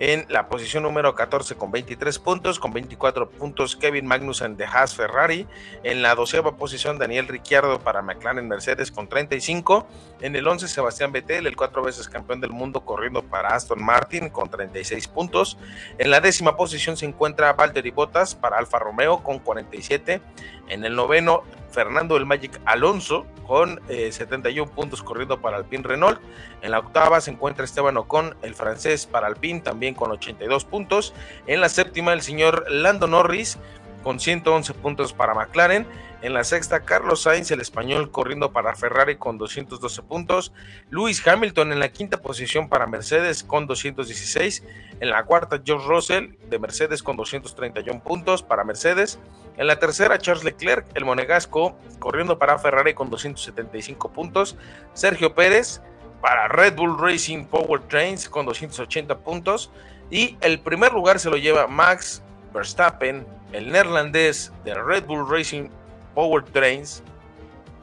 en 0.00 0.24
la 0.30 0.48
posición 0.48 0.82
número 0.82 1.14
14 1.14 1.56
con 1.56 1.70
23 1.70 2.18
puntos, 2.20 2.58
con 2.58 2.72
24 2.72 3.28
puntos 3.28 3.76
Kevin 3.76 4.06
Magnussen 4.06 4.56
de 4.56 4.64
Haas 4.64 4.94
Ferrari, 4.94 5.46
en 5.82 6.00
la 6.00 6.14
doceava 6.14 6.56
posición 6.56 6.98
Daniel 6.98 7.28
Ricciardo 7.28 7.80
para 7.80 8.00
McLaren 8.00 8.48
Mercedes 8.48 8.90
con 8.90 9.08
35, 9.08 9.86
en 10.22 10.34
el 10.36 10.48
11 10.48 10.68
Sebastián 10.68 11.12
Vettel, 11.12 11.46
el 11.46 11.54
cuatro 11.54 11.82
veces 11.82 12.08
campeón 12.08 12.40
del 12.40 12.50
mundo 12.50 12.82
corriendo 12.82 13.22
para 13.22 13.50
Aston 13.50 13.84
Martin 13.84 14.30
con 14.30 14.48
36 14.48 15.06
puntos, 15.08 15.58
en 15.98 16.10
la 16.10 16.22
décima 16.22 16.56
posición 16.56 16.96
se 16.96 17.04
encuentra 17.04 17.52
Valtteri 17.52 17.90
Bottas 17.90 18.34
para 18.34 18.56
Alfa 18.56 18.78
Romeo 18.78 19.22
con 19.22 19.38
47, 19.38 20.22
En 20.70 20.84
el 20.84 20.96
noveno, 20.96 21.42
Fernando 21.70 22.16
el 22.16 22.24
Magic 22.24 22.58
Alonso 22.64 23.26
con 23.46 23.80
71 23.88 24.70
puntos 24.70 25.02
corriendo 25.02 25.40
para 25.40 25.56
Alpine 25.56 25.82
Renault. 25.82 26.20
En 26.62 26.70
la 26.70 26.78
octava 26.78 27.20
se 27.20 27.32
encuentra 27.32 27.64
Esteban 27.64 27.96
Ocon, 27.96 28.36
el 28.42 28.54
francés 28.54 29.06
para 29.06 29.26
Alpine, 29.26 29.60
también 29.60 29.94
con 29.94 30.10
82 30.12 30.64
puntos. 30.64 31.12
En 31.46 31.60
la 31.60 31.68
séptima, 31.68 32.12
el 32.12 32.22
señor 32.22 32.64
Lando 32.70 33.08
Norris 33.08 33.58
con 34.02 34.20
111 34.20 34.72
puntos 34.74 35.12
para 35.12 35.34
McLaren. 35.34 35.86
En 36.22 36.34
la 36.34 36.44
sexta, 36.44 36.80
Carlos 36.80 37.22
Sainz, 37.22 37.50
el 37.50 37.62
español, 37.62 38.10
corriendo 38.10 38.52
para 38.52 38.74
Ferrari 38.74 39.16
con 39.16 39.38
212 39.38 40.02
puntos. 40.02 40.52
Lewis 40.90 41.26
Hamilton 41.26 41.72
en 41.72 41.80
la 41.80 41.88
quinta 41.88 42.18
posición 42.18 42.68
para 42.68 42.86
Mercedes 42.86 43.42
con 43.42 43.66
216. 43.66 44.62
En 45.00 45.08
la 45.08 45.24
cuarta, 45.24 45.62
George 45.64 45.88
Russell 45.88 46.34
de 46.50 46.58
Mercedes 46.58 47.02
con 47.02 47.16
231 47.16 48.02
puntos 48.02 48.42
para 48.42 48.64
Mercedes. 48.64 49.18
En 49.56 49.66
la 49.66 49.78
tercera, 49.78 50.18
Charles 50.18 50.44
Leclerc, 50.44 50.84
el 50.94 51.06
monegasco, 51.06 51.74
corriendo 51.98 52.38
para 52.38 52.58
Ferrari 52.58 52.92
con 52.92 53.08
275 53.08 54.12
puntos. 54.12 54.58
Sergio 54.92 55.34
Pérez 55.34 55.80
para 56.20 56.48
Red 56.48 56.76
Bull 56.76 56.98
Racing 56.98 57.46
Power 57.46 57.80
Trains 57.88 58.28
con 58.28 58.44
280 58.44 59.20
puntos. 59.20 59.70
Y 60.10 60.36
el 60.42 60.60
primer 60.60 60.92
lugar 60.92 61.18
se 61.18 61.30
lo 61.30 61.38
lleva 61.38 61.66
Max 61.66 62.22
Verstappen, 62.52 63.26
el 63.52 63.72
neerlandés 63.72 64.52
de 64.64 64.74
Red 64.74 65.04
Bull 65.06 65.26
Racing 65.26 65.70
Power 66.14 66.44
Trains 66.44 67.02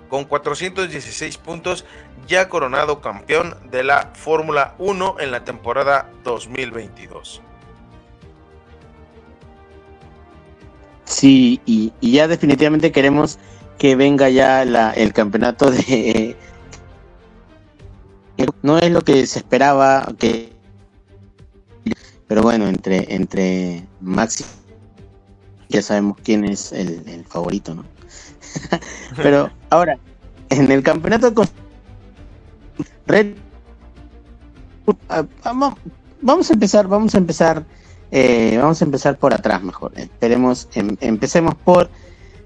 con 0.10 0.26
416 0.26 1.38
puntos, 1.38 1.86
ya 2.28 2.50
coronado 2.50 3.02
campeón 3.02 3.56
de 3.70 3.84
la 3.84 4.12
Fórmula 4.14 4.76
1 4.80 5.18
en 5.20 5.32
la 5.32 5.44
temporada 5.44 6.10
2022. 6.24 7.42
Sí, 11.06 11.62
y, 11.66 11.94
ya 12.02 12.28
definitivamente 12.28 12.92
queremos 12.92 13.40
que 13.78 13.96
venga 13.96 14.30
ya 14.30 14.64
el 14.64 15.14
campeonato 15.14 15.72
de... 15.72 16.36
No 18.62 18.78
es 18.78 18.92
lo 18.92 19.02
que 19.02 19.26
se 19.26 19.40
esperaba, 19.40 20.14
que 20.20 20.56
pero 22.28 22.44
bueno, 22.44 22.68
entre, 22.68 23.16
entre 23.16 23.88
Maxi, 24.02 24.44
ya 25.70 25.82
sabemos 25.82 26.18
quién 26.24 26.44
es 26.44 26.74
el 26.74 27.24
favorito, 27.26 27.74
¿no? 27.74 27.97
Pero 29.16 29.50
ahora, 29.70 29.98
en 30.50 30.72
el 30.72 30.84
campeonato 30.84 31.34
con 31.34 31.48
Red 33.06 33.36
ah, 35.10 35.26
vamos, 35.44 35.76
vamos 36.22 36.50
a 36.50 36.54
empezar, 36.54 36.88
vamos 36.88 37.16
a 37.16 37.18
empezar, 37.18 37.66
eh, 38.12 38.58
vamos 38.60 38.82
a 38.82 38.86
empezar 38.86 39.18
por 39.18 39.34
atrás 39.34 39.64
mejor. 39.64 39.92
Esperemos, 39.96 40.68
em, 40.74 40.96
empecemos 41.02 41.56
por 41.56 41.90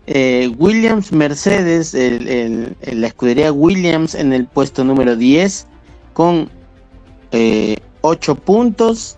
eh, 0.07 0.51
Williams 0.57 1.11
Mercedes, 1.11 1.93
el, 1.93 2.75
la 2.81 3.07
escudería 3.07 3.51
Williams 3.51 4.15
en 4.15 4.33
el 4.33 4.47
puesto 4.47 4.83
número 4.83 5.15
10 5.15 5.67
con 6.13 6.49
eh, 7.31 7.77
8 8.01 8.35
puntos. 8.35 9.17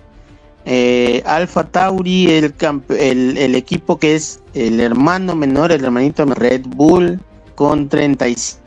Eh, 0.65 1.21
Alfa 1.25 1.65
Tauri, 1.65 2.29
el, 2.29 3.55
equipo 3.55 3.97
que 3.97 4.15
es 4.15 4.41
el 4.53 4.79
hermano 4.79 5.35
menor, 5.35 5.71
el 5.71 5.83
hermanito 5.83 6.25
Red 6.25 6.63
Bull, 6.67 7.19
con 7.55 7.89
35. 7.89 8.63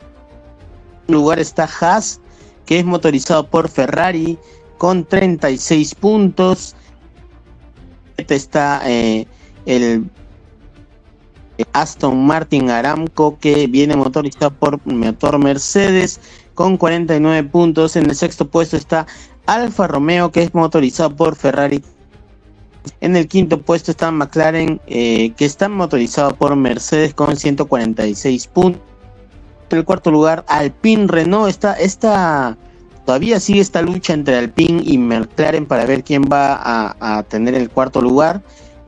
En 1.07 1.13
lugar 1.13 1.39
está 1.39 1.67
Haas, 1.79 2.19
que 2.65 2.79
es 2.79 2.85
motorizado 2.85 3.47
por 3.47 3.69
Ferrari, 3.69 4.37
con 4.77 5.05
36 5.05 5.95
puntos. 5.95 6.75
Este 8.17 8.35
está 8.35 8.81
eh, 8.85 9.25
el 9.65 10.09
Aston 11.73 12.25
Martin 12.25 12.69
Aramco, 12.69 13.39
que 13.39 13.67
viene 13.67 13.95
motorizado 13.95 14.51
por 14.51 14.85
motor 14.85 15.39
Mercedes, 15.39 16.19
con 16.53 16.77
49 16.77 17.49
puntos. 17.49 17.95
En 17.95 18.09
el 18.09 18.15
sexto 18.15 18.47
puesto 18.47 18.77
está 18.77 19.07
Alfa 19.47 19.87
Romeo, 19.87 20.31
que 20.31 20.43
es 20.43 20.53
motorizado 20.53 21.15
por 21.15 21.35
Ferrari. 21.35 21.81
En 23.01 23.15
el 23.15 23.27
quinto 23.27 23.61
puesto 23.61 23.91
está 23.91 24.11
McLaren, 24.11 24.79
eh, 24.87 25.31
que 25.35 25.45
está 25.45 25.67
motorizado 25.67 26.35
por 26.35 26.55
Mercedes 26.55 27.13
con 27.13 27.35
146 27.35 28.47
puntos. 28.47 28.81
En 29.69 29.79
el 29.79 29.85
cuarto 29.85 30.11
lugar, 30.11 30.45
Alpine 30.47 31.07
Renault. 31.07 31.49
Está, 31.79 32.57
todavía 33.05 33.39
sigue 33.39 33.59
esta 33.59 33.81
lucha 33.81 34.13
entre 34.13 34.37
Alpine 34.37 34.81
y 34.85 34.97
McLaren 34.97 35.65
para 35.65 35.85
ver 35.85 36.03
quién 36.03 36.23
va 36.23 36.95
a, 36.99 37.23
tener 37.23 37.55
el 37.55 37.69
cuarto 37.69 38.01
lugar. 38.01 38.41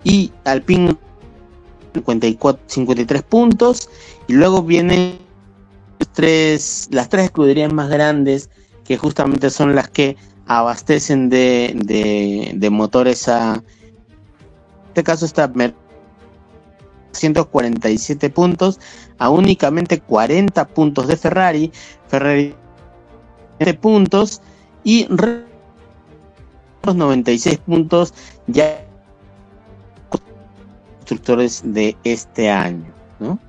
Y 0.03 0.31
Alpine 0.45 0.95
54, 1.93 2.63
53 2.67 3.23
puntos. 3.23 3.89
Y 4.27 4.33
luego 4.33 4.63
vienen 4.63 5.19
las 6.91 7.09
tres 7.09 7.25
escuderías 7.25 7.71
más 7.73 7.89
grandes, 7.89 8.49
que 8.85 8.97
justamente 8.97 9.49
son 9.49 9.75
las 9.75 9.89
que 9.89 10.15
abastecen 10.49 11.29
de, 11.29 12.51
de, 12.55 12.69
motores 12.71 13.27
a... 13.29 13.53
En 13.53 13.63
este 14.87 15.03
caso 15.03 15.25
está 15.25 15.49
147 17.11 18.29
puntos 18.31 18.79
a 19.19 19.29
únicamente 19.29 20.01
40 20.01 20.67
puntos 20.69 21.07
de 21.07 21.15
Ferrari. 21.17 21.71
Ferrari 22.07 22.55
20 23.59 23.79
puntos 23.79 24.41
y 24.83 25.05
los 25.07 26.95
96 26.95 27.57
puntos 27.59 28.15
ya 28.47 28.83
constructores 30.09 31.61
de 31.63 31.95
este 32.03 32.49
año, 32.49 32.91
¿no? 33.19 33.39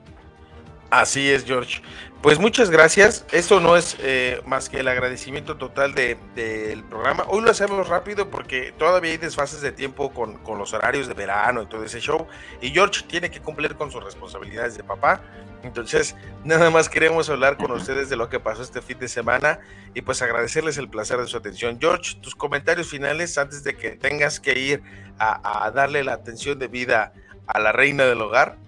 Así 0.90 1.30
es, 1.30 1.44
George. 1.44 1.80
Pues 2.23 2.39
muchas 2.39 2.68
gracias. 2.68 3.25
Esto 3.33 3.61
no 3.61 3.79
es 3.79 3.97
eh, 4.01 4.43
más 4.45 4.68
que 4.68 4.81
el 4.81 4.89
agradecimiento 4.89 5.57
total 5.57 5.95
del 5.95 6.85
programa. 6.85 7.25
Hoy 7.29 7.41
lo 7.41 7.51
hacemos 7.51 7.89
rápido 7.89 8.29
porque 8.29 8.75
todavía 8.77 9.12
hay 9.12 9.16
desfases 9.16 9.62
de 9.62 9.73
tiempo 9.73 10.12
con, 10.12 10.39
los 10.59 10.75
horarios 10.75 11.09
de 11.09 11.14
verano 11.14 11.62
y 11.62 11.66
todo 11.66 11.83
ese 11.83 11.99
show. 11.99 12.27
Y 12.61 12.73
George 12.73 13.05
tiene 13.09 13.31
que 13.31 13.41
cumplir 13.41 13.75
con 13.75 13.91
sus 13.91 14.05
responsabilidades 14.05 14.77
de 14.77 14.85
papá. 14.85 15.23
Entonces, 15.62 16.14
nada 16.45 16.68
más 16.68 16.91
queremos 16.91 17.31
hablar 17.31 17.57
con 17.57 17.71
ustedes 17.71 18.11
de 18.11 18.16
lo 18.16 18.29
que 18.29 18.39
pasó 18.39 18.62
este 18.62 18.83
fin 18.83 18.99
de 18.99 19.09
semana 19.09 19.61
y 19.95 20.03
pues 20.03 20.21
agradecerles 20.21 20.77
el 20.77 20.91
placer 20.91 21.18
de 21.21 21.27
su 21.27 21.39
atención. 21.39 21.79
George, 21.81 22.16
tus 22.21 22.35
comentarios 22.35 22.89
finales 22.91 23.39
antes 23.39 23.64
de 23.64 23.77
que 23.77 23.93
tengas 23.93 24.41
que 24.41 24.59
ir 24.59 24.83
a 25.18 25.71
darle 25.75 26.05
la 26.05 26.14
atención 26.14 26.59
debida 26.59 27.14
a 27.47 27.59
la 27.61 27.73
reina 27.73 28.05
del 28.05 28.21
hogar. 28.21 28.59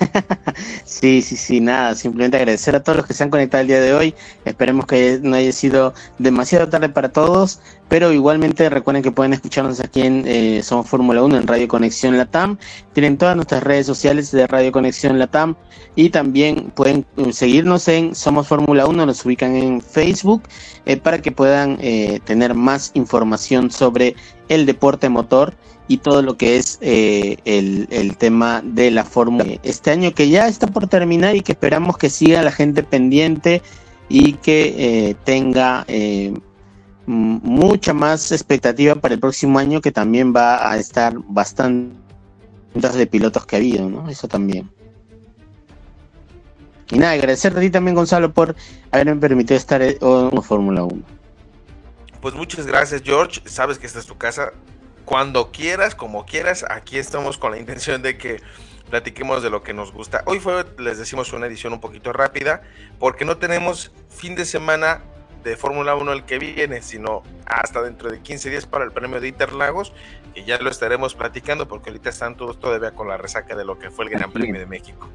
sí, 0.84 1.22
sí, 1.22 1.36
sí, 1.36 1.60
nada, 1.60 1.94
simplemente 1.94 2.36
agradecer 2.36 2.74
a 2.74 2.82
todos 2.82 2.98
los 2.98 3.06
que 3.06 3.14
se 3.14 3.22
han 3.22 3.30
conectado 3.30 3.62
el 3.62 3.68
día 3.68 3.80
de 3.80 3.94
hoy. 3.94 4.14
Esperemos 4.44 4.86
que 4.86 5.20
no 5.22 5.36
haya 5.36 5.52
sido 5.52 5.94
demasiado 6.18 6.68
tarde 6.68 6.88
para 6.88 7.10
todos, 7.10 7.60
pero 7.88 8.12
igualmente 8.12 8.68
recuerden 8.70 9.02
que 9.02 9.12
pueden 9.12 9.32
escucharnos 9.32 9.80
aquí 9.80 10.02
en 10.02 10.24
eh, 10.26 10.62
Somos 10.62 10.88
Fórmula 10.88 11.22
1 11.22 11.36
en 11.38 11.46
Radio 11.46 11.68
Conexión 11.68 12.16
Latam. 12.16 12.58
Tienen 12.92 13.18
todas 13.18 13.36
nuestras 13.36 13.62
redes 13.62 13.86
sociales 13.86 14.30
de 14.30 14.46
Radio 14.46 14.72
Conexión 14.72 15.18
Latam 15.18 15.56
y 15.96 16.10
también 16.10 16.72
pueden 16.74 17.04
eh, 17.16 17.32
seguirnos 17.32 17.88
en 17.88 18.14
Somos 18.14 18.48
Fórmula 18.48 18.86
1, 18.86 19.06
nos 19.06 19.24
ubican 19.24 19.54
en 19.54 19.80
Facebook 19.80 20.42
eh, 20.86 20.96
para 20.96 21.20
que 21.20 21.32
puedan 21.32 21.78
tener 22.24 22.54
más 22.54 22.90
información 22.94 23.70
sobre 23.70 24.14
el 24.50 24.66
deporte 24.66 25.08
motor 25.08 25.54
y 25.86 25.98
todo 25.98 26.22
lo 26.22 26.36
que 26.36 26.56
es 26.56 26.78
eh, 26.82 27.38
el, 27.44 28.16
tema 28.16 28.62
de 28.64 28.90
la 28.90 29.04
Fórmula. 29.04 29.44
Este 29.62 29.90
año 29.90 30.12
que 30.12 30.28
ya 30.28 30.48
está 30.48 30.66
por 30.66 30.88
terminar 30.88 31.36
y 31.36 31.40
que 31.40 31.52
esperamos 31.52 31.96
que 31.96 32.10
siga 32.10 32.42
la 32.42 32.52
gente 32.52 32.82
pendiente 32.82 33.62
y 34.08 34.34
que 34.34 34.74
eh, 34.76 35.16
tenga 35.24 35.84
eh, 35.86 36.34
mucha 37.06 37.94
más 37.94 38.32
expectativa 38.32 38.96
para 38.96 39.14
el 39.14 39.20
próximo 39.20 39.58
año 39.58 39.80
que 39.80 39.92
también 39.92 40.34
va 40.34 40.70
a 40.70 40.76
estar 40.76 41.14
bastante 41.28 41.96
de 42.74 43.06
pilotos 43.06 43.46
que 43.46 43.56
ha 43.56 43.58
habido, 43.58 43.88
¿no? 43.88 44.08
Eso 44.08 44.26
también. 44.26 44.68
Y 46.90 46.98
nada, 46.98 47.12
agradecer 47.12 47.56
a 47.56 47.60
ti 47.60 47.70
también, 47.70 47.94
Gonzalo, 47.94 48.32
por 48.32 48.56
haberme 48.90 49.16
permitido 49.16 49.56
estar 49.56 49.80
en 49.80 50.42
Fórmula 50.42 50.82
1. 50.82 51.19
Pues 52.20 52.34
muchas 52.34 52.66
gracias, 52.66 53.02
George. 53.02 53.40
Sabes 53.46 53.78
que 53.78 53.86
esta 53.86 53.98
es 53.98 54.06
tu 54.06 54.18
casa 54.18 54.52
cuando 55.04 55.50
quieras, 55.50 55.94
como 55.94 56.26
quieras, 56.26 56.64
aquí 56.68 56.98
estamos 56.98 57.38
con 57.38 57.50
la 57.50 57.58
intención 57.58 58.02
de 58.02 58.18
que 58.18 58.40
platiquemos 58.90 59.42
de 59.42 59.50
lo 59.50 59.62
que 59.62 59.72
nos 59.72 59.92
gusta. 59.92 60.22
Hoy 60.26 60.38
fue, 60.38 60.64
les 60.78 60.98
decimos, 60.98 61.32
una 61.32 61.46
edición 61.46 61.72
un 61.72 61.80
poquito 61.80 62.12
rápida, 62.12 62.62
porque 62.98 63.24
no 63.24 63.38
tenemos 63.38 63.92
fin 64.08 64.34
de 64.34 64.44
semana 64.44 65.02
de 65.42 65.56
Fórmula 65.56 65.94
1 65.94 66.12
el 66.12 66.24
que 66.24 66.38
viene, 66.38 66.82
sino 66.82 67.22
hasta 67.46 67.82
dentro 67.82 68.10
de 68.10 68.20
15 68.20 68.50
días 68.50 68.66
para 68.66 68.84
el 68.84 68.92
premio 68.92 69.20
de 69.20 69.28
Interlagos, 69.28 69.92
y 70.34 70.44
ya 70.44 70.58
lo 70.58 70.70
estaremos 70.70 71.14
platicando 71.14 71.66
porque 71.66 71.90
ahorita 71.90 72.10
están 72.10 72.36
todos 72.36 72.60
todavía 72.60 72.92
con 72.92 73.08
la 73.08 73.16
resaca 73.16 73.56
de 73.56 73.64
lo 73.64 73.78
que 73.78 73.90
fue 73.90 74.04
el 74.04 74.10
Gran 74.10 74.30
Premio 74.30 74.60
de 74.60 74.66
México. 74.66 75.08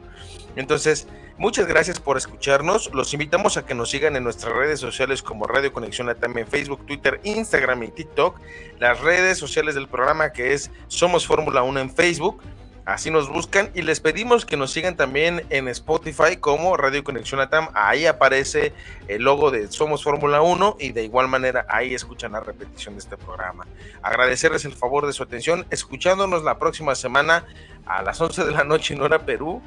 Entonces, 0.55 1.07
muchas 1.37 1.67
gracias 1.67 1.99
por 1.99 2.17
escucharnos. 2.17 2.93
Los 2.93 3.13
invitamos 3.13 3.57
a 3.57 3.65
que 3.65 3.75
nos 3.75 3.89
sigan 3.89 4.15
en 4.15 4.23
nuestras 4.23 4.53
redes 4.53 4.79
sociales 4.79 5.21
como 5.21 5.47
Radio 5.47 5.73
Conexión 5.73 6.07
Latam 6.07 6.37
en 6.37 6.47
Facebook, 6.47 6.85
Twitter, 6.85 7.19
Instagram 7.23 7.83
y 7.83 7.87
TikTok. 7.89 8.39
Las 8.79 8.99
redes 9.01 9.37
sociales 9.37 9.75
del 9.75 9.87
programa 9.87 10.31
que 10.31 10.53
es 10.53 10.71
Somos 10.87 11.27
Fórmula 11.27 11.63
1 11.63 11.79
en 11.79 11.89
Facebook 11.89 12.41
Así 12.85 13.09
nos 13.09 13.29
buscan 13.29 13.71
y 13.73 13.81
les 13.81 13.99
pedimos 13.99 14.45
que 14.45 14.57
nos 14.57 14.71
sigan 14.71 14.95
también 14.95 15.43
en 15.49 15.67
Spotify 15.69 16.37
como 16.39 16.77
Radio 16.77 17.03
Conexión 17.03 17.39
Latam. 17.39 17.69
Ahí 17.73 18.05
aparece 18.05 18.73
el 19.07 19.23
logo 19.23 19.49
de 19.49 19.71
Somos 19.71 20.03
Fórmula 20.03 20.43
1 20.43 20.77
y 20.79 20.91
de 20.91 21.03
igual 21.03 21.27
manera 21.27 21.65
ahí 21.67 21.95
escuchan 21.95 22.33
la 22.33 22.41
repetición 22.41 22.93
de 22.93 22.99
este 22.99 23.17
programa. 23.17 23.65
Agradecerles 24.03 24.65
el 24.65 24.73
favor 24.73 25.07
de 25.07 25.13
su 25.13 25.23
atención, 25.23 25.65
escuchándonos 25.71 26.43
la 26.43 26.59
próxima 26.59 26.93
semana 26.93 27.47
a 27.87 28.03
las 28.03 28.21
11 28.21 28.45
de 28.45 28.51
la 28.51 28.63
noche 28.63 28.93
en 28.93 29.01
hora 29.01 29.25
Perú 29.25 29.63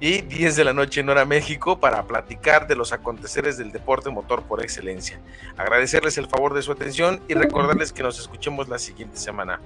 y 0.00 0.22
10 0.22 0.56
de 0.56 0.64
la 0.64 0.72
noche 0.72 1.00
en 1.00 1.08
hora 1.08 1.24
México 1.24 1.78
para 1.78 2.02
platicar 2.04 2.66
de 2.66 2.76
los 2.76 2.92
aconteceres 2.92 3.56
del 3.56 3.72
deporte 3.72 4.10
motor 4.10 4.42
por 4.42 4.62
excelencia. 4.62 5.20
Agradecerles 5.56 6.18
el 6.18 6.26
favor 6.26 6.54
de 6.54 6.62
su 6.62 6.72
atención 6.72 7.22
y 7.28 7.34
recordarles 7.34 7.92
que 7.92 8.02
nos 8.02 8.18
escuchemos 8.18 8.68
la 8.68 8.78
siguiente 8.78 9.16
semana. 9.16 9.60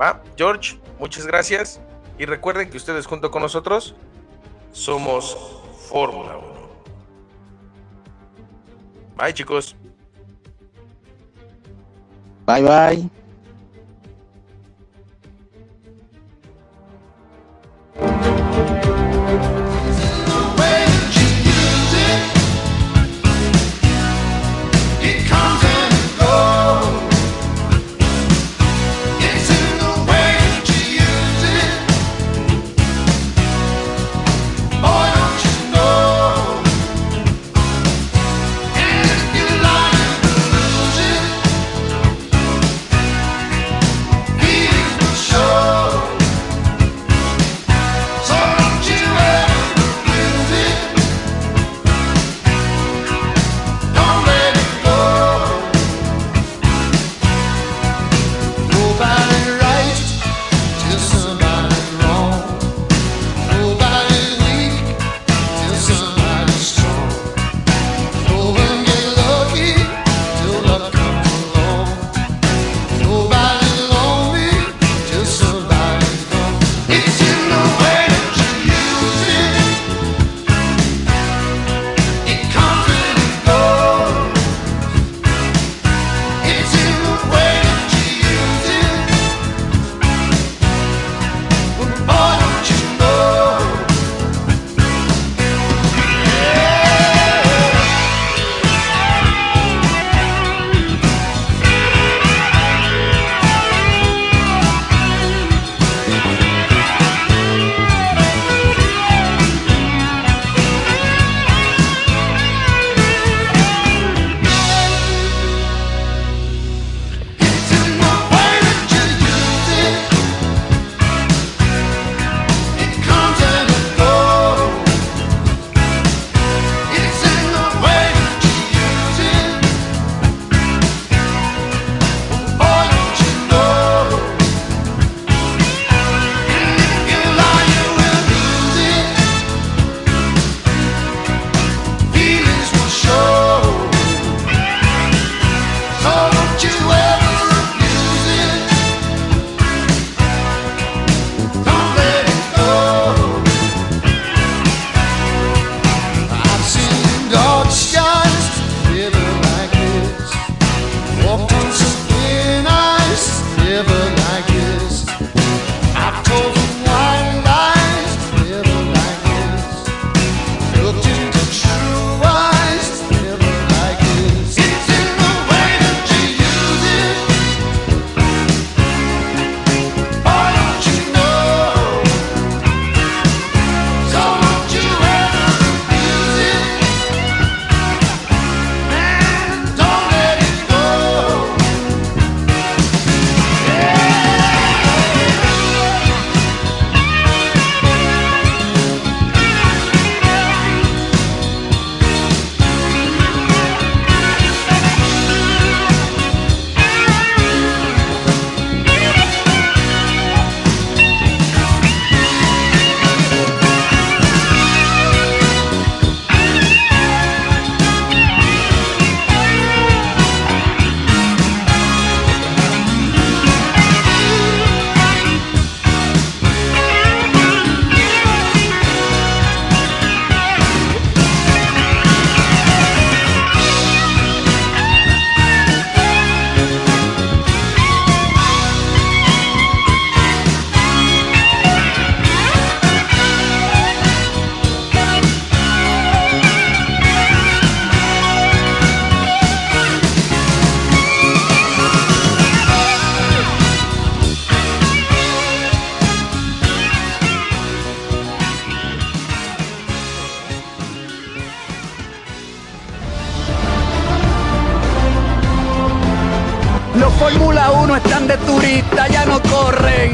¿Va? 0.00 0.22
George, 0.36 0.78
muchas 0.98 1.26
gracias. 1.26 1.80
Y 2.18 2.26
recuerden 2.26 2.70
que 2.70 2.76
ustedes 2.76 3.06
junto 3.06 3.30
con 3.30 3.42
nosotros 3.42 3.94
somos 4.72 5.36
Fórmula 5.88 6.36
1. 6.38 6.54
Bye 9.16 9.34
chicos. 9.34 9.76
Bye 12.46 12.62
bye. 12.62 13.23